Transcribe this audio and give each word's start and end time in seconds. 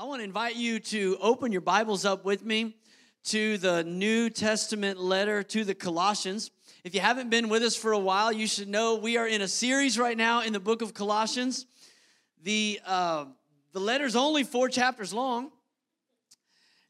I 0.00 0.04
want 0.04 0.20
to 0.20 0.24
invite 0.24 0.56
you 0.56 0.80
to 0.80 1.18
open 1.20 1.52
your 1.52 1.60
Bibles 1.60 2.06
up 2.06 2.24
with 2.24 2.42
me 2.42 2.74
to 3.24 3.58
the 3.58 3.84
New 3.84 4.30
Testament 4.30 4.98
letter 4.98 5.42
to 5.42 5.62
the 5.62 5.74
Colossians. 5.74 6.50
If 6.84 6.94
you 6.94 7.02
haven't 7.02 7.28
been 7.28 7.50
with 7.50 7.62
us 7.62 7.76
for 7.76 7.92
a 7.92 7.98
while, 7.98 8.32
you 8.32 8.46
should 8.46 8.66
know 8.66 8.94
we 8.94 9.18
are 9.18 9.28
in 9.28 9.42
a 9.42 9.46
series 9.46 9.98
right 9.98 10.16
now 10.16 10.40
in 10.40 10.54
the 10.54 10.58
book 10.58 10.80
of 10.80 10.94
Colossians. 10.94 11.66
The, 12.44 12.80
uh, 12.86 13.26
the 13.74 13.80
letter's 13.80 14.16
only 14.16 14.42
four 14.42 14.70
chapters 14.70 15.12
long. 15.12 15.50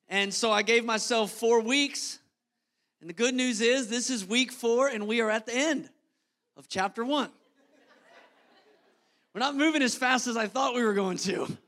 And 0.08 0.32
so 0.32 0.52
I 0.52 0.62
gave 0.62 0.84
myself 0.84 1.32
four 1.32 1.60
weeks. 1.62 2.20
And 3.00 3.10
the 3.10 3.14
good 3.14 3.34
news 3.34 3.60
is, 3.60 3.88
this 3.88 4.08
is 4.08 4.24
week 4.24 4.52
four, 4.52 4.86
and 4.86 5.08
we 5.08 5.20
are 5.20 5.30
at 5.32 5.46
the 5.46 5.54
end 5.56 5.90
of 6.56 6.68
chapter 6.68 7.04
one. 7.04 7.30
We're 9.34 9.40
not 9.40 9.56
moving 9.56 9.82
as 9.82 9.96
fast 9.96 10.28
as 10.28 10.36
I 10.36 10.46
thought 10.46 10.76
we 10.76 10.84
were 10.84 10.94
going 10.94 11.16
to 11.16 11.58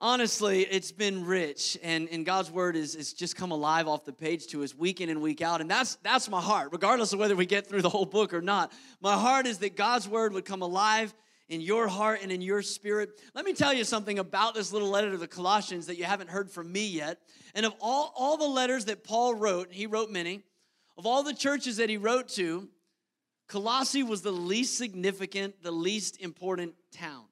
honestly, 0.00 0.62
it's 0.62 0.92
been 0.92 1.24
rich, 1.24 1.78
and, 1.82 2.08
and 2.10 2.26
God's 2.26 2.50
word 2.50 2.76
is, 2.76 2.94
is 2.94 3.12
just 3.12 3.36
come 3.36 3.50
alive 3.50 3.88
off 3.88 4.04
the 4.04 4.12
page 4.12 4.46
to 4.48 4.62
us 4.62 4.74
week 4.74 5.00
in 5.00 5.08
and 5.08 5.22
week 5.22 5.42
out. 5.42 5.60
And 5.60 5.70
that's, 5.70 5.96
that's 5.96 6.28
my 6.28 6.40
heart, 6.40 6.70
regardless 6.72 7.12
of 7.12 7.18
whether 7.18 7.36
we 7.36 7.46
get 7.46 7.66
through 7.66 7.82
the 7.82 7.88
whole 7.88 8.06
book 8.06 8.34
or 8.34 8.42
not. 8.42 8.72
My 9.00 9.14
heart 9.14 9.46
is 9.46 9.58
that 9.58 9.76
God's 9.76 10.08
word 10.08 10.32
would 10.32 10.44
come 10.44 10.62
alive 10.62 11.14
in 11.48 11.60
your 11.60 11.86
heart 11.86 12.20
and 12.22 12.32
in 12.32 12.40
your 12.40 12.60
spirit. 12.60 13.10
Let 13.34 13.44
me 13.44 13.52
tell 13.52 13.72
you 13.72 13.84
something 13.84 14.18
about 14.18 14.54
this 14.54 14.72
little 14.72 14.90
letter 14.90 15.12
to 15.12 15.16
the 15.16 15.28
Colossians 15.28 15.86
that 15.86 15.96
you 15.96 16.04
haven't 16.04 16.30
heard 16.30 16.50
from 16.50 16.70
me 16.70 16.86
yet. 16.86 17.20
And 17.54 17.64
of 17.64 17.74
all, 17.80 18.12
all 18.16 18.36
the 18.36 18.48
letters 18.48 18.86
that 18.86 19.04
Paul 19.04 19.34
wrote, 19.34 19.72
he 19.72 19.86
wrote 19.86 20.10
many, 20.10 20.42
of 20.98 21.06
all 21.06 21.22
the 21.22 21.34
churches 21.34 21.76
that 21.76 21.88
he 21.88 21.98
wrote 21.98 22.28
to, 22.30 22.68
Colossae 23.48 24.02
was 24.02 24.22
the 24.22 24.32
least 24.32 24.76
significant, 24.76 25.62
the 25.62 25.70
least 25.70 26.20
important 26.20 26.74
town. 26.90 27.24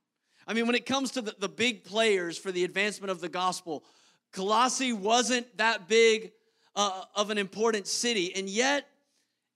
I 0.47 0.55
mean, 0.55 0.67
when 0.67 0.75
it 0.75 0.87
comes 0.87 1.13
to 1.13 1.23
the, 1.23 1.35
the 1.39 1.49
big 1.49 1.85
players 1.85 2.37
for 2.37 2.53
the 2.53 2.65
advancement 2.65 3.11
of 3.11 3.21
the 3.21 3.29
gospel, 3.29 3.85
Colossae 4.33 4.93
wasn't 4.93 5.57
that 5.57 5.89
big 5.89 6.33
uh, 6.77 7.03
of 7.15 7.31
an 7.31 7.39
important 7.39 7.87
city. 7.87 8.35
And 8.35 8.49
yet, 8.49 8.87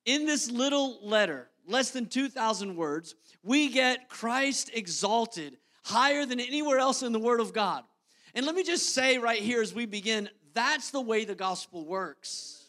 in 0.04 0.24
this 0.24 0.50
little 0.50 0.98
letter, 1.02 1.48
less 1.66 1.90
than 1.90 2.06
2,000 2.06 2.76
words, 2.76 3.14
we 3.42 3.68
get 3.68 4.08
Christ 4.08 4.70
exalted 4.72 5.58
higher 5.84 6.24
than 6.26 6.40
anywhere 6.40 6.78
else 6.78 7.02
in 7.02 7.12
the 7.12 7.18
Word 7.18 7.40
of 7.40 7.52
God. 7.52 7.84
And 8.34 8.46
let 8.46 8.54
me 8.54 8.62
just 8.62 8.94
say 8.94 9.18
right 9.18 9.40
here 9.40 9.62
as 9.62 9.74
we 9.74 9.86
begin 9.86 10.28
that's 10.54 10.90
the 10.90 11.00
way 11.00 11.24
the 11.24 11.34
gospel 11.34 11.84
works. 11.84 12.67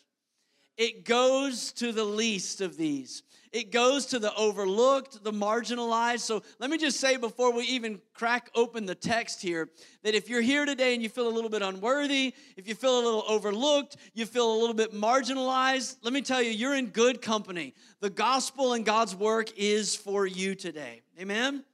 It 0.80 1.03
goes 1.03 1.73
to 1.73 1.91
the 1.91 2.05
least 2.05 2.61
of 2.61 2.77
these. 2.77 3.23
It 3.52 3.69
goes 3.69 4.05
to 4.08 4.19
the 4.19 4.33
overlooked, 4.35 5.25
the 5.25 5.33
marginalized. 5.33 6.22
So 6.22 6.41
let 6.58 6.69
me 6.69 6.77
just 6.77 7.02
say 7.02 7.17
before 7.17 7.52
we 7.52 7.63
even 7.63 7.99
crack 8.13 8.49
open 8.55 8.85
the 8.85 8.95
text 8.95 9.41
here 9.41 9.67
that 10.03 10.16
if 10.16 10.30
you're 10.30 10.39
here 10.39 10.66
today 10.66 10.94
and 10.94 11.03
you 11.03 11.09
feel 11.09 11.27
a 11.27 11.35
little 11.35 11.50
bit 11.50 11.61
unworthy, 11.61 12.33
if 12.55 12.66
you 12.66 12.75
feel 12.75 12.95
a 12.95 13.03
little 13.03 13.25
overlooked, 13.27 13.97
you 14.13 14.25
feel 14.25 14.53
a 14.53 14.57
little 14.57 14.73
bit 14.73 14.94
marginalized, 14.94 15.97
let 16.02 16.13
me 16.13 16.22
tell 16.22 16.41
you, 16.41 16.52
you're 16.52 16.75
in 16.75 16.85
good 16.85 17.22
company. 17.22 17.73
The 18.00 18.09
gospel 18.09 18.72
and 18.72 18.85
God's 18.85 19.13
work 19.13 19.50
is 19.57 19.97
for 19.97 20.25
you 20.25 20.55
today. 20.55 21.02
Amen? 21.19 21.66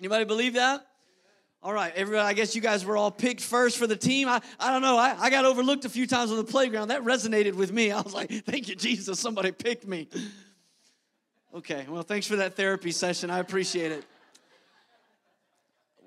Anybody 0.00 0.24
believe 0.24 0.54
that? 0.54 0.86
All 1.60 1.72
right, 1.72 1.92
everybody, 1.96 2.24
I 2.24 2.34
guess 2.34 2.54
you 2.54 2.62
guys 2.62 2.84
were 2.84 2.96
all 2.96 3.10
picked 3.10 3.40
first 3.40 3.78
for 3.78 3.88
the 3.88 3.96
team. 3.96 4.28
I, 4.28 4.40
I 4.60 4.70
don't 4.70 4.80
know. 4.80 4.96
I, 4.96 5.16
I 5.18 5.28
got 5.28 5.44
overlooked 5.44 5.84
a 5.84 5.88
few 5.88 6.06
times 6.06 6.30
on 6.30 6.36
the 6.36 6.44
playground. 6.44 6.88
That 6.88 7.02
resonated 7.02 7.54
with 7.54 7.72
me. 7.72 7.90
I 7.92 8.00
was 8.00 8.14
like, 8.14 8.30
thank 8.30 8.68
you, 8.68 8.76
Jesus. 8.76 9.18
Somebody 9.18 9.50
picked 9.50 9.84
me. 9.84 10.08
Okay, 11.52 11.84
well, 11.88 12.02
thanks 12.02 12.28
for 12.28 12.36
that 12.36 12.54
therapy 12.54 12.92
session. 12.92 13.28
I 13.28 13.40
appreciate 13.40 13.90
it. 13.90 14.04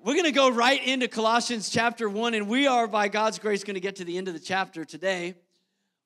We're 0.02 0.14
going 0.14 0.24
to 0.24 0.32
go 0.32 0.50
right 0.50 0.82
into 0.84 1.06
Colossians 1.06 1.68
chapter 1.68 2.08
1, 2.08 2.32
and 2.32 2.48
we 2.48 2.66
are, 2.66 2.86
by 2.86 3.08
God's 3.08 3.38
grace, 3.38 3.62
going 3.62 3.74
to 3.74 3.80
get 3.80 3.96
to 3.96 4.04
the 4.04 4.16
end 4.16 4.28
of 4.28 4.34
the 4.34 4.40
chapter 4.40 4.86
today. 4.86 5.34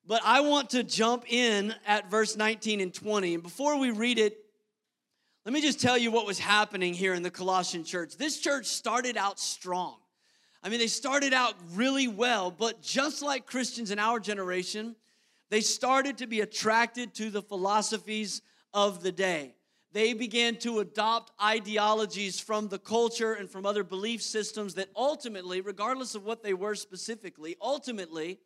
But 0.05 0.21
I 0.25 0.41
want 0.41 0.71
to 0.71 0.83
jump 0.83 1.23
in 1.31 1.73
at 1.85 2.11
verse 2.11 2.35
19 2.35 2.81
and 2.81 2.93
20. 2.93 3.35
And 3.35 3.43
before 3.43 3.79
we 3.79 3.91
read 3.91 4.19
it, 4.19 4.43
let 5.47 5.53
me 5.53 5.61
just 5.61 5.79
tell 5.79 5.97
you 5.97 6.11
what 6.11 6.27
was 6.27 6.37
happening 6.37 6.93
here 6.93 7.13
in 7.13 7.23
the 7.23 7.31
Colossian 7.31 7.85
church. 7.85 8.17
This 8.17 8.37
church 8.37 8.65
started 8.65 9.15
out 9.15 9.39
strong. 9.39 9.95
I 10.61 10.67
mean, 10.67 10.77
they 10.77 10.87
started 10.87 11.31
out 11.31 11.55
really 11.71 12.09
well, 12.09 12.51
but 12.51 12.81
just 12.81 13.21
like 13.21 13.45
Christians 13.45 13.89
in 13.89 13.97
our 13.97 14.19
generation, 14.19 14.93
they 15.49 15.61
started 15.61 16.17
to 16.17 16.27
be 16.27 16.41
attracted 16.41 17.13
to 17.13 17.29
the 17.29 17.41
philosophies 17.41 18.41
of 18.73 19.01
the 19.01 19.13
day. 19.13 19.55
They 19.93 20.11
began 20.11 20.57
to 20.57 20.79
adopt 20.79 21.31
ideologies 21.41 22.41
from 22.41 22.67
the 22.67 22.77
culture 22.77 23.31
and 23.31 23.49
from 23.49 23.65
other 23.65 23.85
belief 23.85 24.21
systems 24.21 24.73
that 24.73 24.89
ultimately, 24.97 25.61
regardless 25.61 26.13
of 26.13 26.25
what 26.25 26.43
they 26.43 26.53
were 26.53 26.75
specifically, 26.75 27.55
ultimately, 27.61 28.37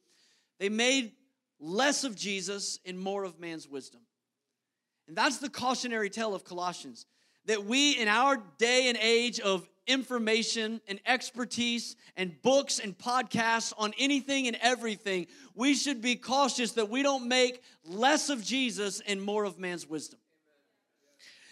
they 0.60 0.70
made 0.70 1.14
less 1.60 2.04
of 2.04 2.16
Jesus 2.16 2.78
and 2.86 3.00
more 3.00 3.24
of 3.24 3.40
man's 3.40 3.68
wisdom. 3.68 4.02
And 5.08 5.18
that's 5.18 5.38
the 5.38 5.50
cautionary 5.50 6.10
tale 6.10 6.34
of 6.34 6.44
Colossians 6.44 7.06
that 7.46 7.66
we, 7.66 7.92
in 7.92 8.08
our 8.08 8.38
day 8.58 8.88
and 8.88 8.98
age 9.02 9.40
of 9.40 9.68
information 9.88 10.80
and 10.88 11.00
expertise 11.06 11.96
and 12.16 12.40
books 12.44 12.80
and 12.80 12.98
podcasts 12.98 13.74
on 13.78 13.94
anything 13.98 14.48
and 14.48 14.58
everything, 14.62 15.28
we 15.56 15.74
should 15.74 16.02
be 16.02 16.16
cautious 16.16 16.74
that 16.74 16.90
we 16.90 17.02
don't 17.04 17.28
make 17.28 17.62
less 17.84 18.30
of 18.30 18.44
Jesus 18.44 19.02
and 19.08 19.22
more 19.22 19.44
of 19.44 19.58
man's 19.58 19.88
wisdom. 19.88 20.20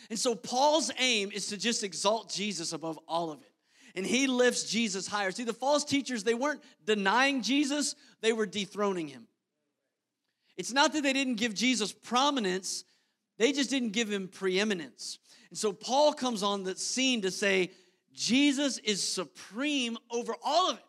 And 0.10 0.18
so 0.18 0.36
Paul's 0.36 0.92
aim 1.00 1.32
is 1.34 1.48
to 1.48 1.58
just 1.58 1.84
exalt 1.84 2.32
Jesus 2.32 2.74
above 2.74 3.00
all 3.08 3.32
of 3.32 3.42
it. 3.42 3.52
And 3.96 4.06
he 4.06 4.28
lifts 4.28 4.70
Jesus 4.70 5.08
higher. 5.08 5.32
See, 5.32 5.44
the 5.44 5.54
false 5.54 5.84
teachers, 5.84 6.24
they 6.24 6.34
weren't 6.34 6.64
denying 6.86 7.42
Jesus, 7.42 7.96
they 8.22 8.34
were 8.34 8.46
dethroning 8.46 9.08
him. 9.08 9.28
It's 10.58 10.74
not 10.74 10.94
that 10.94 11.04
they 11.04 11.14
didn't 11.14 11.36
give 11.36 11.54
Jesus 11.54 11.92
prominence, 11.92 12.84
they 13.40 13.54
just 13.54 13.72
didn't 13.72 13.94
give 13.94 14.12
him 14.12 14.28
preeminence. 14.28 15.18
And 15.50 15.58
so 15.58 15.74
Paul 15.74 16.14
comes 16.14 16.44
on 16.44 16.64
the 16.64 16.76
scene 16.76 17.24
to 17.24 17.32
say, 17.32 17.72
Jesus 18.14 18.78
is 18.80 19.02
supreme 19.02 19.98
over 20.12 20.36
all 20.44 20.70
of 20.70 20.78
it. 20.78 20.84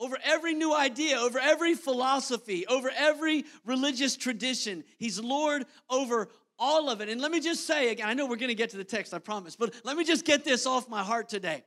Over 0.00 0.18
every 0.24 0.54
new 0.54 0.74
idea, 0.74 1.18
over 1.18 1.38
every 1.38 1.74
philosophy, 1.74 2.66
over 2.66 2.90
every 2.96 3.44
religious 3.64 4.16
tradition. 4.16 4.82
He's 4.98 5.20
Lord 5.20 5.64
over 5.88 6.28
all 6.58 6.90
of 6.90 7.00
it. 7.00 7.08
And 7.08 7.20
let 7.20 7.30
me 7.30 7.38
just 7.38 7.66
say 7.66 7.92
again, 7.92 8.08
I 8.08 8.14
know 8.14 8.26
we're 8.26 8.36
going 8.36 8.48
to 8.48 8.56
get 8.56 8.70
to 8.70 8.76
the 8.76 8.84
text, 8.84 9.14
I 9.14 9.20
promise, 9.20 9.54
but 9.54 9.74
let 9.84 9.96
me 9.96 10.04
just 10.04 10.24
get 10.24 10.44
this 10.44 10.66
off 10.66 10.88
my 10.88 11.04
heart 11.04 11.28
today. 11.28 11.62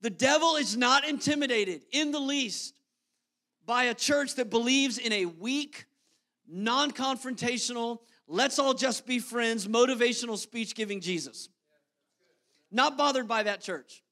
The 0.00 0.10
devil 0.10 0.56
is 0.56 0.76
not 0.76 1.06
intimidated 1.06 1.82
in 1.90 2.10
the 2.10 2.20
least 2.20 2.74
by 3.66 3.84
a 3.84 3.94
church 3.94 4.36
that 4.36 4.48
believes 4.48 4.96
in 4.96 5.12
a 5.12 5.26
weak, 5.26 5.86
non 6.48 6.90
confrontational, 6.90 7.98
let's 8.26 8.58
all 8.58 8.74
just 8.74 9.06
be 9.06 9.18
friends, 9.18 9.66
motivational 9.66 10.36
speech 10.36 10.74
giving 10.74 11.00
Jesus. 11.00 11.48
Not 12.70 12.96
bothered 12.96 13.28
by 13.28 13.42
that 13.42 13.60
church. 13.60 14.02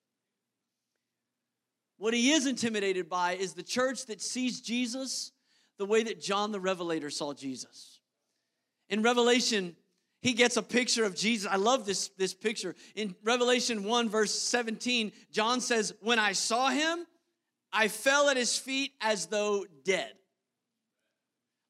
What 1.99 2.15
he 2.15 2.33
is 2.33 2.47
intimidated 2.47 3.09
by 3.09 3.33
is 3.33 3.53
the 3.53 3.63
church 3.63 4.07
that 4.07 4.21
sees 4.23 4.61
Jesus 4.61 5.33
the 5.79 5.87
way 5.87 6.03
that 6.03 6.21
John 6.21 6.53
the 6.53 6.61
Revelator 6.61 7.11
saw 7.11 7.33
Jesus. 7.35 8.01
In 8.89 9.03
Revelation, 9.03 9.77
he 10.21 10.35
gets 10.35 10.57
a 10.57 10.63
picture 10.63 11.05
of 11.05 11.15
Jesus. 11.15 11.51
I 11.51 11.57
love 11.57 11.87
this, 11.87 12.09
this 12.19 12.35
picture. 12.35 12.75
In 12.95 13.15
Revelation 13.23 13.85
1, 13.85 14.09
verse 14.09 14.35
17, 14.35 15.13
John 15.31 15.61
says, 15.61 15.95
When 16.01 16.19
I 16.19 16.33
saw 16.33 16.69
him, 16.69 17.07
I 17.73 17.89
fell 17.89 18.29
at 18.29 18.37
his 18.37 18.59
feet 18.59 18.93
as 19.01 19.27
though 19.27 19.65
dead. 19.85 20.13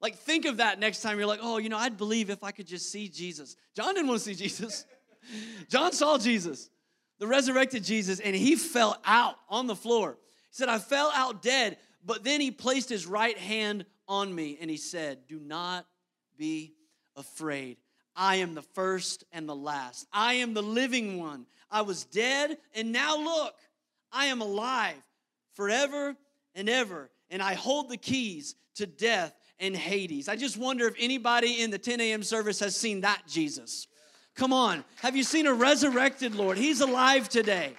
Like, 0.00 0.16
think 0.16 0.46
of 0.46 0.58
that 0.58 0.78
next 0.78 1.02
time 1.02 1.18
you're 1.18 1.26
like, 1.26 1.40
oh, 1.42 1.58
you 1.58 1.68
know, 1.68 1.76
I'd 1.76 1.96
believe 1.96 2.30
if 2.30 2.42
I 2.42 2.52
could 2.52 2.66
just 2.66 2.90
see 2.90 3.08
Jesus. 3.08 3.56
John 3.76 3.94
didn't 3.94 4.08
want 4.08 4.20
to 4.20 4.24
see 4.24 4.34
Jesus. 4.34 4.86
John 5.68 5.92
saw 5.92 6.16
Jesus, 6.16 6.70
the 7.18 7.26
resurrected 7.26 7.84
Jesus, 7.84 8.20
and 8.20 8.34
he 8.34 8.56
fell 8.56 8.96
out 9.04 9.36
on 9.48 9.66
the 9.66 9.76
floor. 9.76 10.16
He 10.50 10.56
said, 10.56 10.68
I 10.68 10.78
fell 10.78 11.12
out 11.14 11.42
dead, 11.42 11.76
but 12.04 12.24
then 12.24 12.40
he 12.40 12.50
placed 12.50 12.88
his 12.88 13.06
right 13.06 13.36
hand 13.36 13.84
on 14.08 14.34
me 14.34 14.58
and 14.60 14.70
he 14.70 14.78
said, 14.78 15.18
Do 15.28 15.38
not 15.38 15.86
be 16.38 16.74
afraid. 17.14 17.76
I 18.16 18.36
am 18.36 18.54
the 18.54 18.62
first 18.62 19.24
and 19.32 19.48
the 19.48 19.54
last. 19.54 20.06
I 20.12 20.34
am 20.34 20.54
the 20.54 20.62
living 20.62 21.18
one. 21.18 21.46
I 21.70 21.82
was 21.82 22.04
dead, 22.04 22.58
and 22.74 22.90
now 22.90 23.16
look, 23.16 23.54
I 24.10 24.26
am 24.26 24.40
alive 24.40 25.00
forever 25.54 26.16
and 26.54 26.68
ever, 26.68 27.10
and 27.28 27.40
I 27.42 27.54
hold 27.54 27.88
the 27.88 27.96
keys 27.96 28.56
to 28.76 28.86
death 28.86 29.34
and 29.60 29.76
Hades. 29.76 30.28
I 30.28 30.36
just 30.36 30.56
wonder 30.56 30.86
if 30.86 30.94
anybody 30.98 31.60
in 31.60 31.70
the 31.70 31.78
10 31.78 32.00
a.m. 32.00 32.22
service 32.22 32.58
has 32.60 32.74
seen 32.74 33.02
that 33.02 33.22
Jesus. 33.28 33.86
Come 34.34 34.52
on, 34.52 34.84
have 34.96 35.16
you 35.16 35.22
seen 35.22 35.46
a 35.46 35.52
resurrected 35.52 36.34
Lord? 36.34 36.56
He's 36.56 36.80
alive 36.80 37.28
today. 37.28 37.74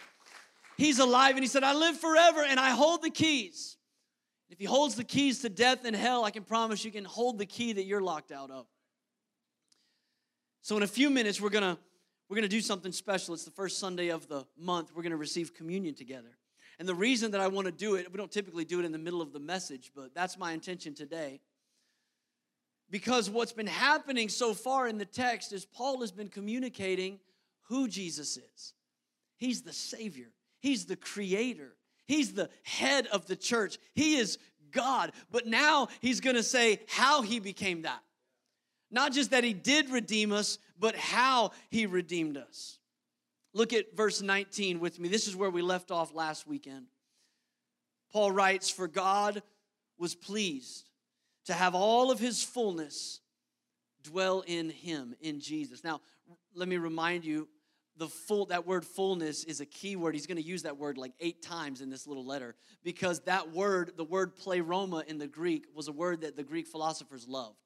He's 0.77 0.99
alive, 0.99 1.35
and 1.35 1.43
He 1.43 1.47
said, 1.47 1.63
I 1.63 1.73
live 1.73 1.97
forever, 1.97 2.43
and 2.47 2.59
I 2.59 2.71
hold 2.71 3.01
the 3.01 3.09
keys. 3.09 3.77
If 4.49 4.59
He 4.59 4.65
holds 4.65 4.95
the 4.95 5.03
keys 5.03 5.39
to 5.41 5.49
death 5.49 5.85
and 5.85 5.95
hell, 5.95 6.23
I 6.23 6.31
can 6.31 6.43
promise 6.43 6.85
you 6.85 6.91
can 6.91 7.05
hold 7.05 7.37
the 7.37 7.45
key 7.45 7.73
that 7.73 7.83
you're 7.83 8.01
locked 8.01 8.31
out 8.31 8.51
of. 8.51 8.67
So 10.61 10.77
in 10.77 10.83
a 10.83 10.87
few 10.87 11.09
minutes, 11.09 11.41
we're 11.41 11.49
gonna 11.49 11.77
we're 12.29 12.35
gonna 12.35 12.47
do 12.47 12.61
something 12.61 12.91
special. 12.91 13.33
It's 13.33 13.43
the 13.43 13.51
first 13.51 13.79
Sunday 13.79 14.09
of 14.09 14.27
the 14.27 14.45
month. 14.57 14.91
We're 14.95 15.03
gonna 15.03 15.17
receive 15.17 15.53
communion 15.53 15.95
together. 15.95 16.37
And 16.79 16.87
the 16.87 16.95
reason 16.95 17.31
that 17.31 17.41
I 17.41 17.47
want 17.47 17.65
to 17.65 17.71
do 17.71 17.95
it, 17.95 18.11
we 18.11 18.17
don't 18.17 18.31
typically 18.31 18.65
do 18.65 18.79
it 18.79 18.85
in 18.85 18.91
the 18.91 18.97
middle 18.97 19.21
of 19.21 19.33
the 19.33 19.39
message, 19.39 19.91
but 19.95 20.15
that's 20.15 20.37
my 20.37 20.51
intention 20.51 20.95
today. 20.95 21.41
Because 22.91 23.29
what's 23.29 23.53
been 23.53 23.67
happening 23.67 24.27
so 24.27 24.53
far 24.53 24.87
in 24.87 24.97
the 24.97 25.05
text 25.05 25.53
is 25.53 25.65
Paul 25.65 26.01
has 26.01 26.11
been 26.11 26.27
communicating 26.27 27.19
who 27.69 27.87
Jesus 27.87 28.37
is. 28.37 28.73
He's 29.37 29.61
the 29.61 29.73
Savior, 29.73 30.27
He's 30.59 30.85
the 30.85 30.97
Creator, 30.97 31.73
He's 32.05 32.33
the 32.33 32.49
head 32.63 33.07
of 33.07 33.25
the 33.25 33.37
church, 33.37 33.77
He 33.95 34.17
is 34.17 34.37
God. 34.71 35.13
But 35.31 35.47
now 35.47 35.87
He's 36.01 36.19
gonna 36.19 36.43
say 36.43 36.81
how 36.87 37.21
He 37.21 37.39
became 37.39 37.83
that. 37.83 38.01
Not 38.91 39.13
just 39.13 39.31
that 39.31 39.45
He 39.45 39.53
did 39.53 39.89
redeem 39.89 40.33
us, 40.33 40.59
but 40.77 40.95
how 40.97 41.51
He 41.69 41.85
redeemed 41.85 42.35
us. 42.35 42.77
Look 43.53 43.71
at 43.71 43.95
verse 43.95 44.21
19 44.21 44.81
with 44.81 44.99
me. 44.99 45.07
This 45.07 45.29
is 45.29 45.35
where 45.35 45.49
we 45.49 45.61
left 45.61 45.91
off 45.91 46.13
last 46.13 46.45
weekend. 46.45 46.87
Paul 48.11 48.33
writes, 48.33 48.69
For 48.69 48.89
God 48.89 49.43
was 49.97 50.13
pleased 50.13 50.90
to 51.51 51.57
have 51.57 51.75
all 51.75 52.11
of 52.11 52.19
his 52.19 52.41
fullness 52.41 53.19
dwell 54.03 54.41
in 54.47 54.69
him, 54.69 55.13
in 55.19 55.41
Jesus. 55.41 55.83
Now, 55.83 55.99
let 56.55 56.69
me 56.69 56.77
remind 56.77 57.25
you 57.25 57.49
the 57.97 58.07
full 58.07 58.45
that 58.45 58.65
word 58.65 58.85
fullness 58.85 59.43
is 59.43 59.59
a 59.59 59.65
key 59.65 59.97
word. 59.97 60.15
He's 60.15 60.27
going 60.27 60.37
to 60.37 60.43
use 60.43 60.63
that 60.63 60.77
word 60.77 60.97
like 60.97 61.11
eight 61.19 61.41
times 61.41 61.81
in 61.81 61.89
this 61.89 62.07
little 62.07 62.25
letter 62.25 62.55
because 62.85 63.19
that 63.21 63.51
word 63.51 63.91
the 63.97 64.05
word 64.05 64.37
pleroma 64.37 65.03
in 65.07 65.17
the 65.17 65.27
greek 65.27 65.65
was 65.75 65.89
a 65.89 65.91
word 65.91 66.21
that 66.21 66.37
the 66.37 66.43
greek 66.43 66.67
philosophers 66.67 67.27
loved. 67.27 67.57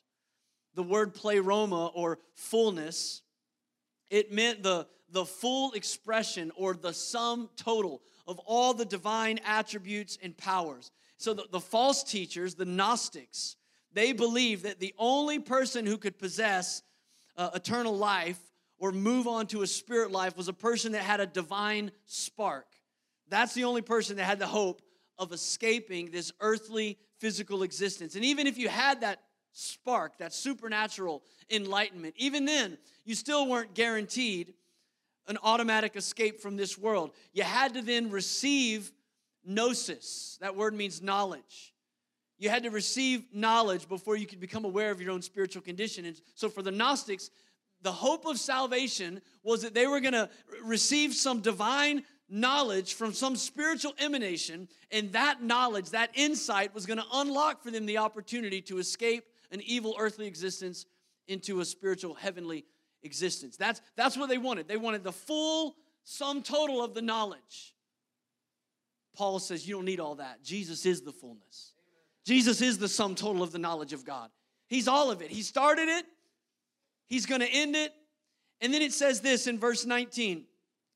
The 0.74 0.82
word 0.82 1.14
pleroma 1.14 1.92
or 1.94 2.18
fullness 2.34 3.22
it 4.10 4.34
meant 4.34 4.64
the 4.64 4.88
the 5.12 5.26
full 5.26 5.74
expression 5.74 6.52
or 6.56 6.74
the 6.74 6.92
sum 6.92 7.50
total 7.56 8.02
of 8.26 8.40
all 8.40 8.74
the 8.74 8.86
divine 8.86 9.40
attributes 9.46 10.18
and 10.24 10.36
powers. 10.36 10.90
So 11.18 11.36
the, 11.36 11.46
the 11.52 11.60
false 11.60 12.04
teachers 12.04 12.56
the 12.56 12.66
gnostics 12.66 13.58
they 13.96 14.12
believed 14.12 14.66
that 14.66 14.80
the 14.80 14.94
only 15.00 15.40
person 15.40 15.86
who 15.86 15.98
could 15.98 16.20
possess 16.20 16.84
uh, 17.38 17.50
eternal 17.56 17.96
life 17.98 18.40
or 18.78 18.92
move 18.92 19.26
on 19.26 19.48
to 19.48 19.62
a 19.62 19.68
spirit 19.68 20.12
life 20.12 20.36
was 20.36 20.50
a 20.50 20.54
person 20.54 20.92
that 20.92 21.02
had 21.02 21.22
a 21.22 21.26
divine 21.26 21.92
spark. 22.06 22.68
That's 23.30 23.54
the 23.54 23.64
only 23.64 23.82
person 23.82 24.18
that 24.18 24.26
had 24.26 24.38
the 24.38 24.48
hope 24.48 24.82
of 25.18 25.32
escaping 25.32 26.12
this 26.12 26.34
earthly 26.42 26.98
physical 27.20 27.64
existence. 27.64 28.16
And 28.16 28.26
even 28.26 28.48
if 28.48 28.58
you 28.58 28.68
had 28.68 29.02
that 29.02 29.22
spark, 29.54 30.18
that 30.18 30.34
supernatural 30.34 31.24
enlightenment, 31.50 32.16
even 32.18 32.44
then, 32.44 32.78
you 33.06 33.16
still 33.16 33.48
weren't 33.48 33.74
guaranteed 33.74 34.54
an 35.28 35.38
automatic 35.42 35.96
escape 35.96 36.42
from 36.42 36.58
this 36.58 36.78
world. 36.78 37.12
You 37.34 37.44
had 37.44 37.74
to 37.76 37.82
then 37.82 38.12
receive 38.12 38.92
gnosis. 39.46 40.38
That 40.42 40.58
word 40.58 40.74
means 40.74 41.02
knowledge. 41.02 41.75
You 42.38 42.50
had 42.50 42.64
to 42.64 42.70
receive 42.70 43.24
knowledge 43.34 43.88
before 43.88 44.18
you 44.18 44.26
could 44.26 44.40
become 44.40 44.66
aware 44.66 44.92
of 44.92 45.02
your 45.02 45.12
own 45.12 45.22
spiritual 45.22 45.62
condition. 45.62 46.06
And 46.06 46.20
so 46.34 46.50
for 46.50 46.62
the 46.62 46.72
Gnostics, 46.72 47.30
the 47.82 47.92
hope 47.92 48.26
of 48.26 48.40
salvation 48.40 49.22
was 49.44 49.62
that 49.62 49.74
they 49.74 49.88
were 49.88 50.00
going 50.00 50.14
to 50.14 50.30
receive 50.64 51.14
some 51.14 51.40
divine 51.40 52.04
knowledge 52.28 52.96
from 52.96 53.14
some 53.14 53.36
spiritual 53.36 53.94
emanation, 54.00 54.68
and 54.92 55.12
that 55.14 55.44
knowledge, 55.44 55.92
that 55.92 56.10
insight, 56.16 56.74
was 56.74 56.86
going 56.86 56.98
to 56.98 57.06
unlock 57.14 57.62
for 57.64 57.72
them 57.72 57.86
the 57.86 58.00
opportunity 58.00 58.62
to 58.62 58.80
escape 58.80 59.26
an 59.52 59.62
evil 59.62 59.96
earthly 60.00 60.26
existence 60.26 60.86
into 61.28 61.60
a 61.60 61.66
spiritual 61.66 62.16
heavenly 62.16 62.66
existence. 63.04 63.58
That's, 63.58 63.82
that's 63.96 64.18
what 64.18 64.30
they 64.30 64.40
wanted. 64.40 64.68
They 64.68 64.78
wanted 64.78 65.04
the 65.04 65.12
full 65.12 65.76
sum 66.04 66.42
total 66.42 66.84
of 66.84 66.94
the 66.94 67.02
knowledge. 67.02 67.76
Paul 69.16 69.40
says, 69.40 69.68
You 69.68 69.76
don't 69.76 69.86
need 69.86 70.00
all 70.00 70.16
that. 70.16 70.44
Jesus 70.44 70.86
is 70.86 71.02
the 71.02 71.12
fullness. 71.12 71.75
Jesus 72.26 72.62
is 72.62 72.78
the 72.78 72.88
sum 72.88 73.16
total 73.16 73.44
of 73.44 73.52
the 73.52 73.60
knowledge 73.60 73.94
of 73.94 74.04
God. 74.04 74.30
He's 74.68 74.88
all 74.88 75.12
of 75.12 75.22
it. 75.22 75.30
He 75.30 75.42
started 75.42 75.88
it, 75.88 76.06
He's 77.08 77.26
going 77.26 77.42
to 77.42 77.48
end 77.48 77.76
it. 77.76 77.94
And 78.62 78.74
then 78.74 78.82
it 78.82 78.94
says 78.94 79.22
this 79.22 79.48
in 79.48 79.60
verse 79.60 79.86
19 79.86 80.46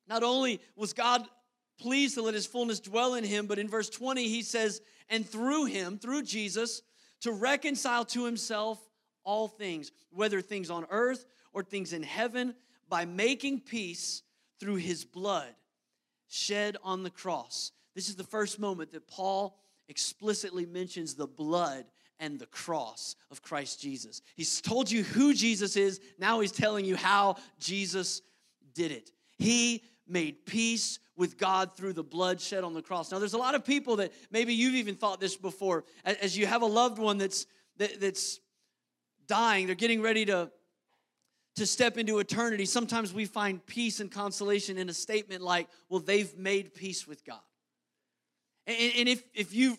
Not 0.07 0.23
only 0.23 0.61
was 0.75 0.93
God 0.93 1.23
pleased 1.79 2.15
to 2.15 2.21
let 2.21 2.33
his 2.33 2.45
fullness 2.45 2.79
dwell 2.79 3.15
in 3.15 3.23
him, 3.23 3.47
but 3.47 3.59
in 3.59 3.67
verse 3.67 3.89
20 3.89 4.27
he 4.27 4.41
says, 4.41 4.81
And 5.09 5.27
through 5.27 5.65
him, 5.65 5.97
through 5.97 6.23
Jesus, 6.23 6.81
to 7.21 7.31
reconcile 7.31 8.05
to 8.05 8.25
himself 8.25 8.79
all 9.23 9.47
things, 9.47 9.91
whether 10.11 10.41
things 10.41 10.69
on 10.69 10.85
earth 10.89 11.25
or 11.53 11.63
things 11.63 11.93
in 11.93 12.03
heaven, 12.03 12.55
by 12.87 13.05
making 13.05 13.61
peace 13.61 14.23
through 14.59 14.75
his 14.75 15.05
blood 15.05 15.53
shed 16.27 16.77
on 16.83 17.03
the 17.03 17.09
cross. 17.09 17.71
This 17.95 18.09
is 18.09 18.15
the 18.15 18.23
first 18.23 18.59
moment 18.59 18.91
that 18.91 19.07
Paul 19.07 19.57
explicitly 19.89 20.65
mentions 20.65 21.15
the 21.15 21.27
blood 21.27 21.85
and 22.19 22.39
the 22.39 22.45
cross 22.45 23.15
of 23.31 23.41
Christ 23.41 23.81
Jesus. 23.81 24.21
He's 24.35 24.61
told 24.61 24.89
you 24.91 25.03
who 25.03 25.33
Jesus 25.33 25.75
is, 25.75 25.99
now 26.17 26.39
he's 26.39 26.51
telling 26.51 26.85
you 26.85 26.95
how 26.95 27.37
Jesus 27.59 28.21
did 28.73 28.91
it. 28.91 29.11
He 29.37 29.83
made 30.07 30.45
peace 30.45 30.99
with 31.15 31.37
God 31.37 31.75
through 31.75 31.93
the 31.93 32.03
blood 32.03 32.39
shed 32.41 32.63
on 32.63 32.73
the 32.73 32.81
cross. 32.81 33.11
Now, 33.11 33.19
there's 33.19 33.33
a 33.33 33.37
lot 33.37 33.55
of 33.55 33.65
people 33.65 33.97
that 33.97 34.13
maybe 34.31 34.53
you've 34.53 34.75
even 34.75 34.95
thought 34.95 35.19
this 35.19 35.35
before. 35.35 35.85
As 36.05 36.37
you 36.37 36.45
have 36.45 36.61
a 36.61 36.65
loved 36.65 36.97
one 36.97 37.17
that's 37.17 37.45
that, 37.77 37.99
that's 37.99 38.39
dying, 39.27 39.65
they're 39.65 39.75
getting 39.75 40.01
ready 40.01 40.25
to 40.25 40.51
to 41.55 41.65
step 41.65 41.97
into 41.97 42.19
eternity. 42.19 42.65
Sometimes 42.65 43.13
we 43.13 43.25
find 43.25 43.65
peace 43.65 43.99
and 43.99 44.09
consolation 44.09 44.77
in 44.77 44.87
a 44.87 44.93
statement 44.93 45.41
like, 45.41 45.67
"Well, 45.89 45.99
they've 45.99 46.33
made 46.37 46.73
peace 46.73 47.05
with 47.05 47.25
God." 47.25 47.41
And, 48.69 48.93
and 48.97 49.09
if, 49.09 49.23
if 49.33 49.53
you've 49.53 49.77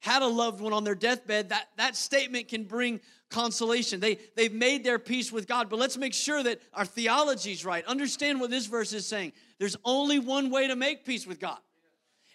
had 0.00 0.22
a 0.22 0.26
loved 0.26 0.60
one 0.60 0.72
on 0.72 0.84
their 0.84 0.94
deathbed, 0.94 1.48
that, 1.48 1.68
that 1.76 1.96
statement 1.96 2.48
can 2.48 2.64
bring 2.64 3.00
consolation. 3.30 3.98
They, 3.98 4.18
they've 4.36 4.52
made 4.52 4.84
their 4.84 4.98
peace 4.98 5.32
with 5.32 5.48
God. 5.48 5.68
But 5.68 5.78
let's 5.78 5.96
make 5.96 6.14
sure 6.14 6.42
that 6.42 6.60
our 6.72 6.84
theology 6.84 7.52
is 7.52 7.64
right. 7.64 7.84
Understand 7.86 8.40
what 8.40 8.50
this 8.50 8.66
verse 8.66 8.92
is 8.92 9.06
saying. 9.06 9.32
There's 9.58 9.76
only 9.84 10.18
one 10.18 10.50
way 10.50 10.68
to 10.68 10.76
make 10.76 11.04
peace 11.04 11.26
with 11.26 11.40
God 11.40 11.58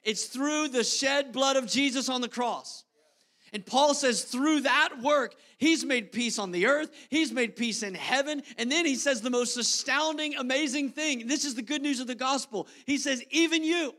it's 0.03 0.25
through 0.25 0.69
the 0.69 0.83
shed 0.83 1.31
blood 1.31 1.57
of 1.57 1.67
Jesus 1.67 2.09
on 2.09 2.21
the 2.21 2.27
cross. 2.27 2.85
And 3.53 3.65
Paul 3.65 3.93
says, 3.93 4.23
through 4.23 4.61
that 4.61 5.01
work, 5.01 5.35
he's 5.57 5.83
made 5.83 6.11
peace 6.11 6.39
on 6.39 6.51
the 6.51 6.67
earth, 6.67 6.89
he's 7.09 7.31
made 7.33 7.55
peace 7.55 7.83
in 7.83 7.93
heaven. 7.93 8.41
And 8.57 8.71
then 8.71 8.85
he 8.85 8.95
says 8.95 9.21
the 9.21 9.29
most 9.29 9.57
astounding, 9.57 10.35
amazing 10.35 10.89
thing. 10.89 11.27
This 11.27 11.43
is 11.43 11.55
the 11.55 11.61
good 11.61 11.81
news 11.81 11.99
of 11.99 12.07
the 12.07 12.15
gospel. 12.15 12.67
He 12.85 12.97
says, 12.97 13.23
even 13.29 13.63
you, 13.63 13.93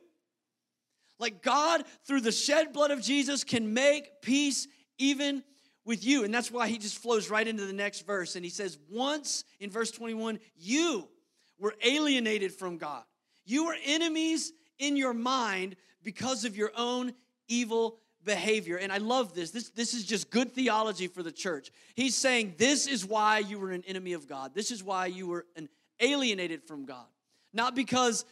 like 1.22 1.42
God, 1.42 1.84
through 2.06 2.20
the 2.20 2.32
shed 2.32 2.74
blood 2.74 2.90
of 2.90 3.00
Jesus, 3.00 3.44
can 3.44 3.72
make 3.72 4.20
peace 4.20 4.68
even 4.98 5.42
with 5.84 6.04
you. 6.04 6.24
And 6.24 6.34
that's 6.34 6.50
why 6.50 6.68
he 6.68 6.78
just 6.78 6.98
flows 6.98 7.30
right 7.30 7.46
into 7.46 7.64
the 7.64 7.72
next 7.72 8.06
verse. 8.06 8.36
And 8.36 8.44
he 8.44 8.50
says, 8.50 8.78
Once 8.90 9.44
in 9.60 9.70
verse 9.70 9.90
21, 9.90 10.38
you 10.56 11.08
were 11.58 11.74
alienated 11.82 12.52
from 12.52 12.76
God. 12.76 13.04
You 13.44 13.66
were 13.66 13.76
enemies 13.84 14.52
in 14.78 14.96
your 14.96 15.14
mind 15.14 15.76
because 16.02 16.44
of 16.44 16.56
your 16.56 16.72
own 16.76 17.14
evil 17.48 17.98
behavior. 18.24 18.76
And 18.76 18.92
I 18.92 18.98
love 18.98 19.34
this. 19.34 19.50
This, 19.50 19.70
this 19.70 19.94
is 19.94 20.04
just 20.04 20.30
good 20.30 20.52
theology 20.52 21.06
for 21.06 21.22
the 21.22 21.32
church. 21.32 21.70
He's 21.94 22.14
saying, 22.14 22.54
This 22.58 22.86
is 22.86 23.04
why 23.04 23.38
you 23.38 23.58
were 23.58 23.70
an 23.70 23.84
enemy 23.86 24.12
of 24.12 24.28
God. 24.28 24.54
This 24.54 24.70
is 24.70 24.82
why 24.82 25.06
you 25.06 25.26
were 25.26 25.46
an 25.56 25.68
alienated 26.00 26.64
from 26.64 26.84
God. 26.84 27.06
Not 27.52 27.74
because 27.74 28.24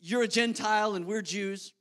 you're 0.00 0.22
a 0.22 0.28
Gentile 0.28 0.94
and 0.94 1.06
we're 1.06 1.22
Jews, 1.22 1.72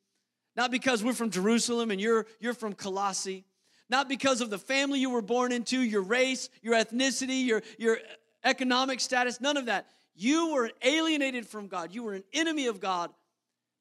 not 0.57 0.71
because 0.71 1.03
we're 1.03 1.13
from 1.13 1.29
Jerusalem 1.29 1.91
and 1.91 2.01
you're, 2.01 2.25
you're 2.39 2.55
from 2.55 2.73
Colossae. 2.73 3.45
Not 3.89 4.09
because 4.09 4.41
of 4.41 4.49
the 4.49 4.57
family 4.57 4.99
you 4.99 5.11
were 5.11 5.21
born 5.21 5.51
into, 5.53 5.79
your 5.79 6.01
race, 6.01 6.49
your 6.61 6.73
ethnicity, 6.73 7.45
your, 7.45 7.61
your 7.77 7.99
economic 8.43 8.99
status, 8.99 9.39
none 9.39 9.55
of 9.55 9.67
that. 9.67 9.87
You 10.15 10.53
were 10.53 10.71
alienated 10.81 11.47
from 11.47 11.67
God. 11.67 11.93
You 11.93 12.03
were 12.03 12.13
an 12.13 12.23
enemy 12.33 12.65
of 12.65 12.81
God 12.81 13.11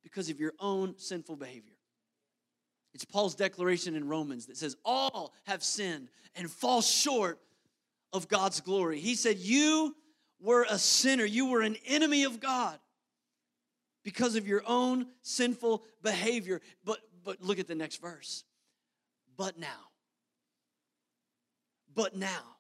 because 0.05 0.29
of 0.29 0.39
your 0.39 0.53
own 0.61 0.95
sinful 0.99 1.37
behavior. 1.37 1.73
It's 2.95 3.05
Paul's 3.05 3.35
declaration 3.35 3.97
in 3.97 4.07
Romans 4.07 4.47
that 4.47 4.57
says, 4.57 4.77
All 4.85 5.33
have 5.45 5.65
sinned 5.65 6.09
and 6.37 6.49
fall 6.51 6.83
short 6.83 7.41
of 8.13 8.29
God's 8.29 8.61
glory. 8.61 9.01
He 9.01 9.15
said, 9.15 9.39
You 9.39 9.97
were 10.41 10.67
a 10.69 10.79
sinner, 10.79 11.25
you 11.25 11.47
were 11.47 11.63
an 11.63 11.77
enemy 11.87 12.25
of 12.25 12.39
God 12.39 12.79
because 14.07 14.37
of 14.37 14.47
your 14.47 14.63
own 14.69 15.05
sinful 15.23 15.83
behavior. 16.01 16.61
But 16.85 17.01
but 17.25 17.43
look 17.43 17.59
at 17.59 17.67
the 17.67 17.75
next 17.75 18.01
verse. 18.01 18.45
But 19.37 19.59
now. 19.59 19.91
But 21.93 22.17
now 22.17 22.57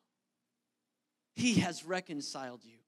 he 1.36 1.54
has 1.60 1.84
reconciled 1.84 2.64
you 2.64 2.78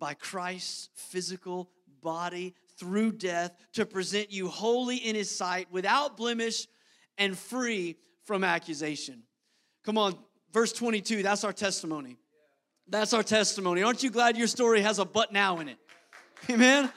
by 0.00 0.14
Christ's 0.14 0.88
physical 0.96 1.70
body 2.02 2.56
through 2.76 3.12
death 3.12 3.54
to 3.74 3.86
present 3.86 4.32
you 4.32 4.48
holy 4.48 4.96
in 4.96 5.14
his 5.14 5.30
sight 5.30 5.68
without 5.70 6.16
blemish 6.16 6.66
and 7.18 7.38
free 7.38 7.98
from 8.24 8.42
accusation. 8.42 9.22
Come 9.84 9.96
on, 9.96 10.18
verse 10.52 10.72
22, 10.72 11.22
that's 11.22 11.44
our 11.44 11.52
testimony. 11.52 12.16
That's 12.88 13.12
our 13.12 13.22
testimony. 13.22 13.82
Aren't 13.82 14.02
you 14.02 14.10
glad 14.10 14.36
your 14.36 14.46
story 14.48 14.80
has 14.80 14.98
a 14.98 15.04
but 15.04 15.32
now 15.32 15.60
in 15.60 15.68
it? 15.68 15.78
Amen. 16.50 16.90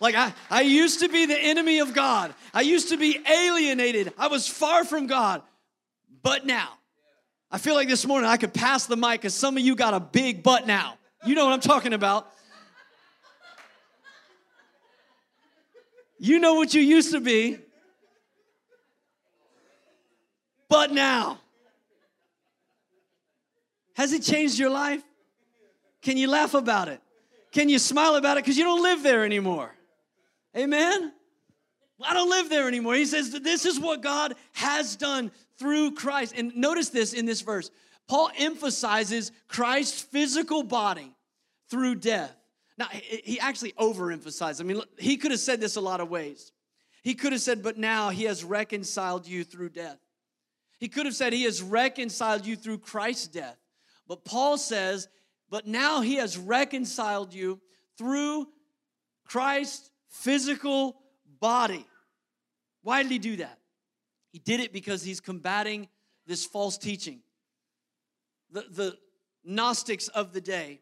Like, 0.00 0.14
I, 0.14 0.32
I 0.50 0.62
used 0.62 1.00
to 1.00 1.08
be 1.08 1.26
the 1.26 1.38
enemy 1.38 1.78
of 1.78 1.94
God, 1.94 2.34
I 2.52 2.62
used 2.62 2.90
to 2.90 2.96
be 2.96 3.18
alienated, 3.28 4.12
I 4.18 4.28
was 4.28 4.48
far 4.48 4.84
from 4.84 5.06
God. 5.06 5.42
But 6.22 6.46
now, 6.46 6.70
I 7.50 7.58
feel 7.58 7.74
like 7.74 7.88
this 7.88 8.06
morning 8.06 8.28
I 8.28 8.36
could 8.36 8.54
pass 8.54 8.86
the 8.86 8.96
mic 8.96 9.20
because 9.20 9.34
some 9.34 9.56
of 9.56 9.62
you 9.62 9.76
got 9.76 9.94
a 9.94 10.00
big 10.00 10.42
butt 10.42 10.66
now. 10.66 10.96
You 11.24 11.34
know 11.34 11.44
what 11.44 11.52
I'm 11.52 11.60
talking 11.60 11.92
about. 11.92 12.30
You 16.18 16.38
know 16.38 16.54
what 16.54 16.72
you 16.72 16.80
used 16.80 17.12
to 17.12 17.20
be. 17.20 17.58
But 20.68 20.90
now, 20.92 21.38
has 23.94 24.12
it 24.12 24.22
changed 24.22 24.58
your 24.58 24.70
life? 24.70 25.02
Can 26.02 26.16
you 26.16 26.28
laugh 26.28 26.54
about 26.54 26.88
it? 26.88 27.00
Can 27.52 27.68
you 27.68 27.78
smile 27.78 28.16
about 28.16 28.36
it? 28.36 28.44
Because 28.44 28.58
you 28.58 28.64
don't 28.64 28.82
live 28.82 29.02
there 29.02 29.24
anymore. 29.24 29.70
Amen? 30.56 31.12
I 32.02 32.14
don't 32.14 32.30
live 32.30 32.48
there 32.48 32.68
anymore. 32.68 32.94
He 32.94 33.06
says 33.06 33.30
this 33.30 33.64
is 33.64 33.78
what 33.78 34.02
God 34.02 34.34
has 34.52 34.96
done 34.96 35.30
through 35.58 35.92
Christ. 35.92 36.34
And 36.36 36.54
notice 36.56 36.90
this 36.90 37.12
in 37.12 37.26
this 37.26 37.40
verse 37.40 37.70
Paul 38.08 38.30
emphasizes 38.36 39.32
Christ's 39.48 40.02
physical 40.02 40.62
body 40.62 41.14
through 41.70 41.96
death. 41.96 42.34
Now, 42.76 42.86
he 42.90 43.38
actually 43.38 43.72
overemphasized. 43.72 44.60
I 44.60 44.64
mean, 44.64 44.82
he 44.98 45.16
could 45.16 45.30
have 45.30 45.40
said 45.40 45.60
this 45.60 45.76
a 45.76 45.80
lot 45.80 46.00
of 46.00 46.10
ways. 46.10 46.52
He 47.02 47.14
could 47.14 47.32
have 47.32 47.40
said, 47.40 47.62
but 47.62 47.78
now 47.78 48.10
he 48.10 48.24
has 48.24 48.42
reconciled 48.42 49.26
you 49.26 49.44
through 49.44 49.70
death. 49.70 49.98
He 50.78 50.88
could 50.88 51.06
have 51.06 51.14
said, 51.14 51.32
he 51.32 51.44
has 51.44 51.62
reconciled 51.62 52.44
you 52.44 52.56
through 52.56 52.78
Christ's 52.78 53.28
death. 53.28 53.56
But 54.08 54.24
Paul 54.24 54.58
says, 54.58 55.08
but 55.50 55.66
now 55.66 56.00
he 56.00 56.16
has 56.16 56.36
reconciled 56.36 57.32
you 57.32 57.60
through 57.96 58.48
Christ's 59.24 59.90
physical 60.14 60.96
body. 61.40 61.86
Why 62.82 63.02
did 63.02 63.12
he 63.12 63.18
do 63.18 63.36
that? 63.36 63.58
He 64.32 64.38
did 64.38 64.60
it 64.60 64.72
because 64.72 65.02
he's 65.02 65.20
combating 65.20 65.88
this 66.26 66.44
false 66.44 66.78
teaching. 66.78 67.20
The, 68.50 68.64
the 68.70 68.98
Gnostics 69.44 70.08
of 70.08 70.32
the 70.32 70.40
day 70.40 70.80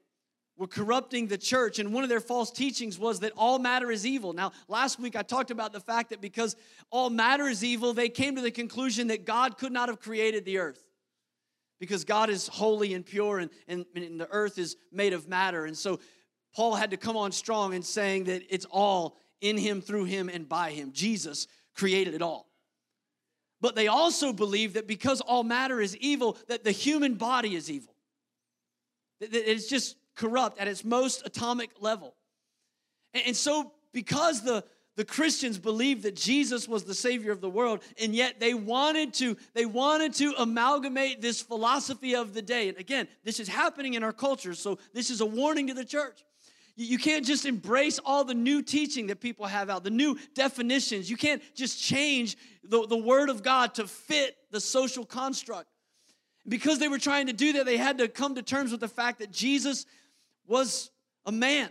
were 0.57 0.67
corrupting 0.67 1.27
the 1.27 1.39
church, 1.39 1.79
and 1.79 1.93
one 1.93 2.05
of 2.05 2.11
their 2.11 2.21
false 2.21 2.51
teachings 2.51 2.99
was 2.99 3.21
that 3.21 3.33
all 3.37 3.59
matter 3.59 3.91
is 3.91 4.07
evil. 4.07 4.33
Now, 4.33 4.53
last 4.69 5.01
week 5.01 5.17
I 5.17 5.23
talked 5.23 5.51
about 5.51 5.73
the 5.73 5.81
fact 5.81 6.11
that 6.11 6.21
because 6.21 6.55
all 6.91 7.11
matter 7.11 7.49
is 7.49 7.65
evil, 7.65 7.95
they 7.95 8.09
came 8.09 8.37
to 8.37 8.43
the 8.43 8.51
conclusion 8.51 9.09
that 9.09 9.25
God 9.25 9.59
could 9.59 9.73
not 9.73 9.89
have 9.89 9.99
created 9.99 10.45
the 10.45 10.59
earth 10.59 10.85
because 11.81 12.05
God 12.05 12.31
is 12.31 12.47
holy 12.47 12.95
and 12.95 13.05
pure, 13.05 13.39
and, 13.39 13.51
and, 13.67 13.85
and 13.97 14.21
the 14.21 14.29
earth 14.31 14.59
is 14.59 14.77
made 14.93 15.15
of 15.15 15.27
matter. 15.27 15.65
And 15.65 15.77
so 15.77 15.99
Paul 16.55 16.75
had 16.75 16.91
to 16.91 16.97
come 16.97 17.17
on 17.17 17.33
strong 17.33 17.73
in 17.73 17.83
saying 17.83 18.25
that 18.25 18.43
it's 18.49 18.67
all 18.71 19.17
in 19.43 19.59
him, 19.59 19.83
through 19.83 20.05
him, 20.05 20.31
and 20.31 20.49
by 20.49 20.71
him. 20.71 20.93
Jesus 20.93 21.47
created 21.75 22.15
it 22.15 22.23
all. 22.23 22.49
But 23.61 23.75
they 23.75 23.89
also 23.89 24.33
believe 24.33 24.75
that 24.75 24.89
because 24.89 25.21
all 25.21 25.45
matter 25.45 25.81
is 25.81 25.97
evil, 25.99 26.39
that 26.49 26.65
the 26.65 26.73
human 26.73 27.15
body 27.15 27.55
is 27.55 27.71
evil. 27.71 27.95
That 29.21 29.35
it's 29.35 29.69
just 29.69 29.97
corrupt 30.17 30.59
at 30.59 30.69
its 30.69 30.85
most 30.85 31.27
atomic 31.27 31.71
level. 31.81 32.15
And 33.13 33.37
so, 33.37 33.73
because 33.93 34.43
the 34.43 34.65
the 34.95 35.05
Christians 35.05 35.59
believed 35.59 36.03
that 36.03 36.17
Jesus 36.17 36.69
was 36.69 36.85
the 36.85 36.95
savior 36.95 37.33
of 37.33 37.41
the 37.41 37.49
world 37.49 37.81
and 38.01 38.15
yet 38.15 38.41
they 38.41 38.53
wanted 38.53 39.15
to 39.15 39.37
they 39.55 39.65
wanted 39.65 40.13
to 40.15 40.35
amalgamate 40.39 41.23
this 41.23 41.41
philosophy 41.41 42.15
of 42.15 42.35
the 42.35 42.43
day 42.43 42.69
and 42.69 42.77
again 42.79 43.09
this 43.25 43.41
is 43.41 43.49
happening 43.49 43.95
in 43.95 44.03
our 44.03 44.13
culture 44.13 44.55
so 44.55 44.79
this 44.93 45.09
is 45.09 45.23
a 45.23 45.27
warning 45.27 45.69
to 45.69 45.75
the 45.75 45.85
church 45.85 46.23
you 46.77 46.99
can't 46.99 47.25
just 47.25 47.45
embrace 47.45 47.99
all 48.05 48.25
the 48.25 48.35
new 48.35 48.63
teaching 48.63 49.09
that 49.09 49.21
people 49.21 49.47
have 49.47 49.69
out, 49.69 49.85
the 49.85 49.91
new 49.91 50.19
definitions. 50.35 51.11
You 51.11 51.17
can't 51.17 51.43
just 51.55 51.83
change 51.83 52.37
the, 52.65 52.87
the 52.87 52.97
word 52.97 53.29
of 53.29 53.43
God 53.43 53.75
to 53.75 53.87
fit 53.87 54.37
the 54.51 54.61
social 54.61 55.05
construct. 55.05 55.69
Because 56.49 56.79
they 56.79 56.89
were 56.89 56.99
trying 56.99 57.27
to 57.27 57.33
do 57.33 57.55
that, 57.55 57.67
they 57.67 57.77
had 57.77 57.99
to 57.99 58.09
come 58.09 58.35
to 58.35 58.43
terms 58.43 58.73
with 58.73 58.81
the 58.81 58.89
fact 58.89 59.21
that 59.21 59.31
Jesus 59.31 59.87
was 60.47 60.91
a 61.25 61.33
man. 61.33 61.71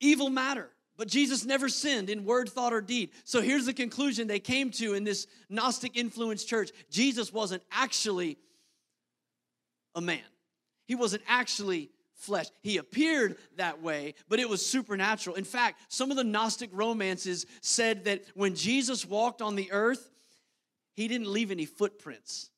Evil 0.00 0.28
matter. 0.28 0.70
But 0.98 1.08
Jesus 1.08 1.44
never 1.44 1.68
sinned 1.68 2.08
in 2.08 2.24
word, 2.24 2.48
thought, 2.48 2.72
or 2.72 2.80
deed. 2.80 3.10
So 3.24 3.42
here's 3.42 3.66
the 3.66 3.74
conclusion 3.74 4.26
they 4.26 4.38
came 4.38 4.70
to 4.72 4.94
in 4.94 5.04
this 5.04 5.26
Gnostic 5.48 5.96
influenced 5.96 6.48
church 6.48 6.70
Jesus 6.90 7.32
wasn't 7.32 7.62
actually 7.70 8.38
a 9.94 10.00
man, 10.00 10.20
he 10.86 10.94
wasn't 10.94 11.22
actually 11.28 11.90
flesh. 12.16 12.46
He 12.62 12.78
appeared 12.78 13.36
that 13.56 13.82
way, 13.82 14.14
but 14.28 14.40
it 14.40 14.48
was 14.48 14.64
supernatural. 14.64 15.36
In 15.36 15.44
fact, 15.44 15.80
some 15.88 16.10
of 16.10 16.16
the 16.16 16.24
Gnostic 16.24 16.70
romances 16.72 17.46
said 17.60 18.04
that 18.04 18.24
when 18.34 18.54
Jesus 18.54 19.06
walked 19.06 19.42
on 19.42 19.54
the 19.54 19.70
earth, 19.72 20.10
he 20.94 21.08
didn't 21.08 21.30
leave 21.30 21.50
any 21.50 21.66
footprints. 21.66 22.50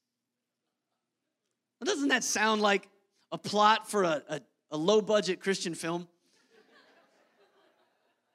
doesn't 1.85 2.09
that 2.09 2.25
sound 2.25 2.63
like 2.63 2.89
a 3.33 3.39
plot 3.39 3.91
for 3.91 4.05
a, 4.05 4.23
a, 4.29 4.41
a 4.71 4.77
low 4.77 5.01
budget 5.01 5.41
Christian 5.41 5.75
film? 5.75 6.09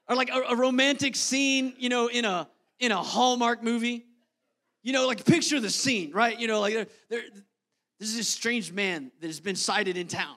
or 0.09 0.15
like 0.15 0.29
a, 0.29 0.41
a, 0.49 0.55
romantic 0.55 1.15
scene, 1.15 1.73
you 1.77 1.87
know, 1.87 2.07
in 2.07 2.25
a 2.25 2.47
in 2.79 2.91
a 2.91 3.01
Hallmark 3.01 3.63
movie. 3.63 4.05
You 4.83 4.91
know, 4.91 5.07
like 5.07 5.23
picture 5.23 5.61
the 5.61 5.69
scene, 5.69 6.11
right? 6.11 6.37
You 6.37 6.47
know, 6.47 6.59
like 6.59 6.73
they're, 6.73 6.87
they're, 7.09 7.23
this 7.99 8.09
is 8.09 8.19
a 8.19 8.23
strange 8.23 8.73
man 8.73 9.11
that 9.21 9.27
has 9.27 9.39
been 9.39 9.55
sighted 9.55 9.95
in 9.95 10.07
town. 10.07 10.35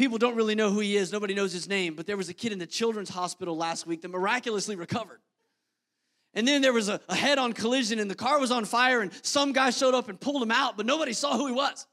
People 0.00 0.16
don't 0.16 0.34
really 0.34 0.54
know 0.54 0.70
who 0.70 0.80
he 0.80 0.96
is, 0.96 1.12
nobody 1.12 1.34
knows 1.34 1.52
his 1.52 1.68
name, 1.68 1.94
but 1.94 2.06
there 2.06 2.16
was 2.16 2.30
a 2.30 2.32
kid 2.32 2.52
in 2.52 2.58
the 2.58 2.66
children's 2.66 3.10
hospital 3.10 3.54
last 3.54 3.86
week 3.86 4.00
that 4.00 4.08
miraculously 4.08 4.74
recovered. 4.74 5.20
And 6.32 6.48
then 6.48 6.62
there 6.62 6.72
was 6.72 6.88
a, 6.88 7.02
a 7.10 7.14
head 7.14 7.36
on 7.36 7.52
collision, 7.52 7.98
and 7.98 8.10
the 8.10 8.14
car 8.14 8.40
was 8.40 8.50
on 8.50 8.64
fire, 8.64 9.02
and 9.02 9.12
some 9.20 9.52
guy 9.52 9.68
showed 9.68 9.92
up 9.92 10.08
and 10.08 10.18
pulled 10.18 10.42
him 10.42 10.50
out, 10.50 10.78
but 10.78 10.86
nobody 10.86 11.12
saw 11.12 11.36
who 11.36 11.48
he 11.48 11.52
was. 11.52 11.86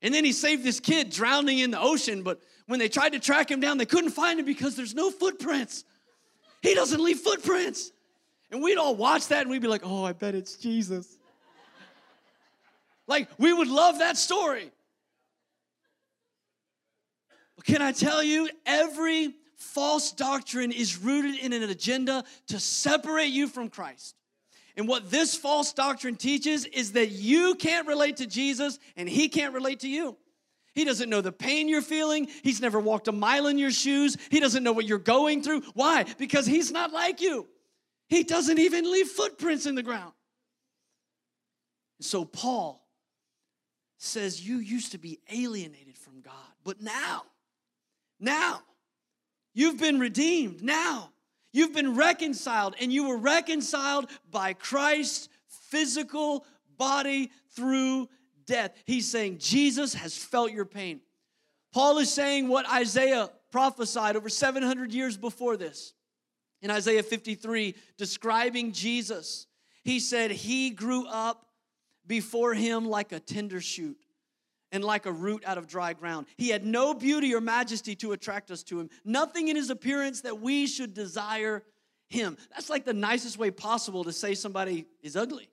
And 0.00 0.14
then 0.14 0.24
he 0.24 0.32
saved 0.32 0.64
this 0.64 0.80
kid 0.80 1.10
drowning 1.10 1.58
in 1.58 1.70
the 1.70 1.78
ocean, 1.78 2.22
but 2.22 2.40
when 2.64 2.78
they 2.78 2.88
tried 2.88 3.12
to 3.12 3.18
track 3.18 3.50
him 3.50 3.60
down, 3.60 3.76
they 3.76 3.84
couldn't 3.84 4.12
find 4.12 4.40
him 4.40 4.46
because 4.46 4.74
there's 4.74 4.94
no 4.94 5.10
footprints. 5.10 5.84
He 6.62 6.74
doesn't 6.74 7.02
leave 7.02 7.18
footprints. 7.18 7.92
And 8.50 8.62
we'd 8.62 8.78
all 8.78 8.96
watch 8.96 9.28
that 9.28 9.42
and 9.42 9.50
we'd 9.50 9.60
be 9.60 9.68
like, 9.68 9.82
oh, 9.84 10.02
I 10.02 10.14
bet 10.14 10.34
it's 10.34 10.56
Jesus. 10.56 11.18
like, 13.06 13.28
we 13.36 13.52
would 13.52 13.68
love 13.68 13.98
that 13.98 14.16
story. 14.16 14.72
Can 17.66 17.82
I 17.82 17.92
tell 17.92 18.22
you, 18.22 18.48
every 18.64 19.34
false 19.56 20.12
doctrine 20.12 20.70
is 20.70 20.98
rooted 20.98 21.36
in 21.36 21.52
an 21.52 21.64
agenda 21.64 22.24
to 22.48 22.60
separate 22.60 23.30
you 23.30 23.48
from 23.48 23.68
Christ. 23.68 24.14
And 24.76 24.86
what 24.86 25.10
this 25.10 25.34
false 25.34 25.72
doctrine 25.72 26.16
teaches 26.16 26.64
is 26.66 26.92
that 26.92 27.10
you 27.10 27.54
can't 27.56 27.88
relate 27.88 28.18
to 28.18 28.26
Jesus 28.26 28.78
and 28.96 29.08
he 29.08 29.28
can't 29.28 29.52
relate 29.52 29.80
to 29.80 29.88
you. 29.88 30.16
He 30.74 30.84
doesn't 30.84 31.08
know 31.08 31.22
the 31.22 31.32
pain 31.32 31.68
you're 31.68 31.82
feeling. 31.82 32.28
He's 32.42 32.60
never 32.60 32.78
walked 32.78 33.08
a 33.08 33.12
mile 33.12 33.46
in 33.46 33.58
your 33.58 33.70
shoes. 33.70 34.16
He 34.30 34.40
doesn't 34.40 34.62
know 34.62 34.72
what 34.72 34.84
you're 34.84 34.98
going 34.98 35.42
through. 35.42 35.62
Why? 35.72 36.04
Because 36.18 36.46
he's 36.46 36.70
not 36.70 36.92
like 36.92 37.20
you. 37.20 37.48
He 38.08 38.22
doesn't 38.22 38.58
even 38.58 38.90
leave 38.92 39.08
footprints 39.08 39.66
in 39.66 39.74
the 39.74 39.82
ground. 39.82 40.12
So 42.00 42.26
Paul 42.26 42.86
says, 43.96 44.46
You 44.46 44.58
used 44.58 44.92
to 44.92 44.98
be 44.98 45.18
alienated 45.32 45.96
from 45.96 46.20
God, 46.20 46.34
but 46.62 46.82
now 46.82 47.22
now. 48.20 48.60
You've 49.54 49.78
been 49.78 49.98
redeemed. 49.98 50.62
Now. 50.62 51.12
You've 51.52 51.72
been 51.72 51.94
reconciled, 51.94 52.74
and 52.80 52.92
you 52.92 53.08
were 53.08 53.16
reconciled 53.16 54.10
by 54.30 54.52
Christ's 54.52 55.30
physical 55.46 56.44
body 56.76 57.30
through 57.54 58.08
death. 58.44 58.76
He's 58.84 59.10
saying 59.10 59.38
Jesus 59.38 59.94
has 59.94 60.16
felt 60.16 60.52
your 60.52 60.66
pain. 60.66 61.00
Paul 61.72 61.98
is 61.98 62.12
saying 62.12 62.48
what 62.48 62.70
Isaiah 62.70 63.30
prophesied 63.50 64.16
over 64.16 64.28
700 64.28 64.92
years 64.92 65.16
before 65.16 65.56
this. 65.56 65.94
In 66.60 66.70
Isaiah 66.70 67.02
53, 67.02 67.74
describing 67.96 68.72
Jesus, 68.72 69.46
he 69.82 70.00
said, 70.00 70.30
He 70.30 70.70
grew 70.70 71.06
up 71.06 71.46
before 72.06 72.54
him 72.54 72.86
like 72.86 73.12
a 73.12 73.20
tender 73.20 73.60
shoot 73.60 73.96
and 74.72 74.84
like 74.84 75.06
a 75.06 75.12
root 75.12 75.44
out 75.46 75.58
of 75.58 75.66
dry 75.66 75.92
ground. 75.92 76.26
He 76.36 76.48
had 76.48 76.64
no 76.64 76.94
beauty 76.94 77.34
or 77.34 77.40
majesty 77.40 77.94
to 77.96 78.12
attract 78.12 78.50
us 78.50 78.62
to 78.64 78.80
him, 78.80 78.90
nothing 79.04 79.48
in 79.48 79.56
his 79.56 79.70
appearance 79.70 80.22
that 80.22 80.40
we 80.40 80.66
should 80.66 80.94
desire 80.94 81.62
him. 82.08 82.36
That's 82.50 82.70
like 82.70 82.84
the 82.84 82.94
nicest 82.94 83.38
way 83.38 83.50
possible 83.50 84.04
to 84.04 84.12
say 84.12 84.34
somebody 84.34 84.86
is 85.02 85.16
ugly. 85.16 85.48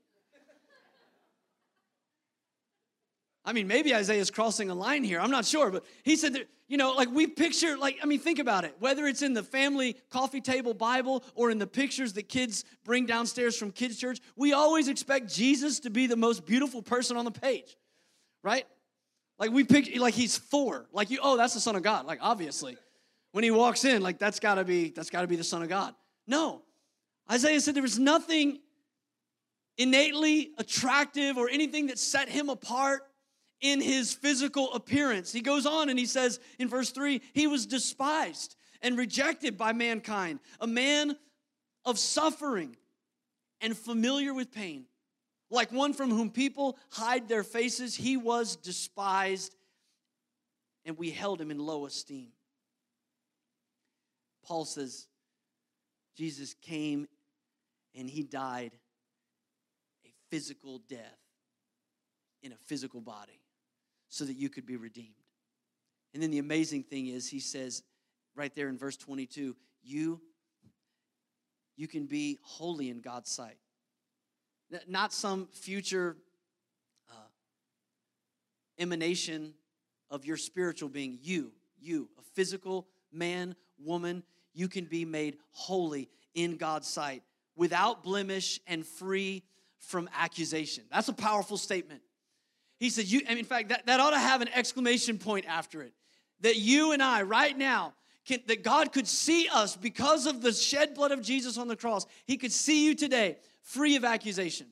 I 3.46 3.52
mean, 3.52 3.68
maybe 3.68 3.94
Isaiah's 3.94 4.32
crossing 4.32 4.70
a 4.70 4.76
line 4.76 5.04
here. 5.04 5.20
I'm 5.20 5.32
not 5.32 5.44
sure, 5.44 5.70
but 5.70 5.84
he 6.04 6.16
said 6.16 6.34
that, 6.34 6.48
you 6.70 6.78
know, 6.78 6.94
like 6.94 7.10
we 7.12 7.28
picture, 7.28 7.78
like, 7.78 8.00
I 8.02 8.06
mean, 8.06 8.20
think 8.20 8.40
about 8.40 8.64
it. 8.64 8.74
Whether 8.80 9.06
it's 9.06 9.22
in 9.22 9.34
the 9.34 9.44
family 9.44 9.98
coffee 10.10 10.40
table 10.40 10.74
Bible 10.74 11.26
or 11.36 11.52
in 11.52 11.58
the 11.60 11.68
pictures 11.68 12.14
that 12.14 12.30
kids 12.30 12.64
bring 12.86 13.06
downstairs 13.06 13.58
from 13.58 13.72
kids' 13.72 13.98
church, 13.98 14.20
we 14.38 14.54
always 14.54 14.88
expect 14.88 15.34
Jesus 15.34 15.82
to 15.82 15.90
be 15.90 16.08
the 16.08 16.16
most 16.16 16.46
beautiful 16.46 16.82
person 16.82 17.18
on 17.18 17.26
the 17.26 17.32
page, 17.32 17.76
right? 18.44 18.66
Like 19.44 19.52
we 19.52 19.66
pick, 19.66 20.00
like 20.00 20.14
he's 20.14 20.38
Thor. 20.38 20.88
Like 20.94 21.10
you, 21.10 21.20
oh, 21.22 21.36
that's 21.36 21.54
the 21.54 21.60
Son 21.60 21.76
of 21.76 21.84
God. 21.84 22.06
Like 22.06 22.20
obviously. 22.22 22.78
when 23.34 23.44
he 23.44 23.52
walks 23.52 23.84
in, 23.84 24.02
like 24.02 24.18
that's 24.18 24.40
gotta 24.40 24.64
be, 24.64 24.92
that's 24.92 25.10
gotta 25.10 25.28
be 25.28 25.36
the 25.36 25.44
Son 25.44 25.62
of 25.62 25.68
God. 25.68 25.94
No. 26.26 26.62
Isaiah 27.30 27.60
said 27.60 27.76
there 27.76 27.84
was 27.84 28.00
nothing 28.00 28.60
innately 29.78 30.52
attractive 30.58 31.38
or 31.38 31.50
anything 31.50 31.88
that 31.88 32.00
set 32.00 32.30
him 32.30 32.48
apart 32.48 33.02
in 33.60 33.82
his 33.82 34.14
physical 34.14 34.72
appearance. 34.74 35.34
He 35.34 35.42
goes 35.42 35.66
on 35.66 35.90
and 35.90 36.00
he 36.00 36.06
says 36.06 36.40
in 36.58 36.70
verse 36.70 36.92
3 36.92 37.22
he 37.34 37.46
was 37.46 37.66
despised 37.66 38.56
and 38.82 38.98
rejected 38.98 39.58
by 39.58 39.74
mankind, 39.74 40.40
a 40.62 40.68
man 40.68 41.18
of 41.84 42.00
suffering 42.00 42.78
and 43.60 43.76
familiar 43.76 44.34
with 44.34 44.54
pain. 44.54 44.86
Like 45.54 45.72
one 45.72 45.94
from 45.94 46.10
whom 46.10 46.32
people 46.32 46.80
hide 46.90 47.30
their 47.30 47.44
faces, 47.44 47.94
he 47.94 48.18
was 48.18 48.56
despised 48.56 49.56
and 50.84 50.98
we 50.98 51.12
held 51.12 51.40
him 51.40 51.52
in 51.52 51.60
low 51.60 51.86
esteem. 51.86 52.30
Paul 54.44 54.66
says, 54.66 55.08
Jesus 56.18 56.56
came 56.56 57.08
and 57.94 58.10
he 58.10 58.24
died 58.24 58.72
a 60.04 60.10
physical 60.32 60.82
death 60.90 61.20
in 62.42 62.52
a 62.52 62.58
physical 62.66 63.00
body 63.00 63.40
so 64.10 64.26
that 64.26 64.34
you 64.34 64.50
could 64.50 64.66
be 64.66 64.76
redeemed. 64.76 65.14
And 66.16 66.24
then 66.24 66.32
the 66.32 66.40
amazing 66.40 66.82
thing 66.82 67.08
is, 67.08 67.30
he 67.30 67.40
says 67.40 67.84
right 68.36 68.54
there 68.56 68.70
in 68.70 68.78
verse 68.80 68.98
22 68.98 69.56
you, 69.84 70.20
you 71.76 71.88
can 71.88 72.08
be 72.08 72.40
holy 72.42 72.90
in 72.90 73.02
God's 73.02 73.30
sight. 73.30 73.58
Not 74.88 75.14
some 75.14 75.48
future 75.52 76.16
uh, 77.10 77.28
emanation 78.80 79.54
of 80.10 80.26
your 80.26 80.38
spiritual 80.38 80.90
being. 80.90 81.20
You, 81.22 81.52
you, 81.80 82.10
a 82.20 82.22
physical 82.34 82.88
man, 83.12 83.56
woman, 83.78 84.24
you 84.54 84.68
can 84.68 84.86
be 84.86 85.06
made 85.06 85.38
holy 85.52 86.10
in 86.34 86.58
God's 86.58 86.88
sight 86.88 87.24
without 87.56 88.04
blemish 88.04 88.60
and 88.68 88.86
free 88.86 89.44
from 89.80 90.10
accusation. 90.18 90.84
That's 90.92 91.10
a 91.10 91.14
powerful 91.14 91.58
statement. 91.58 92.02
He 92.80 92.90
said, 92.90 93.06
you, 93.06 93.22
and 93.28 93.38
in 93.38 93.46
fact, 93.46 93.70
that, 93.70 93.86
that 93.86 94.00
ought 94.00 94.12
to 94.12 94.20
have 94.20 94.42
an 94.42 94.50
exclamation 94.54 95.18
point 95.18 95.46
after 95.48 95.82
it. 95.82 95.94
That 96.42 96.58
you 96.58 96.92
and 96.92 97.02
I, 97.02 97.22
right 97.22 97.58
now, 97.58 97.94
can, 98.26 98.40
that 98.48 98.64
God 98.64 98.92
could 98.92 99.08
see 99.08 99.48
us 99.48 99.76
because 99.76 100.26
of 100.26 100.42
the 100.42 100.52
shed 100.52 100.94
blood 100.96 101.12
of 101.12 101.22
Jesus 101.22 101.58
on 101.58 101.68
the 101.68 101.76
cross. 101.76 102.06
He 102.26 102.38
could 102.38 102.52
see 102.52 102.86
you 102.86 102.96
today 102.96 103.38
free 103.64 103.96
of 103.96 104.04
accusation, 104.06 104.68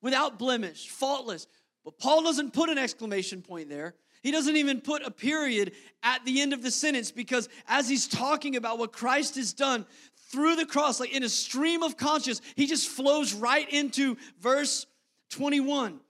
without 0.00 0.38
blemish, 0.38 0.88
faultless. 0.88 1.46
But 1.84 1.98
Paul 1.98 2.22
doesn't 2.22 2.52
put 2.52 2.68
an 2.68 2.78
exclamation 2.78 3.42
point 3.42 3.68
there. 3.68 3.94
He 4.22 4.32
doesn't 4.32 4.56
even 4.56 4.80
put 4.80 5.06
a 5.06 5.10
period 5.10 5.72
at 6.02 6.24
the 6.24 6.40
end 6.40 6.52
of 6.52 6.62
the 6.62 6.70
sentence 6.70 7.12
because 7.12 7.48
as 7.68 7.88
he's 7.88 8.08
talking 8.08 8.56
about 8.56 8.78
what 8.78 8.92
Christ 8.92 9.36
has 9.36 9.52
done 9.52 9.86
through 10.32 10.56
the 10.56 10.66
cross, 10.66 10.98
like 10.98 11.14
in 11.14 11.22
a 11.22 11.28
stream 11.28 11.84
of 11.84 11.96
conscience, 11.96 12.40
he 12.56 12.66
just 12.66 12.88
flows 12.88 13.34
right 13.34 13.70
into 13.72 14.16
verse 14.40 14.86
21. 15.30 16.00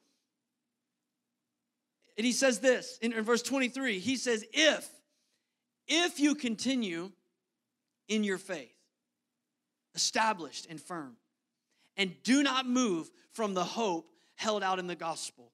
And 2.17 2.25
he 2.25 2.33
says 2.33 2.61
this 2.61 2.99
in, 3.03 3.13
in 3.13 3.23
verse 3.25 3.43
23 3.43 3.99
he 3.99 4.17
says, 4.17 4.45
If, 4.53 4.89
if 5.87 6.19
you 6.19 6.35
continue 6.35 7.13
in 8.09 8.25
your 8.25 8.39
faith, 8.39 8.73
established 9.95 10.67
and 10.71 10.81
firm, 10.81 11.17
and 11.97 12.15
do 12.23 12.43
not 12.43 12.67
move 12.67 13.11
from 13.33 13.55
the 13.55 13.65
hope 13.65 14.09
held 14.35 14.62
out 14.62 14.79
in 14.79 14.87
the 14.87 14.97
gospel. 14.97 15.53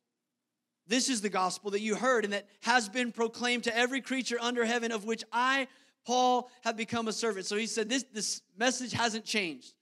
This 0.87 1.09
is 1.09 1.21
the 1.21 1.29
gospel 1.29 1.71
that 1.71 1.81
you 1.81 1.95
heard 1.95 2.25
and 2.25 2.33
that 2.33 2.47
has 2.63 2.89
been 2.89 3.13
proclaimed 3.13 3.65
to 3.65 3.77
every 3.77 4.01
creature 4.01 4.37
under 4.41 4.65
heaven, 4.65 4.93
of 4.93 5.05
which 5.05 5.25
I, 5.33 5.69
Paul, 6.05 6.51
have 6.63 6.77
become 6.77 7.09
a 7.09 7.13
servant. 7.13 7.47
So 7.47 7.57
he 7.57 7.67
said, 7.67 7.89
This, 7.89 8.05
this 8.13 8.43
message 8.59 8.93
hasn't 8.93 9.25
changed. 9.25 9.75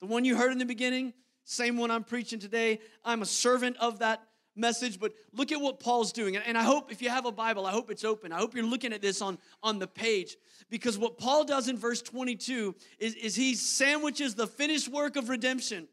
The 0.00 0.06
one 0.06 0.24
you 0.24 0.36
heard 0.36 0.52
in 0.52 0.58
the 0.58 0.64
beginning, 0.64 1.12
same 1.44 1.76
one 1.76 1.90
I'm 1.90 2.04
preaching 2.04 2.38
today. 2.38 2.80
I'm 3.04 3.22
a 3.22 3.26
servant 3.26 3.76
of 3.78 4.00
that 4.00 4.22
message, 4.56 4.98
but 4.98 5.12
look 5.32 5.52
at 5.52 5.60
what 5.60 5.78
Paul's 5.78 6.12
doing. 6.12 6.36
And 6.36 6.56
I 6.56 6.62
hope 6.62 6.90
if 6.90 7.02
you 7.02 7.10
have 7.10 7.26
a 7.26 7.32
Bible, 7.32 7.66
I 7.66 7.70
hope 7.70 7.90
it's 7.90 8.04
open. 8.04 8.32
I 8.32 8.38
hope 8.38 8.54
you're 8.54 8.64
looking 8.64 8.92
at 8.92 9.02
this 9.02 9.20
on, 9.20 9.38
on 9.62 9.78
the 9.78 9.86
page. 9.86 10.36
Because 10.70 10.98
what 10.98 11.18
Paul 11.18 11.44
does 11.44 11.68
in 11.68 11.76
verse 11.76 12.00
22 12.02 12.74
is, 12.98 13.14
is 13.14 13.36
he 13.36 13.54
sandwiches 13.54 14.34
the 14.34 14.46
finished 14.46 14.88
work 14.88 15.16
of 15.16 15.28
redemption 15.28 15.86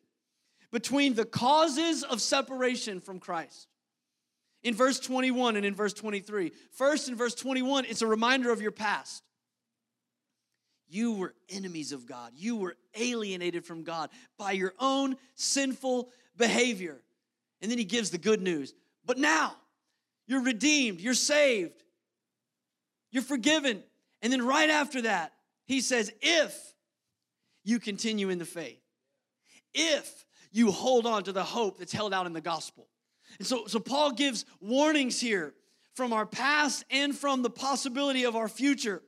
between 0.74 1.14
the 1.14 1.24
causes 1.24 2.04
of 2.04 2.20
separation 2.20 3.00
from 3.00 3.20
Christ. 3.20 3.68
In 4.64 4.74
verse 4.74 5.00
21 5.00 5.56
and 5.56 5.66
in 5.66 5.76
verse 5.76 5.94
23. 5.94 6.52
First, 6.72 7.08
in 7.08 7.16
verse 7.16 7.36
21, 7.36 7.86
it's 7.86 8.02
a 8.02 8.08
reminder 8.08 8.52
of 8.52 8.60
your 8.60 8.72
past. 8.72 9.24
You 10.90 11.14
were 11.14 11.36
enemies 11.48 11.92
of 11.92 12.08
God. 12.08 12.32
You 12.36 12.56
were 12.56 12.76
alienated 12.96 13.66
from 13.66 13.84
God 13.84 14.10
by 14.40 14.54
your 14.54 14.74
own 14.80 15.16
sinful 15.36 16.10
behavior. 16.38 17.00
And 17.62 17.70
then 17.70 17.78
he 17.78 17.86
gives 17.86 18.10
the 18.10 18.18
good 18.18 18.42
news. 18.42 18.74
But 19.06 19.20
now, 19.20 19.56
you're 20.26 20.42
redeemed, 20.42 21.02
you're 21.02 21.14
saved, 21.14 21.84
you're 23.12 23.22
forgiven. 23.22 23.84
And 24.24 24.34
then 24.34 24.44
right 24.44 24.72
after 24.72 25.04
that, 25.04 25.34
he 25.66 25.82
says, 25.82 26.12
if 26.22 26.58
you 27.64 27.80
continue 27.80 28.30
in 28.30 28.40
the 28.40 28.46
faith, 28.46 28.82
if 29.76 30.24
you 30.54 30.72
hold 30.72 31.06
on 31.06 31.24
to 31.24 31.34
the 31.34 31.44
hope 31.44 31.78
that's 31.78 31.92
held 31.92 32.14
out 32.14 32.26
in 32.26 32.32
the 32.32 32.42
gospel. 32.42 32.88
And 33.40 33.46
so, 33.46 33.66
so 33.68 33.80
Paul 33.80 34.12
gives 34.12 34.46
warnings 34.62 35.20
here 35.20 35.54
from 35.96 36.14
our 36.14 36.26
past 36.26 36.86
and 36.90 37.16
from 37.16 37.42
the 37.42 37.50
possibility 37.50 38.24
of 38.24 38.36
our 38.36 38.48
future 38.48 39.02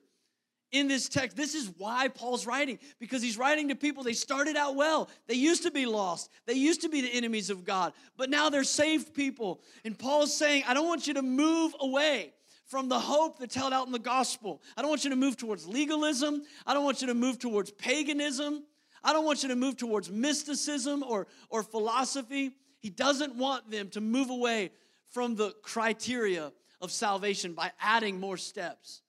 in 0.72 0.88
this 0.88 1.08
text. 1.08 1.38
This 1.38 1.56
is 1.56 1.72
why 1.78 2.08
Paul's 2.08 2.46
writing, 2.46 2.80
because 3.00 3.22
he's 3.22 3.38
writing 3.38 3.70
to 3.70 3.76
people. 3.76 4.04
They 4.04 4.14
started 4.14 4.58
out 4.58 4.76
well, 4.76 5.10
they 5.28 5.36
used 5.36 5.64
to 5.64 5.72
be 5.72 5.86
lost, 5.86 6.30
they 6.46 6.54
used 6.54 6.82
to 6.82 6.90
be 6.90 7.02
the 7.02 7.14
enemies 7.14 7.50
of 7.50 7.64
God, 7.64 7.94
but 8.18 8.30
now 8.30 8.50
they're 8.50 8.64
saved 8.64 9.14
people. 9.14 9.62
And 9.86 9.98
Paul's 9.98 10.36
saying, 10.36 10.64
I 10.68 10.74
don't 10.74 10.88
want 10.88 11.08
you 11.08 11.14
to 11.14 11.22
move 11.22 11.76
away 11.80 12.34
from 12.66 12.90
the 12.90 13.00
hope 13.00 13.38
that's 13.38 13.56
held 13.56 13.72
out 13.74 13.86
in 13.86 13.94
the 13.94 14.00
gospel. 14.00 14.62
I 14.76 14.82
don't 14.82 14.90
want 14.90 15.04
you 15.04 15.12
to 15.12 15.16
move 15.16 15.38
towards 15.38 15.68
legalism, 15.68 16.42
I 16.66 16.74
don't 16.74 16.84
want 16.84 17.02
you 17.02 17.08
to 17.08 17.14
move 17.14 17.40
towards 17.40 17.72
paganism. 17.72 18.64
I 19.06 19.14
don't 19.14 19.24
want 19.24 19.44
you 19.44 19.50
to 19.50 19.56
move 19.56 19.78
towards 19.78 20.10
mysticism 20.10 21.04
or, 21.04 21.28
or 21.50 21.62
philosophy. 21.62 22.52
He 22.80 22.90
doesn't 22.90 23.36
want 23.36 23.70
them 23.70 23.90
to 23.90 24.02
move 24.02 24.32
away 24.32 24.72
from 25.12 25.36
the 25.36 25.52
criteria 25.62 26.52
of 26.82 26.92
salvation 26.92 27.54
by 27.54 27.72
adding 27.80 28.20
more 28.20 28.36
steps. 28.36 29.04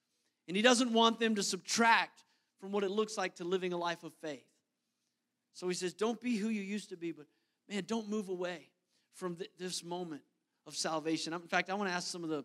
And 0.49 0.57
he 0.57 0.63
doesn't 0.63 0.93
want 0.93 1.19
them 1.19 1.35
to 1.37 1.43
subtract 1.43 2.25
from 2.61 2.73
what 2.73 2.85
it 2.85 2.91
looks 2.91 3.17
like 3.17 3.37
to 3.37 3.45
living 3.45 3.73
a 3.73 3.79
life 3.79 4.05
of 4.05 4.13
faith. 4.21 4.45
So 5.55 5.67
he 5.67 5.75
says, 5.75 5.95
Don't 5.95 6.21
be 6.21 6.37
who 6.37 6.51
you 6.51 6.61
used 6.61 6.91
to 6.91 6.97
be, 6.99 7.13
but 7.13 7.27
man, 7.69 7.85
don't 7.87 8.09
move 8.09 8.29
away 8.29 8.69
from 9.15 9.37
th- 9.37 9.51
this 9.59 9.83
moment 9.83 10.23
of 10.67 10.77
salvation. 10.77 11.33
In 11.33 11.41
fact, 11.41 11.71
I 11.71 11.75
want 11.75 11.89
to 11.89 11.95
ask 11.95 12.09
some 12.09 12.23
of 12.23 12.29
the 12.29 12.45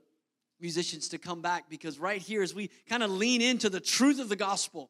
musicians 0.62 1.10
to 1.10 1.18
come 1.18 1.42
back 1.42 1.70
because 1.70 2.00
right 2.00 2.22
here, 2.22 2.42
as 2.42 2.56
we 2.56 2.70
kind 2.88 3.04
of 3.04 3.12
lean 3.12 3.42
into 3.42 3.70
the 3.70 3.82
truth 3.82 4.20
of 4.22 4.30
the 4.30 4.38
gospel 4.38 4.90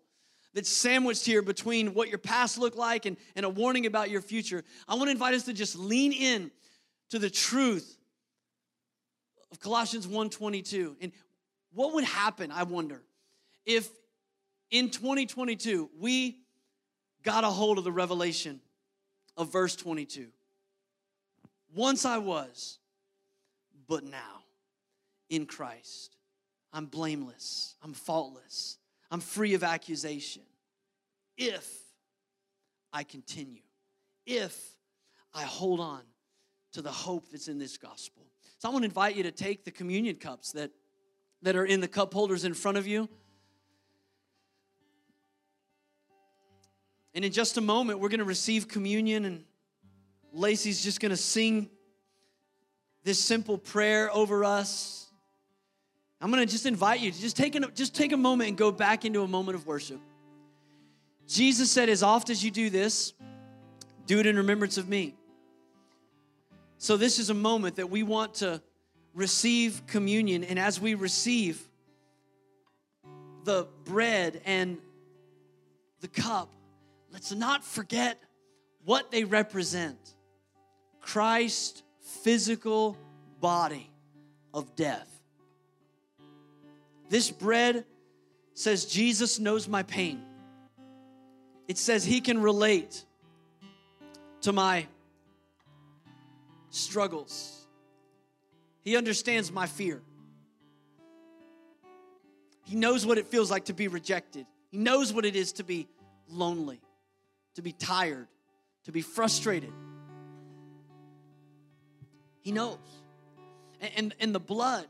that's 0.53 0.69
sandwiched 0.69 1.25
here 1.25 1.41
between 1.41 1.93
what 1.93 2.09
your 2.09 2.17
past 2.17 2.57
looked 2.57 2.77
like 2.77 3.05
and, 3.05 3.17
and 3.35 3.45
a 3.45 3.49
warning 3.49 3.85
about 3.85 4.09
your 4.09 4.21
future, 4.21 4.63
I 4.87 4.95
want 4.95 5.07
to 5.07 5.11
invite 5.11 5.33
us 5.33 5.43
to 5.43 5.53
just 5.53 5.75
lean 5.75 6.11
in 6.11 6.51
to 7.09 7.19
the 7.19 7.29
truth 7.29 7.97
of 9.51 9.59
Colossians 9.59 10.07
1:22. 10.07 10.95
And 11.01 11.11
what 11.73 11.93
would 11.93 12.03
happen, 12.03 12.51
I 12.51 12.63
wonder, 12.63 13.01
if 13.65 13.89
in 14.69 14.89
2022 14.89 15.89
we 15.99 16.37
got 17.23 17.43
a 17.43 17.49
hold 17.49 17.77
of 17.77 17.83
the 17.83 17.91
revelation 17.91 18.61
of 19.37 19.51
verse 19.51 19.75
22? 19.75 20.27
Once 21.73 22.03
I 22.03 22.17
was, 22.17 22.79
but 23.87 24.03
now 24.03 24.43
in 25.29 25.45
Christ, 25.45 26.17
I'm 26.73 26.85
blameless, 26.85 27.75
I'm 27.81 27.93
faultless, 27.93 28.77
I'm 29.11 29.19
free 29.19 29.53
of 29.53 29.63
accusation. 29.63 30.41
If 31.37 31.69
I 32.91 33.03
continue, 33.03 33.61
if 34.25 34.57
I 35.33 35.43
hold 35.43 35.79
on 35.79 36.01
to 36.73 36.81
the 36.81 36.91
hope 36.91 37.29
that's 37.31 37.47
in 37.47 37.59
this 37.59 37.77
gospel. 37.77 38.25
So 38.59 38.69
I 38.69 38.71
want 38.71 38.83
to 38.83 38.87
invite 38.87 39.15
you 39.15 39.23
to 39.23 39.31
take 39.31 39.65
the 39.65 39.71
communion 39.71 40.15
cups 40.15 40.53
that 40.53 40.71
that 41.41 41.55
are 41.55 41.65
in 41.65 41.81
the 41.81 41.87
cup 41.87 42.13
holders 42.13 42.45
in 42.45 42.53
front 42.53 42.77
of 42.77 42.87
you. 42.87 43.09
And 47.13 47.25
in 47.25 47.31
just 47.31 47.57
a 47.57 47.61
moment, 47.61 47.99
we're 47.99 48.09
going 48.09 48.19
to 48.19 48.25
receive 48.25 48.67
communion, 48.67 49.25
and 49.25 49.43
Lacey's 50.31 50.83
just 50.83 50.99
going 50.99 51.09
to 51.09 51.17
sing 51.17 51.69
this 53.03 53.19
simple 53.19 53.57
prayer 53.57 54.13
over 54.13 54.45
us. 54.45 55.00
I'm 56.21 56.29
going 56.29 56.45
to 56.45 56.51
just 56.51 56.67
invite 56.67 56.99
you 56.99 57.11
to 57.11 57.19
just 57.19 57.35
take, 57.35 57.55
a, 57.55 57.59
just 57.71 57.95
take 57.95 58.11
a 58.11 58.17
moment 58.17 58.49
and 58.49 58.57
go 58.57 58.71
back 58.71 59.05
into 59.05 59.23
a 59.23 59.27
moment 59.27 59.55
of 59.55 59.65
worship. 59.65 59.99
Jesus 61.27 61.71
said, 61.71 61.89
As 61.89 62.03
oft 62.03 62.29
as 62.29 62.43
you 62.43 62.51
do 62.51 62.69
this, 62.69 63.13
do 64.05 64.19
it 64.19 64.27
in 64.27 64.37
remembrance 64.37 64.77
of 64.77 64.87
me. 64.87 65.15
So, 66.77 66.95
this 66.95 67.17
is 67.17 67.29
a 67.29 67.33
moment 67.33 67.77
that 67.77 67.89
we 67.89 68.03
want 68.03 68.35
to 68.35 68.61
receive 69.13 69.85
communion. 69.87 70.43
And 70.43 70.59
as 70.59 70.79
we 70.79 70.93
receive, 70.93 71.67
the 73.43 73.67
bread 73.85 74.41
and 74.45 74.77
the 76.01 76.07
cup, 76.07 76.53
let's 77.11 77.31
not 77.31 77.63
forget 77.63 78.19
what 78.85 79.11
they 79.11 79.23
represent 79.23 79.97
Christ's 80.99 81.81
physical 81.99 82.97
body 83.39 83.89
of 84.53 84.75
death. 84.75 85.10
This 87.11 87.29
bread 87.29 87.83
says 88.53 88.85
Jesus 88.85 89.37
knows 89.37 89.67
my 89.67 89.83
pain. 89.83 90.21
It 91.67 91.77
says 91.77 92.05
he 92.05 92.21
can 92.21 92.41
relate 92.41 93.03
to 94.43 94.53
my 94.53 94.87
struggles. 96.69 97.67
He 98.79 98.95
understands 98.95 99.51
my 99.51 99.67
fear. 99.67 100.01
He 102.63 102.77
knows 102.77 103.05
what 103.05 103.17
it 103.17 103.27
feels 103.27 103.51
like 103.51 103.65
to 103.65 103.73
be 103.73 103.89
rejected. 103.89 104.45
He 104.69 104.77
knows 104.77 105.11
what 105.11 105.25
it 105.25 105.35
is 105.35 105.51
to 105.53 105.65
be 105.65 105.89
lonely, 106.29 106.79
to 107.55 107.61
be 107.61 107.73
tired, 107.73 108.29
to 108.85 108.93
be 108.93 109.01
frustrated. 109.01 109.73
He 112.39 112.53
knows. 112.53 112.77
And, 113.81 113.91
and, 113.97 114.15
and 114.21 114.33
the 114.33 114.39
blood 114.39 114.85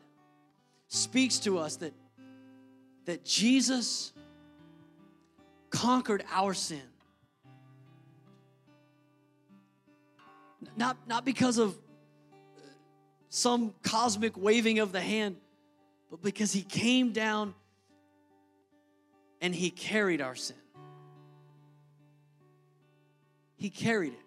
speaks 0.88 1.40
to 1.40 1.58
us 1.58 1.78
that, 1.78 1.94
that 3.06 3.26
Jesus 3.26 4.14
conquered 5.70 6.24
our 6.32 6.54
sin. 6.54 6.82
Not, 10.78 10.98
not 11.08 11.26
because 11.26 11.58
of 11.58 11.72
uh, 11.72 12.62
some 13.30 13.74
cosmic 13.84 14.38
waving 14.38 14.80
of 14.80 14.92
the 14.92 15.02
hand, 15.02 15.38
but 16.10 16.22
because 16.22 16.52
he 16.52 16.62
came 16.62 17.12
down 17.12 17.54
and 19.42 19.56
he 19.56 19.72
carried 19.72 20.22
our 20.22 20.36
sin. 20.36 20.56
He 23.56 23.70
carried 23.70 24.14
it. 24.14 24.20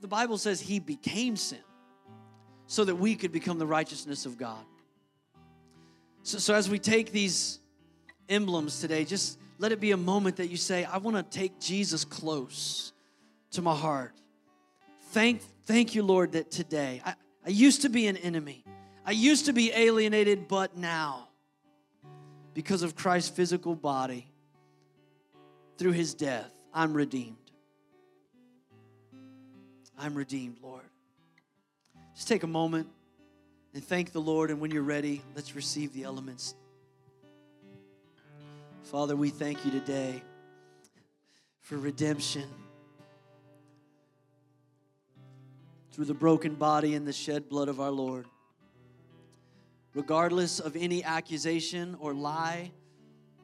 The 0.00 0.08
Bible 0.08 0.38
says 0.38 0.60
he 0.60 0.78
became 0.78 1.36
sin 1.36 1.58
so 2.66 2.84
that 2.84 2.94
we 2.94 3.14
could 3.14 3.32
become 3.32 3.58
the 3.58 3.66
righteousness 3.66 4.26
of 4.26 4.38
God. 4.38 4.64
So, 6.26 6.38
so 6.38 6.54
as 6.54 6.68
we 6.68 6.80
take 6.80 7.12
these 7.12 7.60
emblems 8.28 8.80
today, 8.80 9.04
just 9.04 9.38
let 9.60 9.70
it 9.70 9.78
be 9.78 9.92
a 9.92 9.96
moment 9.96 10.38
that 10.38 10.48
you 10.48 10.56
say, 10.56 10.84
I 10.84 10.98
want 10.98 11.16
to 11.16 11.22
take 11.22 11.60
Jesus 11.60 12.04
close 12.04 12.92
to 13.52 13.62
my 13.62 13.76
heart. 13.76 14.12
Thank, 15.12 15.40
thank 15.66 15.94
you, 15.94 16.02
Lord, 16.02 16.32
that 16.32 16.50
today 16.50 17.00
I, 17.06 17.14
I 17.46 17.50
used 17.50 17.82
to 17.82 17.88
be 17.88 18.08
an 18.08 18.16
enemy. 18.16 18.64
I 19.04 19.12
used 19.12 19.46
to 19.46 19.52
be 19.52 19.70
alienated, 19.72 20.48
but 20.48 20.76
now, 20.76 21.28
because 22.54 22.82
of 22.82 22.96
Christ's 22.96 23.30
physical 23.30 23.76
body, 23.76 24.26
through 25.78 25.92
his 25.92 26.12
death, 26.12 26.50
I'm 26.74 26.92
redeemed. 26.92 27.36
I'm 29.96 30.16
redeemed, 30.16 30.56
Lord. 30.60 30.82
Just 32.16 32.26
take 32.26 32.42
a 32.42 32.48
moment 32.48 32.88
and 33.76 33.84
thank 33.84 34.10
the 34.10 34.20
Lord. 34.20 34.50
And 34.50 34.58
when 34.58 34.70
you're 34.70 34.82
ready, 34.82 35.20
let's 35.34 35.54
receive 35.54 35.92
the 35.92 36.04
elements. 36.04 36.54
Father, 38.84 39.14
we 39.14 39.28
thank 39.28 39.66
you 39.66 39.70
today 39.70 40.22
for 41.60 41.76
redemption 41.76 42.48
through 45.92 46.06
the 46.06 46.14
broken 46.14 46.54
body 46.54 46.94
and 46.94 47.06
the 47.06 47.12
shed 47.12 47.50
blood 47.50 47.68
of 47.68 47.78
our 47.78 47.90
Lord. 47.90 48.24
Regardless 49.92 50.58
of 50.58 50.74
any 50.74 51.04
accusation 51.04 51.98
or 52.00 52.14
lie 52.14 52.72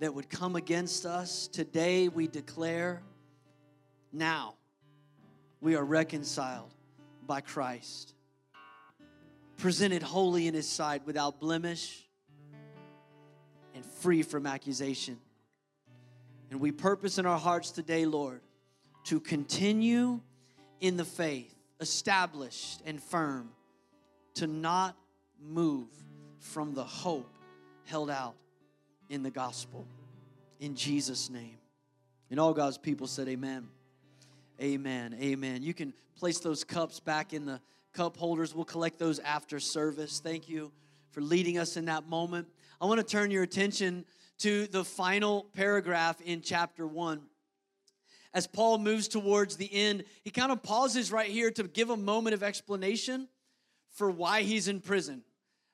that 0.00 0.14
would 0.14 0.30
come 0.30 0.56
against 0.56 1.04
us, 1.04 1.46
today 1.46 2.08
we 2.08 2.26
declare 2.26 3.02
now 4.14 4.54
we 5.60 5.76
are 5.76 5.84
reconciled 5.84 6.72
by 7.26 7.42
Christ, 7.42 8.14
presented 9.62 10.02
holy 10.02 10.48
in 10.48 10.54
His 10.54 10.68
sight 10.68 11.06
without 11.06 11.38
blemish 11.38 12.02
and 13.76 13.86
free 13.86 14.24
from 14.24 14.44
accusation. 14.44 15.16
And 16.50 16.60
we 16.60 16.72
purpose 16.72 17.16
in 17.16 17.26
our 17.26 17.38
hearts 17.38 17.70
today, 17.70 18.04
Lord, 18.04 18.40
to 19.04 19.20
continue 19.20 20.20
in 20.80 20.96
the 20.96 21.04
faith, 21.04 21.54
established 21.80 22.82
and 22.84 23.00
firm, 23.00 23.50
to 24.34 24.48
not 24.48 24.96
move 25.40 25.86
from 26.40 26.74
the 26.74 26.84
hope 26.84 27.32
held 27.84 28.10
out 28.10 28.34
in 29.10 29.22
the 29.22 29.30
gospel. 29.30 29.86
In 30.58 30.74
Jesus' 30.74 31.30
name. 31.30 31.58
And 32.32 32.40
all 32.40 32.52
God's 32.52 32.78
people 32.78 33.06
said, 33.06 33.28
Amen. 33.28 33.68
Amen. 34.60 35.16
Amen. 35.20 35.62
You 35.62 35.72
can 35.72 35.94
place 36.16 36.40
those 36.40 36.64
cups 36.64 36.98
back 36.98 37.32
in 37.32 37.46
the 37.46 37.60
cup 37.92 38.16
holders. 38.16 38.54
We'll 38.54 38.64
collect 38.64 38.98
those 38.98 39.18
after 39.18 39.60
service. 39.60 40.20
Thank 40.20 40.48
you 40.48 40.72
for 41.10 41.20
leading 41.20 41.58
us 41.58 41.76
in 41.76 41.86
that 41.86 42.08
moment. 42.08 42.48
I 42.80 42.86
want 42.86 43.00
to 43.00 43.06
turn 43.06 43.30
your 43.30 43.42
attention 43.42 44.04
to 44.38 44.66
the 44.66 44.84
final 44.84 45.46
paragraph 45.54 46.20
in 46.20 46.40
chapter 46.40 46.86
1. 46.86 47.22
As 48.34 48.46
Paul 48.46 48.78
moves 48.78 49.08
towards 49.08 49.56
the 49.56 49.72
end, 49.72 50.04
he 50.22 50.30
kind 50.30 50.50
of 50.50 50.62
pauses 50.62 51.12
right 51.12 51.30
here 51.30 51.50
to 51.50 51.64
give 51.64 51.90
a 51.90 51.96
moment 51.96 52.34
of 52.34 52.42
explanation 52.42 53.28
for 53.90 54.10
why 54.10 54.42
he's 54.42 54.68
in 54.68 54.80
prison. 54.80 55.22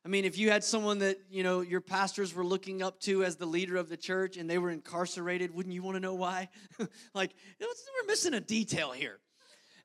I 0.04 0.08
mean, 0.08 0.24
if 0.24 0.38
you 0.38 0.50
had 0.50 0.64
someone 0.64 0.98
that, 1.00 1.18
you 1.30 1.42
know, 1.42 1.60
your 1.60 1.80
pastors 1.80 2.34
were 2.34 2.44
looking 2.44 2.82
up 2.82 2.98
to 3.00 3.24
as 3.24 3.36
the 3.36 3.46
leader 3.46 3.76
of 3.76 3.88
the 3.88 3.96
church 3.96 4.36
and 4.36 4.48
they 4.48 4.58
were 4.58 4.70
incarcerated, 4.70 5.54
wouldn't 5.54 5.74
you 5.74 5.82
want 5.82 5.96
to 5.96 6.00
know 6.00 6.14
why? 6.14 6.48
like, 7.14 7.34
we're 7.60 8.06
missing 8.06 8.34
a 8.34 8.40
detail 8.40 8.90
here. 8.90 9.18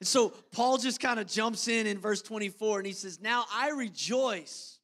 And 0.03 0.07
so 0.09 0.33
Paul 0.51 0.79
just 0.79 0.99
kind 0.99 1.17
of 1.17 1.27
jumps 1.27 1.69
in 1.69 1.87
in 1.87 1.97
verse 1.97 2.21
24 2.21 2.79
and 2.79 2.85
he 2.85 2.91
says, 2.91 3.21
Now 3.21 3.45
I 3.53 3.69
rejoice 3.69 4.77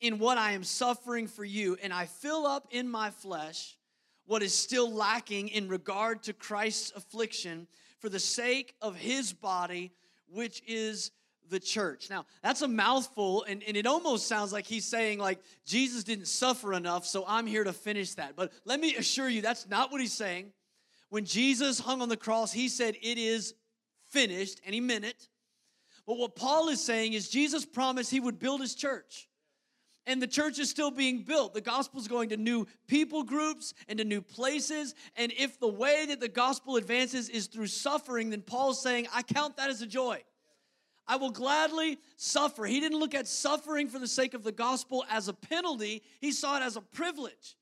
in 0.00 0.18
what 0.18 0.38
I 0.38 0.52
am 0.52 0.64
suffering 0.64 1.26
for 1.26 1.44
you, 1.44 1.76
and 1.82 1.92
I 1.92 2.06
fill 2.06 2.46
up 2.46 2.66
in 2.70 2.88
my 2.88 3.10
flesh 3.10 3.76
what 4.24 4.42
is 4.42 4.54
still 4.56 4.90
lacking 4.90 5.48
in 5.48 5.68
regard 5.68 6.22
to 6.22 6.32
Christ's 6.32 6.92
affliction 6.96 7.66
for 7.98 8.08
the 8.08 8.18
sake 8.18 8.74
of 8.80 8.96
his 8.96 9.34
body, 9.34 9.92
which 10.30 10.62
is 10.66 11.10
the 11.50 11.60
church. 11.60 12.08
Now, 12.08 12.24
that's 12.42 12.62
a 12.62 12.68
mouthful, 12.68 13.44
and, 13.44 13.62
and 13.64 13.76
it 13.76 13.86
almost 13.86 14.28
sounds 14.28 14.50
like 14.50 14.64
he's 14.64 14.86
saying, 14.86 15.18
like, 15.18 15.40
Jesus 15.66 16.04
didn't 16.04 16.28
suffer 16.28 16.72
enough, 16.72 17.04
so 17.04 17.22
I'm 17.28 17.46
here 17.46 17.64
to 17.64 17.74
finish 17.74 18.14
that. 18.14 18.34
But 18.34 18.50
let 18.64 18.80
me 18.80 18.96
assure 18.96 19.28
you, 19.28 19.42
that's 19.42 19.68
not 19.68 19.92
what 19.92 20.00
he's 20.00 20.14
saying. 20.14 20.54
When 21.10 21.26
Jesus 21.26 21.78
hung 21.78 22.00
on 22.00 22.08
the 22.08 22.16
cross, 22.16 22.50
he 22.50 22.70
said, 22.70 22.96
It 23.02 23.18
is 23.18 23.52
finished, 24.16 24.60
any 24.64 24.80
minute. 24.80 25.28
But 26.06 26.16
what 26.16 26.36
Paul 26.36 26.70
is 26.70 26.82
saying 26.82 27.12
is, 27.12 27.28
Jesus 27.28 27.66
promised 27.66 28.10
he 28.10 28.20
would 28.20 28.38
build 28.38 28.62
his 28.62 28.74
church. 28.74 29.28
And 30.06 30.22
the 30.22 30.28
church 30.28 30.58
is 30.58 30.70
still 30.70 30.92
being 30.92 31.22
built. 31.22 31.52
The 31.52 31.60
gospel 31.60 32.00
is 32.00 32.08
going 32.08 32.28
to 32.28 32.36
new 32.36 32.66
people 32.86 33.24
groups 33.24 33.74
and 33.88 33.98
to 33.98 34.04
new 34.04 34.22
places. 34.22 34.94
And 35.16 35.32
if 35.36 35.58
the 35.58 35.68
way 35.68 36.06
that 36.06 36.20
the 36.20 36.28
gospel 36.28 36.76
advances 36.76 37.28
is 37.28 37.48
through 37.48 37.66
suffering, 37.66 38.30
then 38.30 38.40
Paul's 38.40 38.80
saying, 38.80 39.08
I 39.12 39.22
count 39.22 39.56
that 39.56 39.68
as 39.68 39.82
a 39.82 39.86
joy. 39.86 40.22
I 41.08 41.16
will 41.16 41.30
gladly 41.30 41.98
suffer. 42.16 42.64
He 42.64 42.80
didn't 42.80 42.98
look 42.98 43.14
at 43.14 43.26
suffering 43.26 43.88
for 43.88 43.98
the 43.98 44.08
sake 44.08 44.32
of 44.32 44.44
the 44.44 44.52
gospel 44.52 45.04
as 45.10 45.28
a 45.28 45.34
penalty, 45.34 46.02
he 46.20 46.32
saw 46.32 46.56
it 46.56 46.62
as 46.62 46.76
a 46.76 46.80
privilege. 46.80 47.56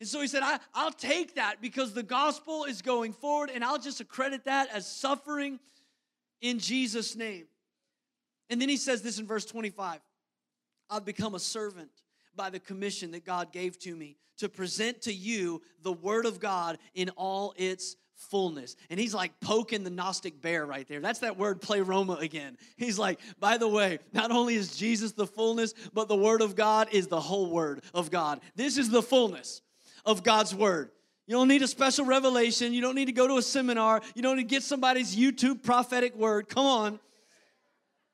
And 0.00 0.08
so 0.08 0.20
he 0.20 0.26
said, 0.26 0.42
I, 0.42 0.58
will 0.82 0.90
take 0.90 1.36
that 1.36 1.62
because 1.62 1.94
the 1.94 2.02
gospel 2.02 2.64
is 2.64 2.82
going 2.82 3.12
forward, 3.12 3.50
and 3.54 3.62
I'll 3.62 3.78
just 3.78 4.00
accredit 4.00 4.46
that 4.46 4.68
as 4.70 4.84
suffering 4.84 5.60
in 6.42 6.58
Jesus' 6.58 7.16
name. 7.16 7.46
And 8.50 8.60
then 8.60 8.68
he 8.68 8.76
says 8.76 9.00
this 9.00 9.18
in 9.18 9.26
verse 9.26 9.46
25 9.46 10.00
I've 10.90 11.06
become 11.06 11.34
a 11.34 11.40
servant 11.40 11.90
by 12.36 12.50
the 12.50 12.60
commission 12.60 13.12
that 13.12 13.24
God 13.24 13.52
gave 13.52 13.78
to 13.80 13.96
me 13.96 14.16
to 14.38 14.48
present 14.48 15.02
to 15.02 15.12
you 15.12 15.62
the 15.82 15.92
word 15.92 16.26
of 16.26 16.40
God 16.40 16.78
in 16.94 17.08
all 17.10 17.54
its 17.56 17.96
fullness. 18.14 18.76
And 18.90 18.98
he's 18.98 19.14
like 19.14 19.32
poking 19.40 19.84
the 19.84 19.90
Gnostic 19.90 20.40
bear 20.40 20.64
right 20.64 20.86
there. 20.86 21.00
That's 21.00 21.20
that 21.20 21.38
word 21.38 21.60
pleroma 21.60 22.14
again. 22.14 22.56
He's 22.76 22.98
like, 22.98 23.20
by 23.38 23.58
the 23.58 23.68
way, 23.68 23.98
not 24.12 24.30
only 24.30 24.54
is 24.54 24.76
Jesus 24.76 25.12
the 25.12 25.26
fullness, 25.26 25.74
but 25.92 26.08
the 26.08 26.16
word 26.16 26.40
of 26.40 26.56
God 26.56 26.88
is 26.92 27.08
the 27.08 27.20
whole 27.20 27.50
word 27.50 27.82
of 27.94 28.10
God. 28.10 28.40
This 28.54 28.78
is 28.78 28.90
the 28.90 29.02
fullness 29.02 29.62
of 30.04 30.22
God's 30.22 30.54
word. 30.54 30.90
You 31.26 31.36
don't 31.36 31.48
need 31.48 31.62
a 31.62 31.68
special 31.68 32.04
revelation. 32.04 32.74
You 32.74 32.80
don't 32.80 32.94
need 32.94 33.06
to 33.06 33.12
go 33.12 33.28
to 33.28 33.36
a 33.36 33.42
seminar. 33.42 34.02
You 34.14 34.22
don't 34.22 34.36
need 34.36 34.48
to 34.48 34.48
get 34.48 34.62
somebody's 34.62 35.14
YouTube 35.14 35.62
prophetic 35.62 36.16
word. 36.16 36.48
Come 36.48 36.66
on. 36.66 37.00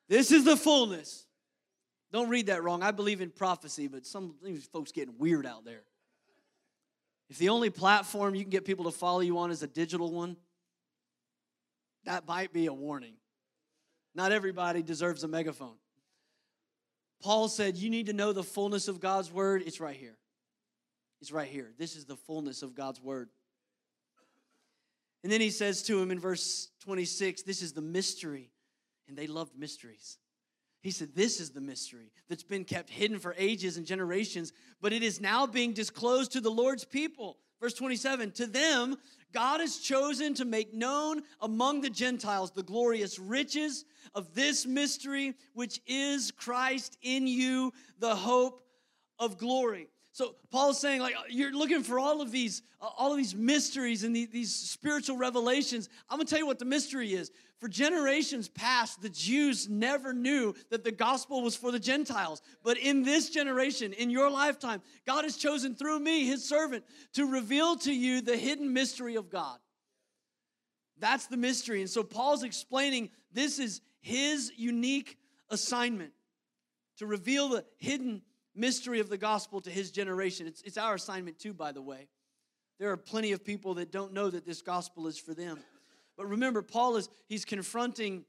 This 0.08 0.30
is 0.30 0.44
the 0.44 0.56
fullness. 0.56 1.26
Don't 2.12 2.28
read 2.28 2.46
that 2.46 2.62
wrong. 2.62 2.82
I 2.82 2.90
believe 2.90 3.20
in 3.20 3.30
prophecy, 3.30 3.88
but 3.88 4.06
some 4.06 4.34
folks 4.72 4.92
getting 4.92 5.14
weird 5.18 5.46
out 5.46 5.64
there. 5.64 5.82
If 7.28 7.38
the 7.38 7.50
only 7.50 7.70
platform 7.70 8.34
you 8.34 8.42
can 8.42 8.50
get 8.50 8.64
people 8.64 8.86
to 8.86 8.90
follow 8.90 9.20
you 9.20 9.38
on 9.38 9.50
is 9.50 9.62
a 9.62 9.66
digital 9.66 10.12
one, 10.12 10.36
that 12.04 12.26
might 12.26 12.52
be 12.52 12.66
a 12.66 12.72
warning. 12.72 13.14
Not 14.14 14.32
everybody 14.32 14.82
deserves 14.82 15.24
a 15.24 15.28
megaphone. 15.28 15.76
Paul 17.20 17.48
said, 17.48 17.76
You 17.76 17.90
need 17.90 18.06
to 18.06 18.12
know 18.12 18.32
the 18.32 18.42
fullness 18.42 18.88
of 18.88 19.00
God's 19.00 19.30
word. 19.30 19.62
It's 19.66 19.80
right 19.80 19.96
here. 19.96 20.17
It's 21.20 21.32
right 21.32 21.48
here. 21.48 21.72
This 21.78 21.96
is 21.96 22.04
the 22.04 22.16
fullness 22.16 22.62
of 22.62 22.74
God's 22.74 23.00
word. 23.00 23.28
And 25.22 25.32
then 25.32 25.40
he 25.40 25.50
says 25.50 25.82
to 25.84 26.00
him 26.00 26.10
in 26.10 26.20
verse 26.20 26.68
26, 26.84 27.42
This 27.42 27.62
is 27.62 27.72
the 27.72 27.80
mystery. 27.80 28.50
And 29.08 29.16
they 29.16 29.26
loved 29.26 29.58
mysteries. 29.58 30.18
He 30.80 30.90
said, 30.90 31.14
This 31.14 31.40
is 31.40 31.50
the 31.50 31.60
mystery 31.60 32.12
that's 32.28 32.42
been 32.42 32.64
kept 32.64 32.90
hidden 32.90 33.18
for 33.18 33.34
ages 33.36 33.76
and 33.76 33.86
generations, 33.86 34.52
but 34.80 34.92
it 34.92 35.02
is 35.02 35.20
now 35.20 35.46
being 35.46 35.72
disclosed 35.72 36.32
to 36.32 36.40
the 36.40 36.50
Lord's 36.50 36.84
people. 36.84 37.38
Verse 37.60 37.74
27 37.74 38.32
To 38.32 38.46
them, 38.46 38.96
God 39.32 39.60
has 39.60 39.78
chosen 39.78 40.34
to 40.34 40.44
make 40.44 40.72
known 40.72 41.22
among 41.40 41.80
the 41.80 41.90
Gentiles 41.90 42.52
the 42.52 42.62
glorious 42.62 43.18
riches 43.18 43.84
of 44.14 44.34
this 44.34 44.66
mystery, 44.66 45.34
which 45.54 45.80
is 45.86 46.30
Christ 46.30 46.96
in 47.02 47.26
you, 47.26 47.72
the 47.98 48.14
hope 48.14 48.62
of 49.18 49.36
glory. 49.36 49.88
So 50.18 50.34
Paul's 50.50 50.80
saying, 50.80 51.00
like, 51.00 51.14
you're 51.28 51.52
looking 51.52 51.84
for 51.84 52.00
all 52.00 52.20
of 52.20 52.32
these, 52.32 52.62
uh, 52.80 52.88
all 52.98 53.12
of 53.12 53.16
these 53.16 53.36
mysteries 53.36 54.02
and 54.02 54.16
these, 54.16 54.28
these 54.30 54.52
spiritual 54.52 55.16
revelations. 55.16 55.88
I'm 56.10 56.18
gonna 56.18 56.28
tell 56.28 56.40
you 56.40 56.46
what 56.46 56.58
the 56.58 56.64
mystery 56.64 57.14
is. 57.14 57.30
For 57.60 57.68
generations 57.68 58.48
past, 58.48 59.00
the 59.00 59.10
Jews 59.10 59.68
never 59.68 60.12
knew 60.12 60.56
that 60.70 60.82
the 60.82 60.90
gospel 60.90 61.40
was 61.40 61.54
for 61.54 61.70
the 61.70 61.78
Gentiles. 61.78 62.42
But 62.64 62.78
in 62.78 63.04
this 63.04 63.30
generation, 63.30 63.92
in 63.92 64.10
your 64.10 64.28
lifetime, 64.28 64.82
God 65.06 65.22
has 65.22 65.36
chosen 65.36 65.76
through 65.76 66.00
me, 66.00 66.26
his 66.26 66.44
servant, 66.44 66.82
to 67.12 67.24
reveal 67.24 67.76
to 67.76 67.92
you 67.92 68.20
the 68.20 68.36
hidden 68.36 68.72
mystery 68.72 69.14
of 69.14 69.30
God. 69.30 69.58
That's 70.98 71.28
the 71.28 71.36
mystery. 71.36 71.80
And 71.80 71.88
so 71.88 72.02
Paul's 72.02 72.42
explaining 72.42 73.10
this 73.30 73.60
is 73.60 73.82
his 74.00 74.50
unique 74.56 75.16
assignment 75.48 76.10
to 76.96 77.06
reveal 77.06 77.50
the 77.50 77.64
hidden 77.76 78.22
mystery 78.58 79.00
of 79.00 79.08
the 79.08 79.18
gospel 79.18 79.60
to 79.62 79.70
his 79.70 79.90
generation. 79.90 80.46
It's, 80.46 80.62
it's 80.62 80.76
our 80.76 80.94
assignment 80.94 81.38
too, 81.38 81.54
by 81.54 81.72
the 81.72 81.82
way. 81.82 82.08
There 82.78 82.90
are 82.90 82.96
plenty 82.96 83.32
of 83.32 83.44
people 83.44 83.74
that 83.74 83.90
don't 83.90 84.12
know 84.12 84.30
that 84.30 84.44
this 84.44 84.62
gospel 84.62 85.06
is 85.06 85.18
for 85.18 85.34
them. 85.34 85.58
But 86.16 86.26
remember, 86.26 86.62
Paul 86.62 86.96
is 86.96 87.08
he's 87.26 87.44
confronting 87.44 88.24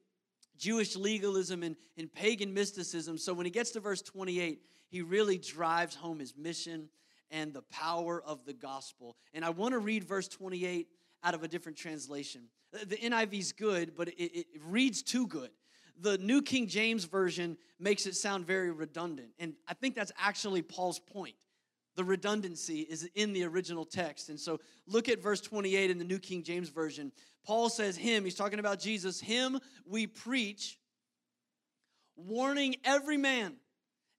Jewish 0.57 0.95
legalism 0.95 1.63
and, 1.63 1.75
and 1.97 2.11
pagan 2.11 2.53
mysticism. 2.53 3.17
So 3.17 3.33
when 3.33 3.45
he 3.45 3.51
gets 3.51 3.71
to 3.71 3.79
verse 3.79 4.01
28, 4.01 4.61
he 4.89 5.01
really 5.01 5.37
drives 5.37 5.95
home 5.95 6.19
his 6.19 6.35
mission 6.35 6.89
and 7.31 7.53
the 7.53 7.61
power 7.63 8.21
of 8.23 8.45
the 8.45 8.53
gospel. 8.53 9.15
And 9.33 9.45
I 9.45 9.49
want 9.49 9.73
to 9.73 9.79
read 9.79 10.03
verse 10.03 10.27
28 10.27 10.87
out 11.23 11.33
of 11.33 11.43
a 11.43 11.47
different 11.47 11.77
translation. 11.77 12.43
The 12.71 12.97
NIV 12.97 13.39
is 13.39 13.51
good, 13.51 13.93
but 13.95 14.09
it, 14.09 14.39
it, 14.39 14.47
reads 14.63 15.01
too 15.01 15.27
good 15.27 15.49
the 16.01 16.17
New 16.17 16.41
King 16.41 16.67
James 16.67 17.05
Version 17.05 17.57
makes 17.79 18.05
it 18.05 18.15
sound 18.15 18.45
very 18.45 18.71
redundant. 18.71 19.29
And 19.39 19.53
I 19.67 19.73
think 19.73 19.95
that's 19.95 20.11
actually 20.17 20.61
Paul's 20.61 20.99
point. 20.99 21.35
The 21.95 22.03
redundancy 22.03 22.81
is 22.81 23.09
in 23.15 23.33
the 23.33 23.43
original 23.43 23.83
text. 23.83 24.29
And 24.29 24.39
so 24.39 24.59
look 24.87 25.09
at 25.09 25.21
verse 25.21 25.41
28 25.41 25.91
in 25.91 25.97
the 25.97 26.05
New 26.05 26.19
King 26.19 26.43
James 26.43 26.69
Version. 26.69 27.11
Paul 27.45 27.69
says, 27.69 27.97
Him, 27.97 28.23
he's 28.23 28.35
talking 28.35 28.59
about 28.59 28.79
Jesus, 28.79 29.19
Him 29.19 29.59
we 29.85 30.07
preach, 30.07 30.79
warning 32.15 32.75
every 32.83 33.17
man 33.17 33.55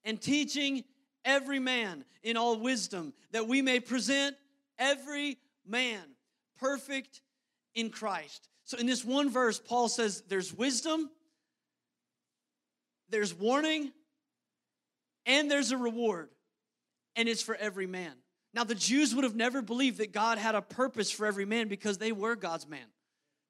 and 0.05 0.21
teaching 0.21 0.85
every 1.25 1.59
man 1.59 2.05
in 2.23 2.37
all 2.37 2.59
wisdom, 2.59 3.13
that 3.33 3.47
we 3.47 3.63
may 3.63 3.81
present 3.81 4.37
every 4.79 5.39
man 5.67 6.01
perfect 6.59 7.23
in 7.75 7.91
Christ. 7.91 8.49
So 8.65 8.79
in 8.79 8.87
this 8.87 9.05
one 9.05 9.31
verse, 9.31 9.59
Paul 9.59 9.89
says 9.89 10.23
there's 10.29 10.53
wisdom 10.53 11.11
there's 13.11 13.35
warning, 13.35 13.93
and 15.27 15.51
there's 15.51 15.73
a 15.73 15.77
reward, 15.77 16.31
and 17.17 17.29
it's 17.29 17.43
for 17.43 17.55
every 17.55 17.87
man. 17.87 18.13
Now, 18.53 18.65
the 18.65 18.75
Jews 18.75 19.15
would 19.15 19.25
have 19.25 19.37
never 19.37 19.63
believed 19.63 19.99
that 19.99 20.13
God 20.13 20.39
had 20.39 20.55
a 20.55 20.63
purpose 20.63 21.11
for 21.11 21.27
every 21.27 21.45
man 21.45 21.69
because 21.69 21.99
they 21.99 22.13
were 22.13 22.35
God's 22.35 22.69
man. 22.69 22.87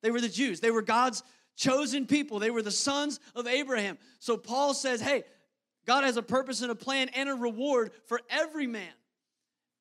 They 0.03 0.11
were 0.11 0.21
the 0.21 0.29
Jews, 0.29 0.61
they 0.61 0.71
were 0.71 0.83
God's 0.83 1.23
chosen 1.57 2.07
people, 2.07 2.39
they 2.39 2.51
were 2.51 2.63
the 2.63 2.71
sons 2.71 3.21
of 3.35 3.47
Abraham. 3.47 3.99
So, 4.19 4.37
Paul 4.37 4.75
says, 4.75 5.01
hey, 5.01 5.25
God 5.87 6.05
has 6.05 6.17
a 6.17 6.23
purpose 6.23 6.63
and 6.63 6.71
a 6.71 6.75
plan 6.75 7.09
and 7.11 7.29
a 7.29 7.35
reward 7.35 7.93
for 8.07 8.21
every 8.29 8.67
man. 8.67 8.93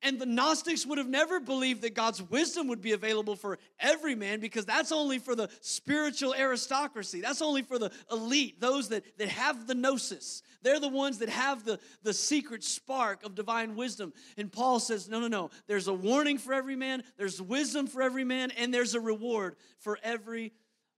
And 0.02 0.18
the 0.18 0.26
Gnostics 0.26 0.86
would 0.86 0.96
have 0.96 1.08
never 1.08 1.40
believed 1.40 1.82
that 1.82 1.94
God's 1.94 2.22
wisdom 2.22 2.68
would 2.68 2.80
be 2.80 2.92
available 2.92 3.36
for 3.36 3.58
every 3.78 4.14
man 4.14 4.40
because 4.40 4.64
that's 4.64 4.92
only 4.92 5.18
for 5.18 5.34
the 5.34 5.50
spiritual 5.60 6.34
aristocracy. 6.34 7.20
That's 7.20 7.42
only 7.42 7.60
for 7.62 7.78
the 7.78 7.92
elite, 8.10 8.60
those 8.60 8.88
that, 8.88 9.04
that 9.18 9.28
have 9.28 9.66
the 9.66 9.74
gnosis. 9.74 10.42
They're 10.62 10.80
the 10.80 10.88
ones 10.88 11.18
that 11.18 11.28
have 11.28 11.64
the, 11.64 11.78
the 12.02 12.14
secret 12.14 12.64
spark 12.64 13.24
of 13.24 13.34
divine 13.34 13.76
wisdom. 13.76 14.14
And 14.38 14.50
Paul 14.50 14.80
says, 14.80 15.06
no, 15.06 15.20
no, 15.20 15.28
no. 15.28 15.50
There's 15.66 15.88
a 15.88 15.94
warning 15.94 16.38
for 16.38 16.54
every 16.54 16.76
man, 16.76 17.02
there's 17.18 17.40
wisdom 17.40 17.86
for 17.86 18.00
every 18.00 18.24
man, 18.24 18.52
and 18.52 18.72
there's 18.72 18.94
a 18.94 19.00
reward 19.00 19.56
for 19.78 19.98
every 20.02 20.52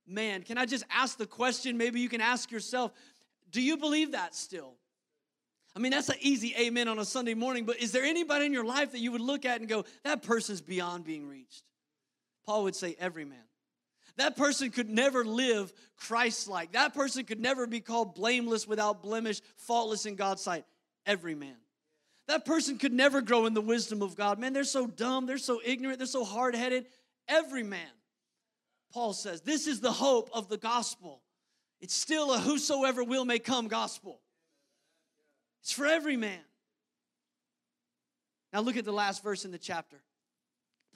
man. 0.07 0.43
Can 0.43 0.59
I 0.59 0.67
just 0.67 0.85
ask 0.91 1.19
the 1.19 1.27
question? 1.27 1.77
Maybe 1.77 2.01
you 2.01 2.09
can 2.09 2.21
ask 2.21 2.53
yourself, 2.53 2.93
do 3.51 3.61
you 3.61 3.77
believe 3.77 4.13
that 4.13 4.35
still? 4.37 4.75
I 5.75 5.79
mean, 5.79 5.93
that's 5.93 6.11
an 6.11 6.17
easy 6.21 6.55
amen 6.59 6.89
on 6.89 6.99
a 6.99 7.05
Sunday 7.05 7.35
morning, 7.35 7.65
but 7.65 7.81
is 7.81 7.93
there 7.93 8.05
anybody 8.05 8.45
in 8.45 8.53
your 8.53 8.65
life 8.65 8.93
that 8.93 8.99
you 8.99 9.13
would 9.13 9.23
look 9.23 9.45
at 9.45 9.61
and 9.61 9.69
go, 9.69 9.85
that 10.05 10.23
person's 10.23 10.61
beyond 10.61 11.05
being 11.05 11.27
reached? 11.27 11.65
Paul 12.45 12.65
would 12.65 12.77
say, 12.77 12.95
every 12.99 13.25
man. 13.25 13.39
That 14.17 14.37
person 14.37 14.71
could 14.71 14.91
never 14.91 15.25
live 15.25 15.73
Christ 15.97 16.47
like. 16.47 16.73
That 16.73 16.93
person 16.93 17.25
could 17.25 17.41
never 17.41 17.67
be 17.67 17.81
called 17.81 18.15
blameless, 18.15 18.69
without 18.69 19.03
blemish, 19.03 19.41
faultless 19.57 20.05
in 20.05 20.17
God's 20.17 20.43
sight. 20.43 20.65
Every 21.07 21.35
man. 21.35 21.57
That 22.29 22.45
person 22.45 22.77
could 22.77 22.93
never 22.93 23.23
grow 23.23 23.47
in 23.47 23.55
the 23.55 23.63
wisdom 23.63 24.03
of 24.03 24.15
God. 24.15 24.39
Man, 24.39 24.53
they're 24.53 24.65
so 24.65 24.87
dumb, 24.87 25.25
they're 25.25 25.39
so 25.39 25.61
ignorant, 25.65 25.99
they're 25.99 26.07
so 26.07 26.25
hard 26.25 26.55
headed. 26.55 26.87
Every 27.27 27.63
man. 27.63 27.89
Paul 28.93 29.15
says, 29.15 29.41
this 29.41 29.67
is 29.67 29.81
the 29.81 29.93
hope 29.93 30.29
of 30.35 30.49
the 30.49 30.59
gospel. 30.59 31.23
It's 31.81 31.95
still 31.95 32.33
a 32.35 32.39
whosoever 32.39 33.03
will 33.03 33.25
may 33.25 33.39
come 33.39 33.69
gospel. 33.69 34.21
It's 35.63 35.73
for 35.73 35.87
every 35.87 36.17
man. 36.17 36.41
Now 38.53 38.61
look 38.61 38.77
at 38.77 38.85
the 38.85 38.93
last 38.93 39.23
verse 39.23 39.45
in 39.45 39.53
the 39.53 39.59
chapter. 39.59 40.03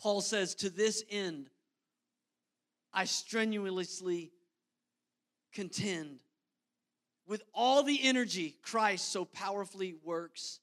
Paul 0.01 0.21
says, 0.21 0.57
To 0.57 0.71
this 0.71 1.03
end, 1.11 1.49
I 2.93 3.05
strenuously 3.05 4.33
contend 5.53 6.19
with 7.27 7.43
all 7.55 7.83
the 7.83 7.99
energy 8.03 8.57
Christ 8.63 9.11
so 9.11 9.25
powerfully 9.25 9.95
works 10.05 10.61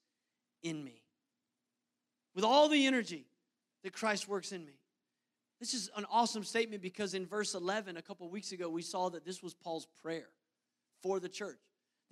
in 0.62 0.84
me. 0.84 1.02
With 2.36 2.44
all 2.44 2.70
the 2.70 2.86
energy 2.86 3.26
that 3.84 3.94
Christ 3.94 4.28
works 4.28 4.52
in 4.52 4.66
me. 4.66 4.74
This 5.60 5.74
is 5.74 5.90
an 5.96 6.06
awesome 6.12 6.44
statement 6.44 6.82
because 6.82 7.14
in 7.14 7.26
verse 7.26 7.54
11, 7.54 7.96
a 7.96 8.02
couple 8.02 8.30
weeks 8.30 8.52
ago, 8.52 8.70
we 8.70 8.82
saw 8.82 9.10
that 9.10 9.26
this 9.26 9.42
was 9.42 9.54
Paul's 9.54 9.88
prayer 10.02 10.28
for 11.02 11.20
the 11.20 11.30
church. 11.30 11.60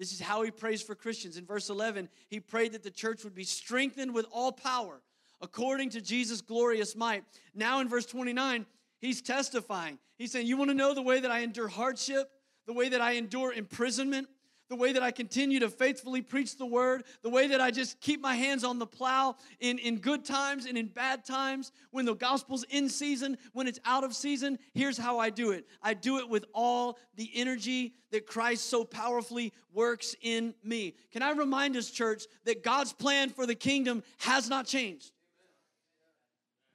This 0.02 0.14
is 0.14 0.20
how 0.20 0.42
he 0.42 0.50
prays 0.50 0.82
for 0.82 0.96
Christians. 0.96 1.38
In 1.38 1.46
verse 1.46 1.70
11, 1.70 2.10
he 2.28 2.40
prayed 2.40 2.72
that 2.72 2.82
the 2.82 2.90
church 2.90 3.24
would 3.24 3.36
be 3.36 3.44
strengthened 3.44 4.16
with 4.16 4.26
all 4.32 4.52
power 4.52 5.00
according 5.42 5.92
to 5.92 6.02
Jesus' 6.02 6.42
glorious 6.42 6.96
might. 6.96 7.24
Now 7.54 7.82
in 7.82 7.88
verse 7.88 8.08
29, 8.08 8.66
he's 9.00 9.22
testifying. 9.22 10.00
He's 10.18 10.32
saying, 10.32 10.48
You 10.48 10.58
want 10.58 10.72
to 10.72 10.76
know 10.76 10.96
the 10.96 11.04
way 11.04 11.20
that 11.20 11.30
I 11.30 11.42
endure 11.42 11.68
hardship, 11.68 12.32
the 12.66 12.74
way 12.74 12.90
that 12.90 13.00
I 13.00 13.12
endure 13.12 13.54
imprisonment, 13.54 14.28
the 14.72 14.78
way 14.78 14.94
that 14.94 15.04
I 15.04 15.12
continue 15.12 15.60
to 15.60 15.70
faithfully 15.70 16.22
preach 16.22 16.56
the 16.56 16.66
word, 16.66 17.04
the 17.24 17.30
way 17.30 17.48
that 17.48 17.60
I 17.60 17.72
just 17.72 18.00
keep 18.00 18.22
my 18.22 18.36
hands 18.36 18.64
on 18.64 18.80
the 18.80 18.88
plow 18.88 19.36
in, 19.60 19.78
in 19.80 19.98
good 19.98 20.24
times 20.24 20.66
and 20.66 20.78
in 20.78 20.86
bad 20.86 21.26
times, 21.26 21.74
when 21.92 22.06
the 22.06 22.16
gospel's 22.16 22.64
in 22.70 22.88
season, 22.88 23.38
when 23.52 23.68
it's 23.68 23.82
out 23.84 24.06
of 24.06 24.16
season, 24.16 24.58
here's 24.74 24.98
how 24.98 25.20
I 25.20 25.30
do 25.30 25.52
it. 25.52 25.68
I 25.84 25.94
do 25.94 26.20
it 26.20 26.30
with 26.30 26.46
all 26.54 26.98
the 27.18 27.30
energy 27.36 27.96
that 28.12 28.26
Christ 28.26 28.70
so 28.70 28.86
powerfully 28.86 29.52
works 29.74 30.16
in 30.22 30.54
me. 30.64 30.96
Can 31.12 31.22
I 31.22 31.32
remind 31.32 31.76
us, 31.76 31.92
church, 31.92 32.24
that 32.46 32.64
God's 32.64 32.94
plan 32.94 33.28
for 33.28 33.46
the 33.46 33.56
kingdom 33.56 34.04
has 34.20 34.48
not 34.48 34.68
changed? 34.68 35.12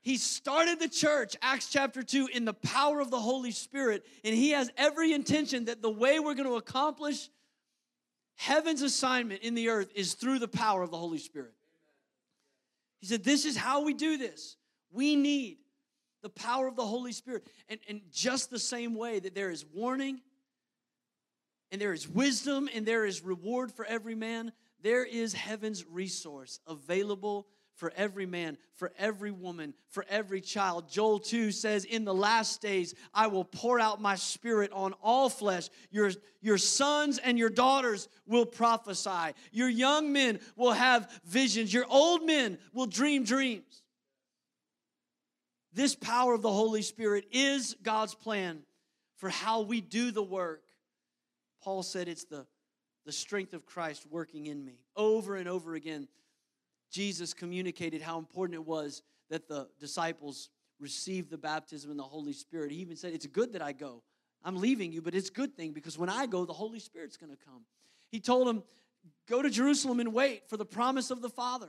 He 0.03 0.19
started 0.19 0.81
the 0.81 0.89
church, 0.91 1.35
Acts 1.41 1.71
chapter 1.71 2.03
2, 2.03 2.29
in 2.35 2.45
the 2.45 2.53
power 2.53 3.01
of 3.01 3.11
the 3.11 3.19
Holy 3.19 3.53
Spirit, 3.53 4.05
and 4.23 4.35
He 4.35 4.51
has 4.51 4.71
every 4.77 5.15
intention 5.15 5.65
that 5.65 5.81
the 5.81 5.91
way 5.91 6.21
we're 6.21 6.35
going 6.35 6.47
to 6.47 6.57
accomplish 6.57 7.31
Heaven's 8.37 8.83
assignment 8.83 9.43
in 9.43 9.55
the 9.55 9.71
earth 9.71 9.91
is 9.95 10.15
through 10.15 10.39
the 10.39 10.49
power 10.49 10.83
of 10.83 10.91
the 10.91 10.99
Holy 10.99 11.19
Spirit. 11.19 11.55
He 13.01 13.07
said, 13.07 13.25
This 13.25 13.45
is 13.45 13.57
how 13.57 13.83
we 13.83 13.95
do 13.95 14.17
this. 14.17 14.57
We 14.93 15.17
need 15.17 15.59
the 16.23 16.29
power 16.29 16.67
of 16.67 16.77
the 16.77 16.85
Holy 16.85 17.13
Spirit. 17.13 17.47
And, 17.69 17.81
and 17.89 18.01
just 18.13 18.51
the 18.51 18.59
same 18.59 18.95
way 18.95 19.19
that 19.19 19.35
there 19.35 19.51
is 19.51 19.65
warning 19.65 20.21
and 21.73 21.81
there 21.81 21.93
is 21.93 22.09
wisdom 22.09 22.69
and 22.75 22.87
there 22.87 23.05
is 23.05 23.25
reward 23.25 23.73
for 23.73 23.85
every 23.85 24.15
man, 24.15 24.53
there 24.83 25.05
is 25.05 25.33
heaven's 25.33 25.85
resource 25.87 26.61
available 26.67 27.47
for 27.77 27.93
every 27.95 28.27
man, 28.27 28.57
for 28.75 28.93
every 28.99 29.31
woman, 29.31 29.75
for 29.91 30.05
every 30.09 30.41
child. 30.41 30.91
Joel 30.91 31.19
2 31.19 31.53
says, 31.53 31.85
In 31.85 32.05
the 32.05 32.15
last 32.15 32.61
days, 32.61 32.95
I 33.15 33.29
will 33.29 33.45
pour 33.45 33.79
out 33.79 34.01
my 34.01 34.17
spirit 34.17 34.73
on 34.73 34.95
all 35.03 35.29
flesh. 35.29 35.69
Your, 35.91 36.11
your 36.41 36.59
sons 36.59 37.19
and 37.19 37.39
your 37.39 37.51
daughters 37.51 38.09
will 38.27 38.47
prophesy. 38.47 39.35
Your 39.53 39.69
young 39.69 40.13
men 40.13 40.41
will 40.57 40.73
have 40.73 41.11
visions. 41.25 41.73
Your 41.73 41.87
old 41.89 42.25
men 42.25 42.59
will 42.73 42.87
dream 42.87 43.25
dreams. 43.25 43.83
This 45.73 45.95
power 45.95 46.33
of 46.33 46.41
the 46.41 46.53
Holy 46.53 46.83
Spirit 46.83 47.27
is 47.31 47.77
God's 47.83 48.15
plan 48.15 48.61
for 49.19 49.29
how 49.29 49.61
we 49.61 49.83
do 49.83 50.11
the 50.11 50.23
work. 50.23 50.63
Paul 51.63 51.83
said 51.83 52.09
it's 52.09 52.25
the, 52.25 52.47
the 53.05 53.13
strength 53.13 53.53
of 53.53 53.67
Christ 53.67 54.07
working 54.11 54.47
in 54.47 54.65
me. 54.65 54.81
Over 54.97 55.37
and 55.37 55.47
over 55.47 55.75
again, 55.75 56.09
Jesus 56.91 57.35
communicated 57.35 58.03
how 58.03 58.19
important 58.19 58.55
it 58.55 58.67
was 58.67 59.03
that 59.31 59.49
the 59.49 59.69
disciples 59.79 60.51
receive 60.79 61.31
the 61.31 61.39
baptism 61.39 61.91
in 61.91 61.97
the 61.97 62.03
Holy 62.03 62.33
Spirit. 62.33 62.71
He 62.71 62.79
even 62.79 62.97
said, 62.97 63.13
It's 63.13 63.27
good 63.27 63.53
that 63.55 63.63
I 63.63 63.73
go. 63.73 64.03
I'm 64.45 64.57
leaving 64.57 64.93
you, 64.93 65.03
but 65.03 65.15
it's 65.15 65.29
a 65.29 65.33
good 65.33 65.57
thing 65.57 65.73
because 65.73 65.99
when 65.99 66.09
I 66.09 66.27
go, 66.27 66.45
the 66.45 66.53
Holy 66.53 66.79
Spirit's 66.79 67.17
going 67.17 67.33
to 67.33 67.45
come. 67.45 67.65
He 68.11 68.21
told 68.21 68.47
them, 68.47 68.63
Go 69.29 69.43
to 69.43 69.51
Jerusalem 69.51 70.01
and 70.01 70.13
wait 70.13 70.49
for 70.49 70.57
the 70.57 70.65
promise 70.65 71.11
of 71.11 71.23
the 71.23 71.29
Father. 71.29 71.69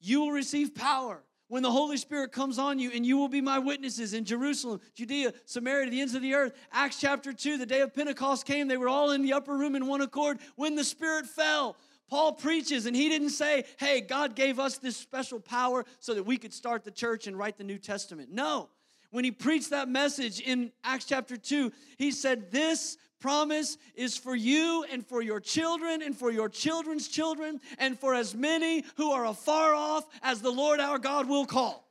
You 0.00 0.20
will 0.20 0.32
receive 0.32 0.74
power 0.74 1.22
when 1.48 1.62
the 1.62 1.70
Holy 1.70 1.96
Spirit 1.96 2.32
comes 2.32 2.58
on 2.58 2.78
you, 2.78 2.90
and 2.92 3.06
you 3.06 3.16
will 3.16 3.28
be 3.28 3.40
my 3.40 3.58
witnesses 3.58 4.14
in 4.14 4.24
Jerusalem, 4.24 4.80
Judea, 4.94 5.32
Samaria, 5.44 5.84
to 5.86 5.90
the 5.90 6.00
ends 6.00 6.14
of 6.14 6.22
the 6.22 6.34
earth. 6.34 6.52
Acts 6.72 7.00
chapter 7.00 7.32
2, 7.32 7.56
the 7.58 7.66
day 7.66 7.80
of 7.80 7.94
Pentecost 7.94 8.44
came, 8.44 8.66
they 8.66 8.76
were 8.76 8.88
all 8.88 9.12
in 9.12 9.22
the 9.22 9.32
upper 9.32 9.56
room 9.56 9.76
in 9.76 9.86
one 9.86 10.00
accord 10.00 10.38
when 10.56 10.74
the 10.74 10.84
Spirit 10.84 11.26
fell. 11.26 11.76
Paul 12.08 12.32
preaches, 12.32 12.86
and 12.86 12.94
he 12.94 13.08
didn't 13.08 13.30
say, 13.30 13.64
Hey, 13.78 14.00
God 14.00 14.34
gave 14.34 14.58
us 14.58 14.78
this 14.78 14.96
special 14.96 15.40
power 15.40 15.84
so 15.98 16.14
that 16.14 16.24
we 16.24 16.36
could 16.36 16.54
start 16.54 16.84
the 16.84 16.90
church 16.90 17.26
and 17.26 17.36
write 17.36 17.58
the 17.58 17.64
New 17.64 17.78
Testament. 17.78 18.30
No. 18.30 18.68
When 19.10 19.24
he 19.24 19.30
preached 19.30 19.70
that 19.70 19.88
message 19.88 20.40
in 20.40 20.72
Acts 20.84 21.06
chapter 21.06 21.36
2, 21.36 21.72
he 21.96 22.10
said, 22.10 22.50
This 22.50 22.96
promise 23.18 23.78
is 23.94 24.16
for 24.16 24.36
you 24.36 24.84
and 24.90 25.06
for 25.06 25.22
your 25.22 25.40
children 25.40 26.02
and 26.02 26.16
for 26.16 26.30
your 26.30 26.48
children's 26.48 27.08
children 27.08 27.60
and 27.78 27.98
for 27.98 28.14
as 28.14 28.34
many 28.34 28.84
who 28.96 29.10
are 29.10 29.26
afar 29.26 29.74
off 29.74 30.04
as 30.22 30.42
the 30.42 30.50
Lord 30.50 30.80
our 30.80 30.98
God 30.98 31.28
will 31.28 31.46
call. 31.46 31.88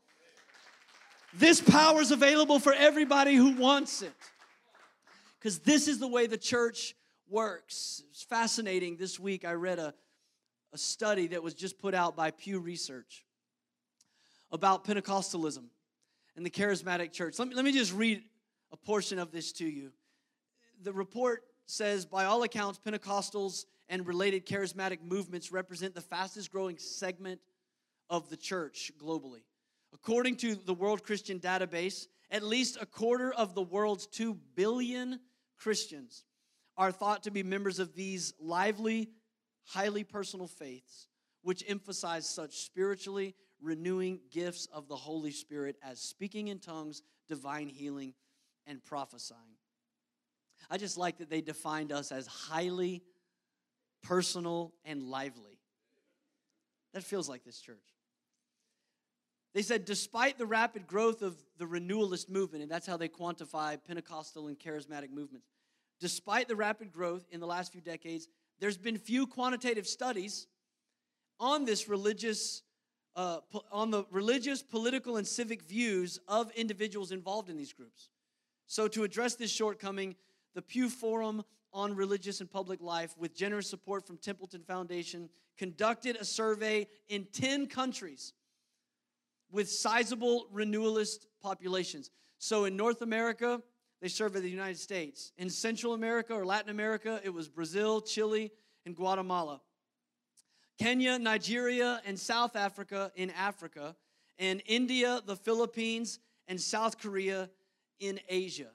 This 1.34 1.60
power 1.60 2.00
is 2.00 2.12
available 2.12 2.60
for 2.60 2.74
everybody 2.74 3.36
who 3.36 3.52
wants 3.52 4.02
it. 4.02 4.14
Because 5.40 5.60
this 5.60 5.88
is 5.88 6.00
the 6.00 6.08
way 6.08 6.28
the 6.28 6.38
church 6.38 6.96
works. 7.30 8.02
It's 8.12 8.24
fascinating. 8.24 8.98
This 8.98 9.20
week 9.20 9.46
I 9.46 9.54
read 9.54 9.80
a, 9.80 9.94
a 10.76 10.78
study 10.78 11.28
that 11.28 11.42
was 11.42 11.54
just 11.54 11.80
put 11.80 11.96
out 11.96 12.18
by 12.18 12.32
Pew 12.32 12.60
Research 12.60 13.24
about 14.52 14.84
Pentecostalism 14.84 15.64
and 16.36 16.46
the 16.46 16.50
charismatic 16.50 17.14
church. 17.14 17.40
Let 17.40 17.48
me, 17.48 17.56
let 17.56 17.64
me 17.64 17.72
just 17.72 17.94
read 17.94 18.22
a 18.74 18.76
portion 18.76 19.18
of 19.18 19.32
this 19.32 19.54
to 19.54 19.66
you. 19.66 19.94
The 20.84 20.92
report 20.92 21.44
says, 21.66 22.06
by 22.06 22.26
all 22.26 22.44
accounts, 22.44 22.78
Pentecostals 22.86 23.64
and 23.88 24.06
related 24.06 24.46
charismatic 24.46 25.02
movements 25.02 25.50
represent 25.50 25.96
the 25.96 26.02
fastest 26.02 26.52
growing 26.52 26.78
segment 26.78 27.40
of 28.10 28.30
the 28.30 28.36
church 28.36 28.92
globally. 29.02 29.44
According 29.94 30.36
to 30.38 30.56
the 30.56 30.74
World 30.74 31.06
Christian 31.06 31.40
Database, 31.40 32.08
at 32.30 32.44
least 32.44 32.78
a 32.82 32.86
quarter 32.86 33.32
of 33.32 33.56
the 33.56 33.64
world's 33.64 34.08
2 34.08 34.38
billion 34.56 35.22
Christians 35.58 36.26
are 36.76 36.92
thought 36.92 37.24
to 37.24 37.32
be 37.32 37.44
members 37.44 37.80
of 37.80 37.96
these 37.96 38.34
lively 38.42 39.08
highly 39.66 40.04
personal 40.04 40.48
faiths, 40.48 41.08
which 41.42 41.64
emphasize 41.68 42.28
such 42.28 42.56
spiritually 42.58 43.36
renewing 43.62 44.20
gifts 44.32 44.68
of 44.74 44.88
the 44.88 44.96
Holy 44.96 45.32
Spirit 45.32 45.76
as 45.84 46.00
speaking 46.00 46.48
in 46.48 46.60
tongues, 46.60 47.02
divine 47.28 47.68
healing, 47.68 48.14
and 48.68 48.84
prophesying. 48.84 49.58
I 50.70 50.78
just 50.78 50.98
like 50.98 51.18
that 51.20 51.30
they 51.30 51.42
defined 51.42 51.92
us 51.92 52.12
as 52.12 52.28
highly 52.28 53.04
personal 54.04 54.74
and 54.84 55.04
lively. 55.04 55.60
That 56.94 57.04
feels 57.04 57.28
like 57.28 57.44
this 57.44 57.60
church. 57.60 57.78
They 59.54 59.62
said, 59.62 59.86
despite 59.86 60.38
the 60.38 60.46
rapid 60.46 60.86
growth 60.86 61.22
of 61.22 61.36
the 61.58 61.68
renewalist 61.68 62.30
movement, 62.30 62.64
and 62.64 62.72
that's 62.72 62.86
how 62.86 62.98
they 62.98 63.08
quantify 63.08 63.78
Pentecostal 63.88 64.48
and 64.48 64.60
charismatic 64.60 65.12
movements, 65.12 65.48
despite 66.00 66.48
the 66.48 66.56
rapid 66.56 66.92
growth 66.92 67.26
in 67.32 67.40
the 67.40 67.48
last 67.48 67.72
few 67.72 67.82
decades, 67.82 68.28
there's 68.60 68.78
been 68.78 68.98
few 68.98 69.28
quantitative 69.28 69.88
studies 69.88 70.48
on 71.40 71.66
this 71.66 71.88
religious, 71.90 72.64
uh, 73.16 73.40
on 73.72 73.92
the 73.92 74.06
religious, 74.12 74.62
political, 74.62 75.18
and 75.18 75.28
civic 75.28 75.62
views 75.62 76.20
of 76.28 76.52
individuals 76.52 77.12
involved 77.12 77.50
in 77.50 77.58
these 77.58 77.74
groups. 77.74 78.10
So, 78.68 78.88
to 78.90 79.04
address 79.04 79.36
this 79.36 79.52
shortcoming, 79.52 80.16
the 80.56 80.62
Pew 80.62 80.90
Forum 80.90 81.44
on 81.74 81.96
Religious 81.96 82.40
and 82.40 82.50
Public 82.50 82.82
Life, 82.82 83.16
with 83.18 83.36
generous 83.36 83.70
support 83.70 84.08
from 84.08 84.18
Templeton 84.18 84.64
Foundation, 84.64 85.30
conducted 85.58 86.16
a 86.16 86.26
survey 86.26 86.88
in 87.10 87.28
10 87.34 87.68
countries 87.68 88.34
with 89.52 89.70
sizable 89.70 90.48
renewalist 90.52 91.28
populations. 91.42 92.10
So, 92.38 92.66
in 92.66 92.76
North 92.76 93.02
America, 93.02 93.62
they 94.06 94.10
surveyed 94.10 94.44
the 94.44 94.50
United 94.52 94.78
States. 94.78 95.32
In 95.40 95.50
Central 95.50 95.96
America 95.96 96.36
or 96.36 96.46
Latin 96.46 96.70
America, 96.70 97.20
it 97.24 97.32
was 97.32 97.50
Brazil, 97.50 98.02
Chile, 98.02 98.52
and 98.86 98.96
Guatemala. 98.96 99.62
Kenya, 100.78 101.18
Nigeria, 101.18 102.04
and 102.06 102.20
South 102.20 102.56
Africa 102.56 103.12
in 103.16 103.32
Africa, 103.32 103.96
and 104.38 104.62
India, 104.68 105.24
the 105.26 105.36
Philippines, 105.36 106.20
and 106.48 106.62
South 106.62 107.00
Korea 107.00 107.50
in 108.00 108.20
Asia. 108.30 108.70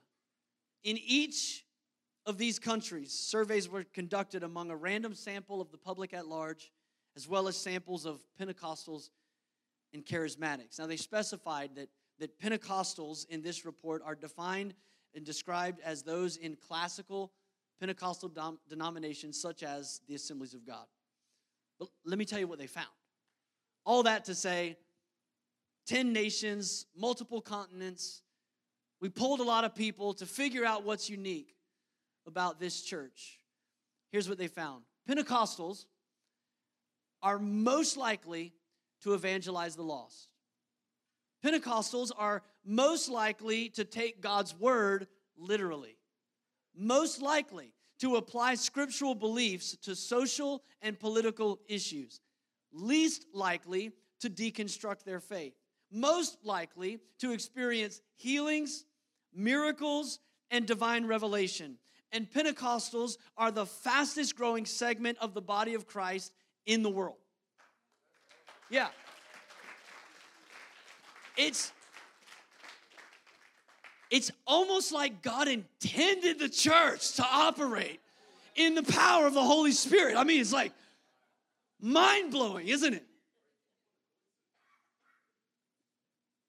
In 0.82 0.98
each 0.98 1.64
of 2.26 2.36
these 2.36 2.58
countries, 2.58 3.12
surveys 3.12 3.68
were 3.68 3.84
conducted 3.84 4.42
among 4.42 4.72
a 4.72 4.76
random 4.76 5.14
sample 5.14 5.60
of 5.60 5.70
the 5.70 5.78
public 5.78 6.12
at 6.12 6.26
large, 6.26 6.72
as 7.14 7.28
well 7.28 7.46
as 7.46 7.56
samples 7.56 8.04
of 8.04 8.20
Pentecostals 8.36 9.10
and 9.94 10.04
charismatics. 10.04 10.80
Now, 10.80 10.88
they 10.88 10.96
specified 10.96 11.76
that, 11.76 11.88
that 12.18 12.36
Pentecostals 12.40 13.28
in 13.28 13.42
this 13.42 13.64
report 13.64 14.02
are 14.04 14.16
defined 14.16 14.74
and 15.14 15.24
described 15.24 15.80
as 15.84 16.02
those 16.02 16.36
in 16.36 16.56
classical 16.56 17.32
Pentecostal 17.78 18.28
dom- 18.28 18.58
denominations 18.68 19.40
such 19.40 19.62
as 19.62 20.00
the 20.06 20.14
Assemblies 20.14 20.54
of 20.54 20.66
God. 20.66 20.84
But 21.78 21.88
let 22.04 22.18
me 22.18 22.24
tell 22.24 22.38
you 22.38 22.46
what 22.46 22.58
they 22.58 22.66
found. 22.66 22.88
All 23.84 24.02
that 24.02 24.26
to 24.26 24.34
say, 24.34 24.76
10 25.86 26.12
nations, 26.12 26.86
multiple 26.96 27.40
continents. 27.40 28.22
We 29.00 29.08
pulled 29.08 29.40
a 29.40 29.44
lot 29.44 29.64
of 29.64 29.74
people 29.74 30.12
to 30.14 30.26
figure 30.26 30.64
out 30.64 30.84
what's 30.84 31.08
unique 31.08 31.56
about 32.26 32.60
this 32.60 32.82
church. 32.82 33.38
Here's 34.12 34.28
what 34.28 34.38
they 34.38 34.48
found 34.48 34.84
Pentecostals 35.08 35.86
are 37.22 37.38
most 37.38 37.96
likely 37.96 38.52
to 39.02 39.14
evangelize 39.14 39.76
the 39.76 39.82
lost. 39.82 40.29
Pentecostals 41.44 42.10
are 42.16 42.42
most 42.64 43.08
likely 43.08 43.70
to 43.70 43.84
take 43.84 44.20
God's 44.20 44.54
word 44.58 45.06
literally, 45.36 45.96
most 46.76 47.22
likely 47.22 47.72
to 48.00 48.16
apply 48.16 48.54
scriptural 48.54 49.14
beliefs 49.14 49.76
to 49.82 49.94
social 49.94 50.62
and 50.82 50.98
political 50.98 51.60
issues, 51.68 52.20
least 52.72 53.26
likely 53.32 53.92
to 54.20 54.30
deconstruct 54.30 55.04
their 55.04 55.20
faith, 55.20 55.54
most 55.90 56.38
likely 56.44 56.98
to 57.18 57.32
experience 57.32 58.00
healings, 58.16 58.84
miracles, 59.34 60.18
and 60.50 60.66
divine 60.66 61.06
revelation. 61.06 61.78
And 62.12 62.30
Pentecostals 62.30 63.16
are 63.36 63.50
the 63.50 63.66
fastest 63.66 64.36
growing 64.36 64.66
segment 64.66 65.18
of 65.20 65.32
the 65.32 65.42
body 65.42 65.74
of 65.74 65.86
Christ 65.86 66.32
in 66.66 66.82
the 66.82 66.90
world. 66.90 67.16
Yeah. 68.68 68.88
It's 71.40 71.72
it's 74.10 74.30
almost 74.46 74.92
like 74.92 75.22
God 75.22 75.48
intended 75.48 76.38
the 76.38 76.48
church 76.48 77.12
to 77.12 77.24
operate 77.24 78.00
in 78.56 78.74
the 78.74 78.82
power 78.82 79.26
of 79.26 79.34
the 79.34 79.42
Holy 79.42 79.72
Spirit. 79.72 80.16
I 80.16 80.24
mean, 80.24 80.40
it's 80.40 80.52
like 80.52 80.72
mind 81.80 82.32
blowing, 82.32 82.68
isn't 82.68 82.92
it? 82.92 83.04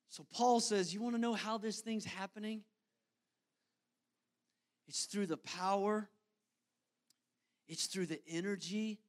So, 0.10 0.26
Paul 0.34 0.60
says, 0.60 0.94
You 0.94 1.02
want 1.02 1.16
to 1.16 1.22
know 1.22 1.34
how 1.34 1.58
this 1.58 1.80
thing's 1.80 2.04
happening? 2.04 2.62
It's 4.88 5.06
through 5.06 5.28
the 5.28 5.38
power, 5.38 6.10
it's 7.70 7.86
through 7.86 8.08
the 8.08 8.20
energy 8.28 9.00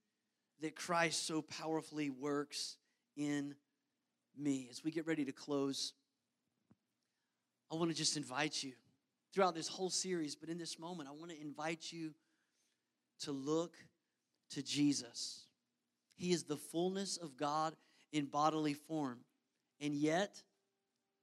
that 0.60 0.76
Christ 0.76 1.26
so 1.26 1.42
powerfully 1.42 2.08
works 2.08 2.76
in 3.16 3.56
me. 4.36 4.68
As 4.70 4.82
we 4.84 4.90
get 4.90 5.06
ready 5.06 5.24
to 5.24 5.32
close, 5.32 5.92
I 7.70 7.74
want 7.74 7.90
to 7.90 7.96
just 7.96 8.16
invite 8.16 8.62
you 8.62 8.72
throughout 9.32 9.54
this 9.54 9.68
whole 9.68 9.90
series, 9.90 10.36
but 10.36 10.48
in 10.48 10.58
this 10.58 10.78
moment, 10.78 11.08
I 11.08 11.12
want 11.12 11.30
to 11.30 11.40
invite 11.40 11.90
you 11.90 12.12
to 13.20 13.32
look 13.32 13.74
to 14.50 14.62
Jesus. 14.62 15.46
He 16.14 16.32
is 16.32 16.44
the 16.44 16.56
fullness 16.56 17.16
of 17.16 17.36
God 17.36 17.74
in 18.12 18.26
bodily 18.26 18.74
form, 18.74 19.20
and 19.80 19.94
yet 19.94 20.42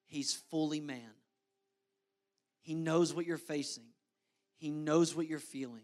he's 0.07 0.33
fully 0.33 0.79
man. 0.79 1.13
He 2.61 2.73
knows 2.73 3.13
what 3.13 3.25
you're 3.25 3.37
facing, 3.37 3.85
he 4.57 4.71
knows 4.71 5.15
what 5.15 5.27
you're 5.27 5.39
feeling. 5.39 5.83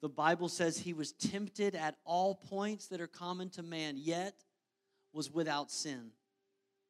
The 0.00 0.08
Bible 0.08 0.48
says 0.48 0.78
he 0.78 0.92
was 0.92 1.12
tempted 1.12 1.74
at 1.74 1.96
all 2.04 2.36
points 2.36 2.86
that 2.86 3.00
are 3.00 3.08
common 3.08 3.50
to 3.50 3.62
man, 3.64 3.96
yet 3.96 4.34
was 5.12 5.28
without 5.28 5.72
sin. 5.72 6.12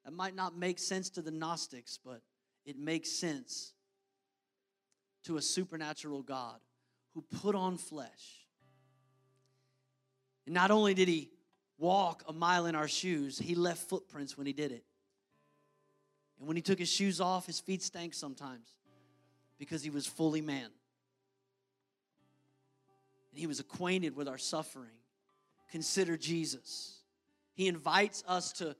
That 0.08 0.14
might 0.14 0.34
not 0.34 0.56
make 0.56 0.78
sense 0.78 1.10
to 1.10 1.20
the 1.20 1.30
Gnostics, 1.30 1.98
but 2.02 2.22
it 2.64 2.78
makes 2.78 3.10
sense 3.10 3.74
to 5.24 5.36
a 5.36 5.42
supernatural 5.42 6.22
God 6.22 6.58
who 7.12 7.20
put 7.42 7.54
on 7.54 7.76
flesh. 7.76 8.46
And 10.46 10.54
not 10.54 10.70
only 10.70 10.94
did 10.94 11.08
he 11.08 11.28
walk 11.76 12.24
a 12.26 12.32
mile 12.32 12.64
in 12.64 12.74
our 12.74 12.88
shoes, 12.88 13.38
he 13.38 13.54
left 13.54 13.86
footprints 13.90 14.34
when 14.34 14.46
he 14.46 14.54
did 14.54 14.72
it. 14.72 14.82
And 16.38 16.48
when 16.48 16.56
he 16.56 16.62
took 16.62 16.78
his 16.78 16.90
shoes 16.90 17.20
off, 17.20 17.44
his 17.44 17.60
feet 17.60 17.82
stank 17.82 18.14
sometimes 18.14 18.66
because 19.58 19.82
he 19.82 19.90
was 19.90 20.06
fully 20.06 20.40
man. 20.40 20.70
And 23.30 23.38
he 23.38 23.46
was 23.46 23.60
acquainted 23.60 24.16
with 24.16 24.26
our 24.26 24.38
suffering. 24.38 24.96
Consider 25.70 26.16
Jesus. 26.16 26.94
He 27.52 27.68
invites 27.68 28.24
us 28.26 28.52
to, 28.52 28.74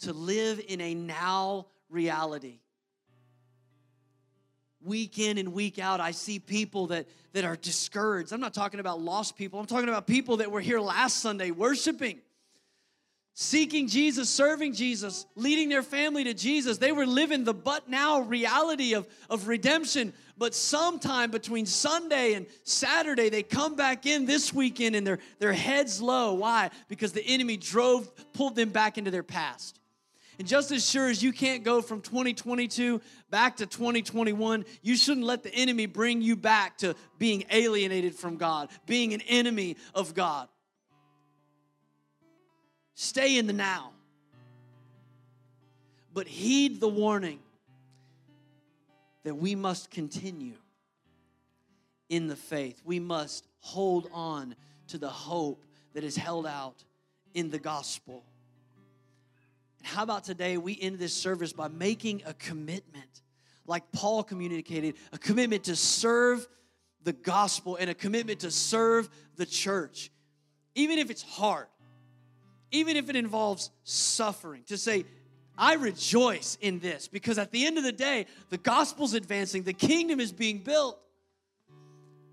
to 0.00 0.12
live 0.12 0.60
in 0.68 0.80
a 0.80 0.94
now 0.94 1.66
reality. 1.88 2.60
Week 4.82 5.18
in 5.18 5.38
and 5.38 5.52
week 5.52 5.78
out, 5.78 6.00
I 6.00 6.12
see 6.12 6.38
people 6.38 6.88
that, 6.88 7.06
that 7.32 7.44
are 7.44 7.56
discouraged. 7.56 8.32
I'm 8.32 8.40
not 8.40 8.54
talking 8.54 8.78
about 8.78 9.00
lost 9.00 9.36
people, 9.36 9.58
I'm 9.58 9.66
talking 9.66 9.88
about 9.88 10.06
people 10.06 10.38
that 10.38 10.50
were 10.50 10.60
here 10.60 10.80
last 10.80 11.18
Sunday 11.18 11.50
worshiping 11.50 12.20
seeking 13.38 13.86
Jesus, 13.86 14.30
serving 14.30 14.72
Jesus, 14.72 15.26
leading 15.34 15.68
their 15.68 15.82
family 15.82 16.24
to 16.24 16.32
Jesus. 16.32 16.78
They 16.78 16.90
were 16.90 17.04
living 17.04 17.44
the 17.44 17.52
but 17.52 17.86
now 17.86 18.20
reality 18.20 18.94
of, 18.94 19.06
of 19.28 19.46
redemption. 19.46 20.14
But 20.38 20.54
sometime 20.54 21.30
between 21.30 21.66
Sunday 21.66 22.32
and 22.32 22.46
Saturday, 22.64 23.28
they 23.28 23.42
come 23.42 23.76
back 23.76 24.06
in 24.06 24.24
this 24.24 24.54
weekend 24.54 24.96
and 24.96 25.06
their, 25.06 25.18
their 25.38 25.52
heads 25.52 26.00
low. 26.00 26.32
Why? 26.32 26.70
Because 26.88 27.12
the 27.12 27.22
enemy 27.26 27.58
drove, 27.58 28.10
pulled 28.32 28.56
them 28.56 28.70
back 28.70 28.96
into 28.96 29.10
their 29.10 29.22
past. 29.22 29.78
And 30.38 30.46
just 30.46 30.70
as 30.70 30.88
sure 30.88 31.08
as 31.08 31.22
you 31.22 31.32
can't 31.32 31.64
go 31.64 31.80
from 31.80 32.02
2022 32.02 33.00
back 33.30 33.56
to 33.56 33.66
2021, 33.66 34.64
you 34.82 34.96
shouldn't 34.96 35.24
let 35.24 35.42
the 35.42 35.54
enemy 35.54 35.86
bring 35.86 36.20
you 36.20 36.36
back 36.36 36.78
to 36.78 36.94
being 37.18 37.44
alienated 37.50 38.14
from 38.14 38.36
God, 38.36 38.68
being 38.84 39.14
an 39.14 39.22
enemy 39.22 39.76
of 39.94 40.14
God. 40.14 40.48
Stay 42.94 43.38
in 43.38 43.46
the 43.46 43.52
now. 43.52 43.92
But 46.12 46.26
heed 46.26 46.80
the 46.80 46.88
warning 46.88 47.40
that 49.24 49.34
we 49.34 49.54
must 49.54 49.90
continue 49.90 50.56
in 52.08 52.26
the 52.26 52.36
faith. 52.36 52.80
We 52.84 53.00
must 53.00 53.46
hold 53.60 54.08
on 54.12 54.54
to 54.88 54.98
the 54.98 55.08
hope 55.08 55.64
that 55.94 56.04
is 56.04 56.16
held 56.16 56.46
out 56.46 56.84
in 57.34 57.50
the 57.50 57.58
gospel. 57.58 58.24
How 59.86 60.02
about 60.02 60.24
today 60.24 60.58
we 60.58 60.78
end 60.80 60.98
this 60.98 61.14
service 61.14 61.52
by 61.52 61.68
making 61.68 62.22
a 62.26 62.34
commitment, 62.34 63.22
like 63.66 63.90
Paul 63.92 64.22
communicated, 64.22 64.96
a 65.12 65.18
commitment 65.18 65.64
to 65.64 65.76
serve 65.76 66.46
the 67.02 67.12
gospel 67.12 67.76
and 67.76 67.88
a 67.88 67.94
commitment 67.94 68.40
to 68.40 68.50
serve 68.50 69.08
the 69.36 69.46
church, 69.46 70.10
even 70.74 70.98
if 70.98 71.10
it's 71.10 71.22
hard 71.22 71.66
even 72.70 72.96
if 72.96 73.08
it 73.08 73.16
involves 73.16 73.70
suffering, 73.84 74.62
to 74.66 74.76
say, 74.76 75.04
I 75.58 75.74
rejoice 75.74 76.58
in 76.60 76.78
this 76.80 77.08
because 77.08 77.38
at 77.38 77.50
the 77.50 77.66
end 77.66 77.78
of 77.78 77.84
the 77.84 77.92
day, 77.92 78.26
the 78.50 78.58
gospel's 78.58 79.14
advancing, 79.14 79.62
the 79.62 79.72
kingdom 79.72 80.20
is 80.20 80.32
being 80.32 80.58
built. 80.58 81.00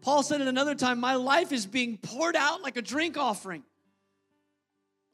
Paul 0.01 0.23
said 0.23 0.41
at 0.41 0.47
another 0.47 0.75
time, 0.75 0.99
My 0.99 1.15
life 1.15 1.53
is 1.53 1.65
being 1.65 1.97
poured 1.97 2.35
out 2.35 2.61
like 2.61 2.75
a 2.75 2.81
drink 2.81 3.17
offering 3.17 3.63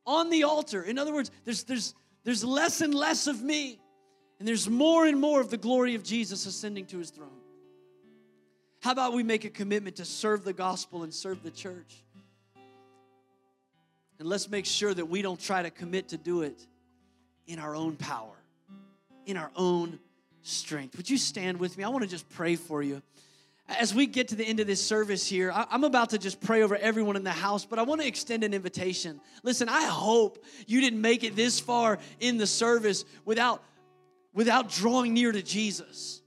on 0.07 0.31
the 0.31 0.43
altar. 0.43 0.81
In 0.81 0.97
other 0.97 1.13
words, 1.13 1.29
there's, 1.45 1.63
there's, 1.65 1.93
there's 2.24 2.43
less 2.43 2.82
and 2.82 2.93
less 2.93 3.28
of 3.28 3.41
me, 3.41 3.80
and 4.39 4.47
there's 4.47 4.70
more 4.70 5.05
and 5.05 5.20
more 5.20 5.41
of 5.41 5.49
the 5.49 5.57
glory 5.57 5.95
of 5.95 6.03
Jesus 6.03 6.45
ascending 6.45 6.86
to 6.88 6.97
his 6.97 7.09
throne. 7.09 7.30
How 8.82 8.91
about 8.91 9.13
we 9.13 9.24
make 9.24 9.45
a 9.45 9.49
commitment 9.49 9.97
to 9.97 10.05
serve 10.05 10.43
the 10.43 10.53
gospel 10.53 11.03
and 11.03 11.13
serve 11.13 11.43
the 11.43 11.51
church? 11.51 12.03
And 14.20 14.28
let's 14.28 14.49
make 14.49 14.65
sure 14.65 14.93
that 14.93 15.07
we 15.07 15.22
don't 15.22 15.39
try 15.39 15.61
to 15.61 15.70
commit 15.70 16.09
to 16.09 16.17
do 16.17 16.41
it 16.41 16.65
in 17.47 17.59
our 17.59 17.76
own 17.76 17.95
power, 17.95 18.36
in 19.26 19.38
our 19.38 19.51
own 19.55 19.99
strength. 20.41 20.97
Would 20.97 21.09
you 21.09 21.17
stand 21.17 21.59
with 21.59 21.78
me? 21.78 21.84
I 21.84 21.89
want 21.89 22.03
to 22.03 22.09
just 22.09 22.30
pray 22.30 22.55
for 22.55 22.82
you. 22.82 23.01
As 23.78 23.93
we 23.93 24.07
get 24.07 24.30
to 24.30 24.36
the 24.36 24.43
end 24.43 24.59
of 24.59 24.67
this 24.67 24.84
service 24.84 25.28
here, 25.28 25.51
I'm 25.53 25.84
about 25.84 26.09
to 26.11 26.17
just 26.17 26.41
pray 26.41 26.63
over 26.63 26.76
everyone 26.76 27.15
in 27.15 27.24
the 27.24 27.32
house, 27.32 27.65
but 27.65 27.78
I 27.78 27.84
want 27.84 28.01
to 28.01 28.07
extend 28.07 28.43
an 28.43 28.53
invitation. 28.53 29.22
Listen, 29.43 29.70
I 29.70 29.84
hope 29.84 30.43
you 30.65 30.82
didn't 30.82 31.01
make 31.01 31.24
it 31.24 31.36
this 31.36 31.59
far 31.59 31.99
in 32.20 32.38
the 32.38 32.47
service 32.47 33.05
without, 33.26 33.63
without 34.34 34.70
drawing 34.70 35.13
near 35.13 35.32
to 35.32 35.43
Jesus. 35.43 36.22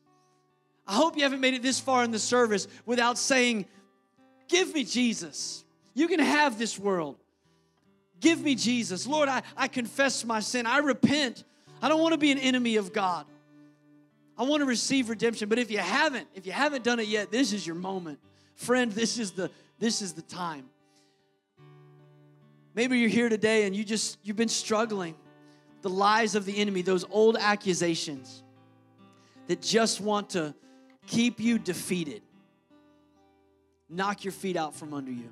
I 0.87 0.95
hope 0.95 1.17
you 1.17 1.25
haven't 1.25 1.41
made 1.41 1.55
it 1.55 1.63
this 1.63 1.81
far 1.81 2.05
in 2.05 2.13
the 2.13 2.19
service 2.19 2.69
without 2.87 3.19
saying, 3.19 3.67
Give 4.49 4.73
me 4.75 4.85
Jesus. 4.85 5.65
You 5.95 6.09
can 6.09 6.21
have 6.21 6.59
this 6.59 6.79
world. 6.79 7.17
Give 8.21 8.41
me 8.41 8.55
Jesus. 8.55 9.07
Lord, 9.07 9.29
I, 9.29 9.43
I 9.57 9.69
confess 9.69 10.25
my 10.25 10.41
sin. 10.41 10.67
I 10.67 10.79
repent. 10.79 11.45
I 11.81 11.89
don't 11.89 12.01
want 12.01 12.13
to 12.13 12.19
be 12.19 12.31
an 12.31 12.39
enemy 12.39 12.77
of 12.77 12.93
God. 12.93 13.27
I 14.43 14.45
want 14.45 14.61
to 14.61 14.67
receive 14.67 15.09
redemption. 15.09 15.49
But 15.49 15.61
if 15.61 15.71
you 15.71 15.79
haven't, 15.79 16.27
if 16.35 16.47
you 16.47 16.53
haven't 16.53 16.83
done 16.83 16.99
it 16.99 17.07
yet, 17.07 17.31
this 17.31 17.53
is 17.53 17.65
your 17.65 17.77
moment. 17.77 18.19
Friend, 18.57 18.91
this 18.91 19.17
is 19.17 19.31
the 19.31 19.53
this 19.79 20.03
is 20.03 20.15
the 20.15 20.23
time. 20.23 20.65
Maybe 22.75 22.99
you're 22.99 23.09
here 23.09 23.29
today 23.29 23.67
and 23.67 23.77
you 23.77 23.85
just 23.85 24.19
you've 24.25 24.37
been 24.37 24.49
struggling. 24.49 25.15
The 25.83 25.91
lies 25.91 26.35
of 26.35 26.45
the 26.45 26.59
enemy, 26.59 26.83
those 26.83 27.05
old 27.09 27.37
accusations 27.37 28.43
that 29.47 29.63
just 29.63 30.01
want 30.01 30.31
to 30.31 30.57
keep 31.07 31.39
you 31.39 31.57
defeated. 31.57 32.23
Knock 33.89 34.25
your 34.25 34.33
feet 34.33 34.57
out 34.57 34.75
from 34.75 34.93
under 34.93 35.13
you. 35.13 35.31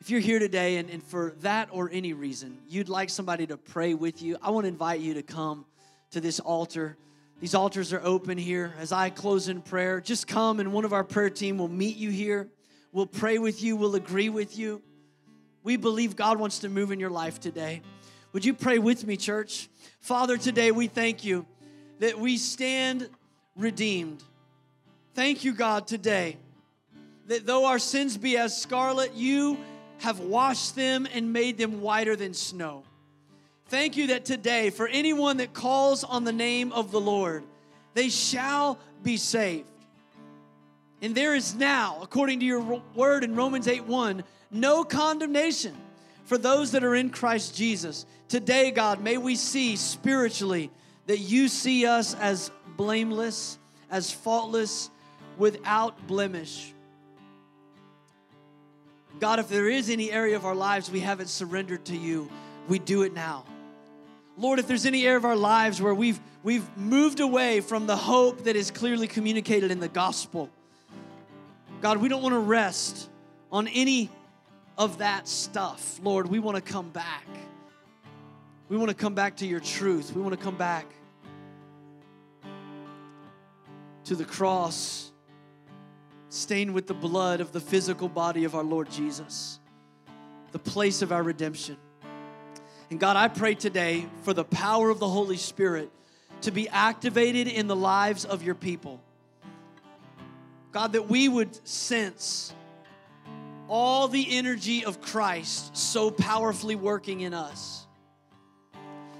If 0.00 0.10
you're 0.10 0.20
here 0.20 0.38
today 0.38 0.76
and, 0.76 0.88
and 0.90 1.02
for 1.02 1.34
that 1.40 1.70
or 1.72 1.90
any 1.92 2.12
reason, 2.12 2.58
you'd 2.68 2.88
like 2.88 3.10
somebody 3.10 3.48
to 3.48 3.56
pray 3.56 3.94
with 3.94 4.22
you, 4.22 4.36
I 4.40 4.50
want 4.50 4.62
to 4.62 4.68
invite 4.68 5.00
you 5.00 5.14
to 5.14 5.22
come 5.24 5.64
to 6.12 6.20
this 6.20 6.38
altar. 6.38 6.96
These 7.40 7.54
altars 7.54 7.92
are 7.92 8.00
open 8.02 8.38
here. 8.38 8.72
As 8.78 8.92
I 8.92 9.10
close 9.10 9.48
in 9.48 9.60
prayer, 9.60 10.00
just 10.00 10.26
come 10.26 10.58
and 10.58 10.72
one 10.72 10.84
of 10.84 10.92
our 10.92 11.04
prayer 11.04 11.28
team 11.28 11.58
will 11.58 11.68
meet 11.68 11.96
you 11.96 12.10
here. 12.10 12.48
We'll 12.92 13.06
pray 13.06 13.38
with 13.38 13.62
you, 13.62 13.76
we'll 13.76 13.94
agree 13.94 14.30
with 14.30 14.58
you. 14.58 14.80
We 15.62 15.76
believe 15.76 16.16
God 16.16 16.38
wants 16.38 16.60
to 16.60 16.68
move 16.68 16.92
in 16.92 17.00
your 17.00 17.10
life 17.10 17.40
today. 17.40 17.82
Would 18.32 18.44
you 18.44 18.54
pray 18.54 18.78
with 18.78 19.06
me, 19.06 19.16
church? 19.16 19.68
Father, 20.00 20.36
today 20.38 20.70
we 20.70 20.86
thank 20.86 21.24
you 21.24 21.44
that 21.98 22.18
we 22.18 22.36
stand 22.38 23.08
redeemed. 23.54 24.22
Thank 25.14 25.44
you, 25.44 25.52
God, 25.52 25.86
today 25.86 26.38
that 27.26 27.46
though 27.46 27.66
our 27.66 27.78
sins 27.78 28.16
be 28.16 28.36
as 28.36 28.56
scarlet, 28.56 29.14
you 29.14 29.58
have 29.98 30.20
washed 30.20 30.76
them 30.76 31.06
and 31.12 31.32
made 31.32 31.58
them 31.58 31.80
whiter 31.80 32.16
than 32.16 32.34
snow. 32.34 32.84
Thank 33.68 33.96
you 33.96 34.08
that 34.08 34.24
today, 34.24 34.70
for 34.70 34.86
anyone 34.86 35.38
that 35.38 35.52
calls 35.52 36.04
on 36.04 36.22
the 36.22 36.32
name 36.32 36.72
of 36.72 36.92
the 36.92 37.00
Lord, 37.00 37.42
they 37.94 38.08
shall 38.08 38.78
be 39.02 39.16
saved. 39.16 39.68
And 41.02 41.14
there 41.14 41.34
is 41.34 41.54
now, 41.54 41.98
according 42.00 42.40
to 42.40 42.46
your 42.46 42.80
word 42.94 43.24
in 43.24 43.34
Romans 43.34 43.66
8 43.66 43.84
1, 43.84 44.22
no 44.52 44.84
condemnation 44.84 45.76
for 46.24 46.38
those 46.38 46.72
that 46.72 46.84
are 46.84 46.94
in 46.94 47.10
Christ 47.10 47.56
Jesus. 47.56 48.06
Today, 48.28 48.70
God, 48.70 49.00
may 49.00 49.18
we 49.18 49.34
see 49.34 49.74
spiritually 49.74 50.70
that 51.06 51.18
you 51.18 51.48
see 51.48 51.86
us 51.86 52.14
as 52.14 52.52
blameless, 52.76 53.58
as 53.90 54.12
faultless, 54.12 54.90
without 55.38 56.06
blemish. 56.06 56.72
God, 59.18 59.38
if 59.38 59.48
there 59.48 59.68
is 59.68 59.90
any 59.90 60.10
area 60.12 60.36
of 60.36 60.44
our 60.44 60.54
lives 60.54 60.90
we 60.90 61.00
haven't 61.00 61.28
surrendered 61.28 61.84
to 61.86 61.96
you, 61.96 62.30
we 62.68 62.78
do 62.78 63.02
it 63.02 63.12
now. 63.12 63.44
Lord, 64.38 64.58
if 64.58 64.66
there's 64.66 64.84
any 64.84 65.06
area 65.06 65.16
of 65.16 65.24
our 65.24 65.36
lives 65.36 65.80
where 65.80 65.94
we've, 65.94 66.20
we've 66.42 66.76
moved 66.76 67.20
away 67.20 67.60
from 67.60 67.86
the 67.86 67.96
hope 67.96 68.44
that 68.44 68.54
is 68.54 68.70
clearly 68.70 69.06
communicated 69.06 69.70
in 69.70 69.80
the 69.80 69.88
gospel, 69.88 70.50
God, 71.80 71.98
we 71.98 72.08
don't 72.08 72.22
want 72.22 72.34
to 72.34 72.40
rest 72.40 73.08
on 73.50 73.66
any 73.68 74.10
of 74.76 74.98
that 74.98 75.26
stuff. 75.26 75.98
Lord, 76.02 76.28
we 76.28 76.38
want 76.38 76.56
to 76.56 76.60
come 76.62 76.90
back. 76.90 77.26
We 78.68 78.76
want 78.76 78.90
to 78.90 78.96
come 78.96 79.14
back 79.14 79.36
to 79.36 79.46
your 79.46 79.60
truth. 79.60 80.14
We 80.14 80.20
want 80.20 80.38
to 80.38 80.42
come 80.42 80.56
back 80.56 80.86
to 84.04 84.14
the 84.14 84.24
cross 84.24 85.12
stained 86.28 86.74
with 86.74 86.86
the 86.86 86.94
blood 86.94 87.40
of 87.40 87.52
the 87.52 87.60
physical 87.60 88.08
body 88.08 88.44
of 88.44 88.54
our 88.54 88.64
Lord 88.64 88.90
Jesus, 88.90 89.60
the 90.52 90.58
place 90.58 91.00
of 91.00 91.10
our 91.10 91.22
redemption. 91.22 91.76
And 92.90 93.00
God, 93.00 93.16
I 93.16 93.28
pray 93.28 93.54
today 93.54 94.06
for 94.22 94.32
the 94.32 94.44
power 94.44 94.90
of 94.90 94.98
the 94.98 95.08
Holy 95.08 95.36
Spirit 95.36 95.90
to 96.42 96.50
be 96.50 96.68
activated 96.68 97.48
in 97.48 97.66
the 97.66 97.76
lives 97.76 98.24
of 98.24 98.42
your 98.42 98.54
people. 98.54 99.00
God, 100.72 100.92
that 100.92 101.08
we 101.08 101.28
would 101.28 101.66
sense 101.66 102.52
all 103.68 104.06
the 104.06 104.36
energy 104.36 104.84
of 104.84 105.00
Christ 105.00 105.76
so 105.76 106.10
powerfully 106.10 106.76
working 106.76 107.20
in 107.20 107.34
us. 107.34 107.86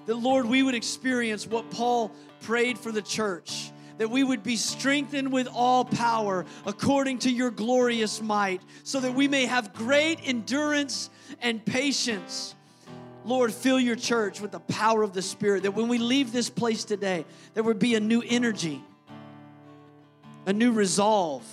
that, 0.07 0.15
Lord, 0.17 0.47
we 0.47 0.63
would 0.63 0.75
experience 0.75 1.47
what 1.47 1.71
Paul 1.71 2.13
prayed 2.43 2.79
for 2.79 2.93
the 2.93 3.03
church 3.03 3.73
that 3.99 4.11
we 4.11 4.23
would 4.23 4.43
be 4.43 4.57
strengthened 4.57 5.33
with 5.33 5.49
all 5.53 5.85
power 5.85 6.45
according 6.67 7.19
to 7.21 7.31
your 7.31 7.51
glorious 7.51 8.21
might, 8.21 8.61
so 8.83 9.01
that 9.01 9.15
we 9.15 9.29
may 9.29 9.47
have 9.47 9.73
great 9.73 10.19
endurance 10.25 11.11
and 11.41 11.65
patience. 11.65 12.56
Lord, 13.27 13.53
fill 13.53 13.81
your 13.81 13.97
church 13.97 14.41
with 14.41 14.53
the 14.53 14.61
power 14.61 15.03
of 15.03 15.13
the 15.13 15.21
Spirit, 15.21 15.65
that 15.65 15.73
when 15.73 15.89
we 15.89 15.99
leave 15.99 16.33
this 16.33 16.49
place 16.49 16.85
today, 16.85 17.25
there 17.55 17.65
would 17.65 17.81
be 17.81 17.97
a 17.97 18.01
new 18.01 18.23
energy, 18.25 18.81
a 20.47 20.53
new 20.53 20.71
resolve, 20.71 21.45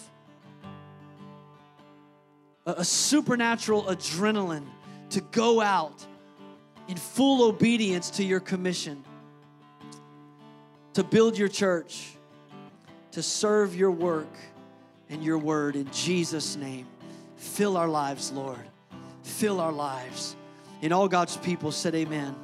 a, 2.68 2.86
supernatural 2.86 3.86
adrenaline 3.86 4.68
to 5.10 5.22
go 5.32 5.62
out 5.62 6.06
in 6.88 6.96
full 6.96 7.44
obedience 7.44 8.12
to 8.12 8.24
your 8.24 8.40
commission, 8.40 9.04
to 10.94 11.04
build 11.04 11.36
your 11.36 11.48
church, 11.48 12.12
to 13.14 13.24
serve 13.24 13.76
your 13.76 13.92
work 13.92 14.36
and 15.10 15.24
your 15.24 15.40
word 15.40 15.76
in 15.76 15.90
Jesus' 15.92 16.56
name. 16.56 16.86
Fill 17.36 17.78
our 17.78 17.88
lives, 17.88 18.32
Lord. 18.32 18.62
Fill 19.24 19.60
our 19.60 19.72
lives. 19.72 20.36
And 20.84 20.92
all 20.92 21.08
God's 21.08 21.38
people 21.38 21.72
said, 21.72 21.96
Amen. 21.96 22.36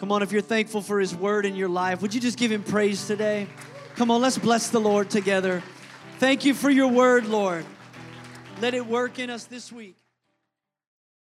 Come 0.00 0.10
on, 0.10 0.22
if 0.22 0.32
you're 0.32 0.40
thankful 0.40 0.80
for 0.80 0.98
His 0.98 1.14
word 1.14 1.44
in 1.44 1.54
your 1.54 1.68
life, 1.68 2.00
would 2.00 2.14
you 2.14 2.20
just 2.20 2.38
give 2.38 2.50
Him 2.50 2.64
praise 2.64 3.06
today? 3.06 3.46
Come 3.94 4.10
on, 4.10 4.22
let's 4.22 4.38
bless 4.38 4.70
the 4.70 4.80
Lord 4.80 5.10
together. 5.10 5.62
Thank 6.18 6.46
you 6.46 6.54
for 6.54 6.70
your 6.70 6.88
word, 6.88 7.26
Lord. 7.26 7.66
Let 8.60 8.72
it 8.72 8.86
work 8.86 9.18
in 9.18 9.28
us 9.28 9.44
this 9.44 9.70
week. 9.70 10.01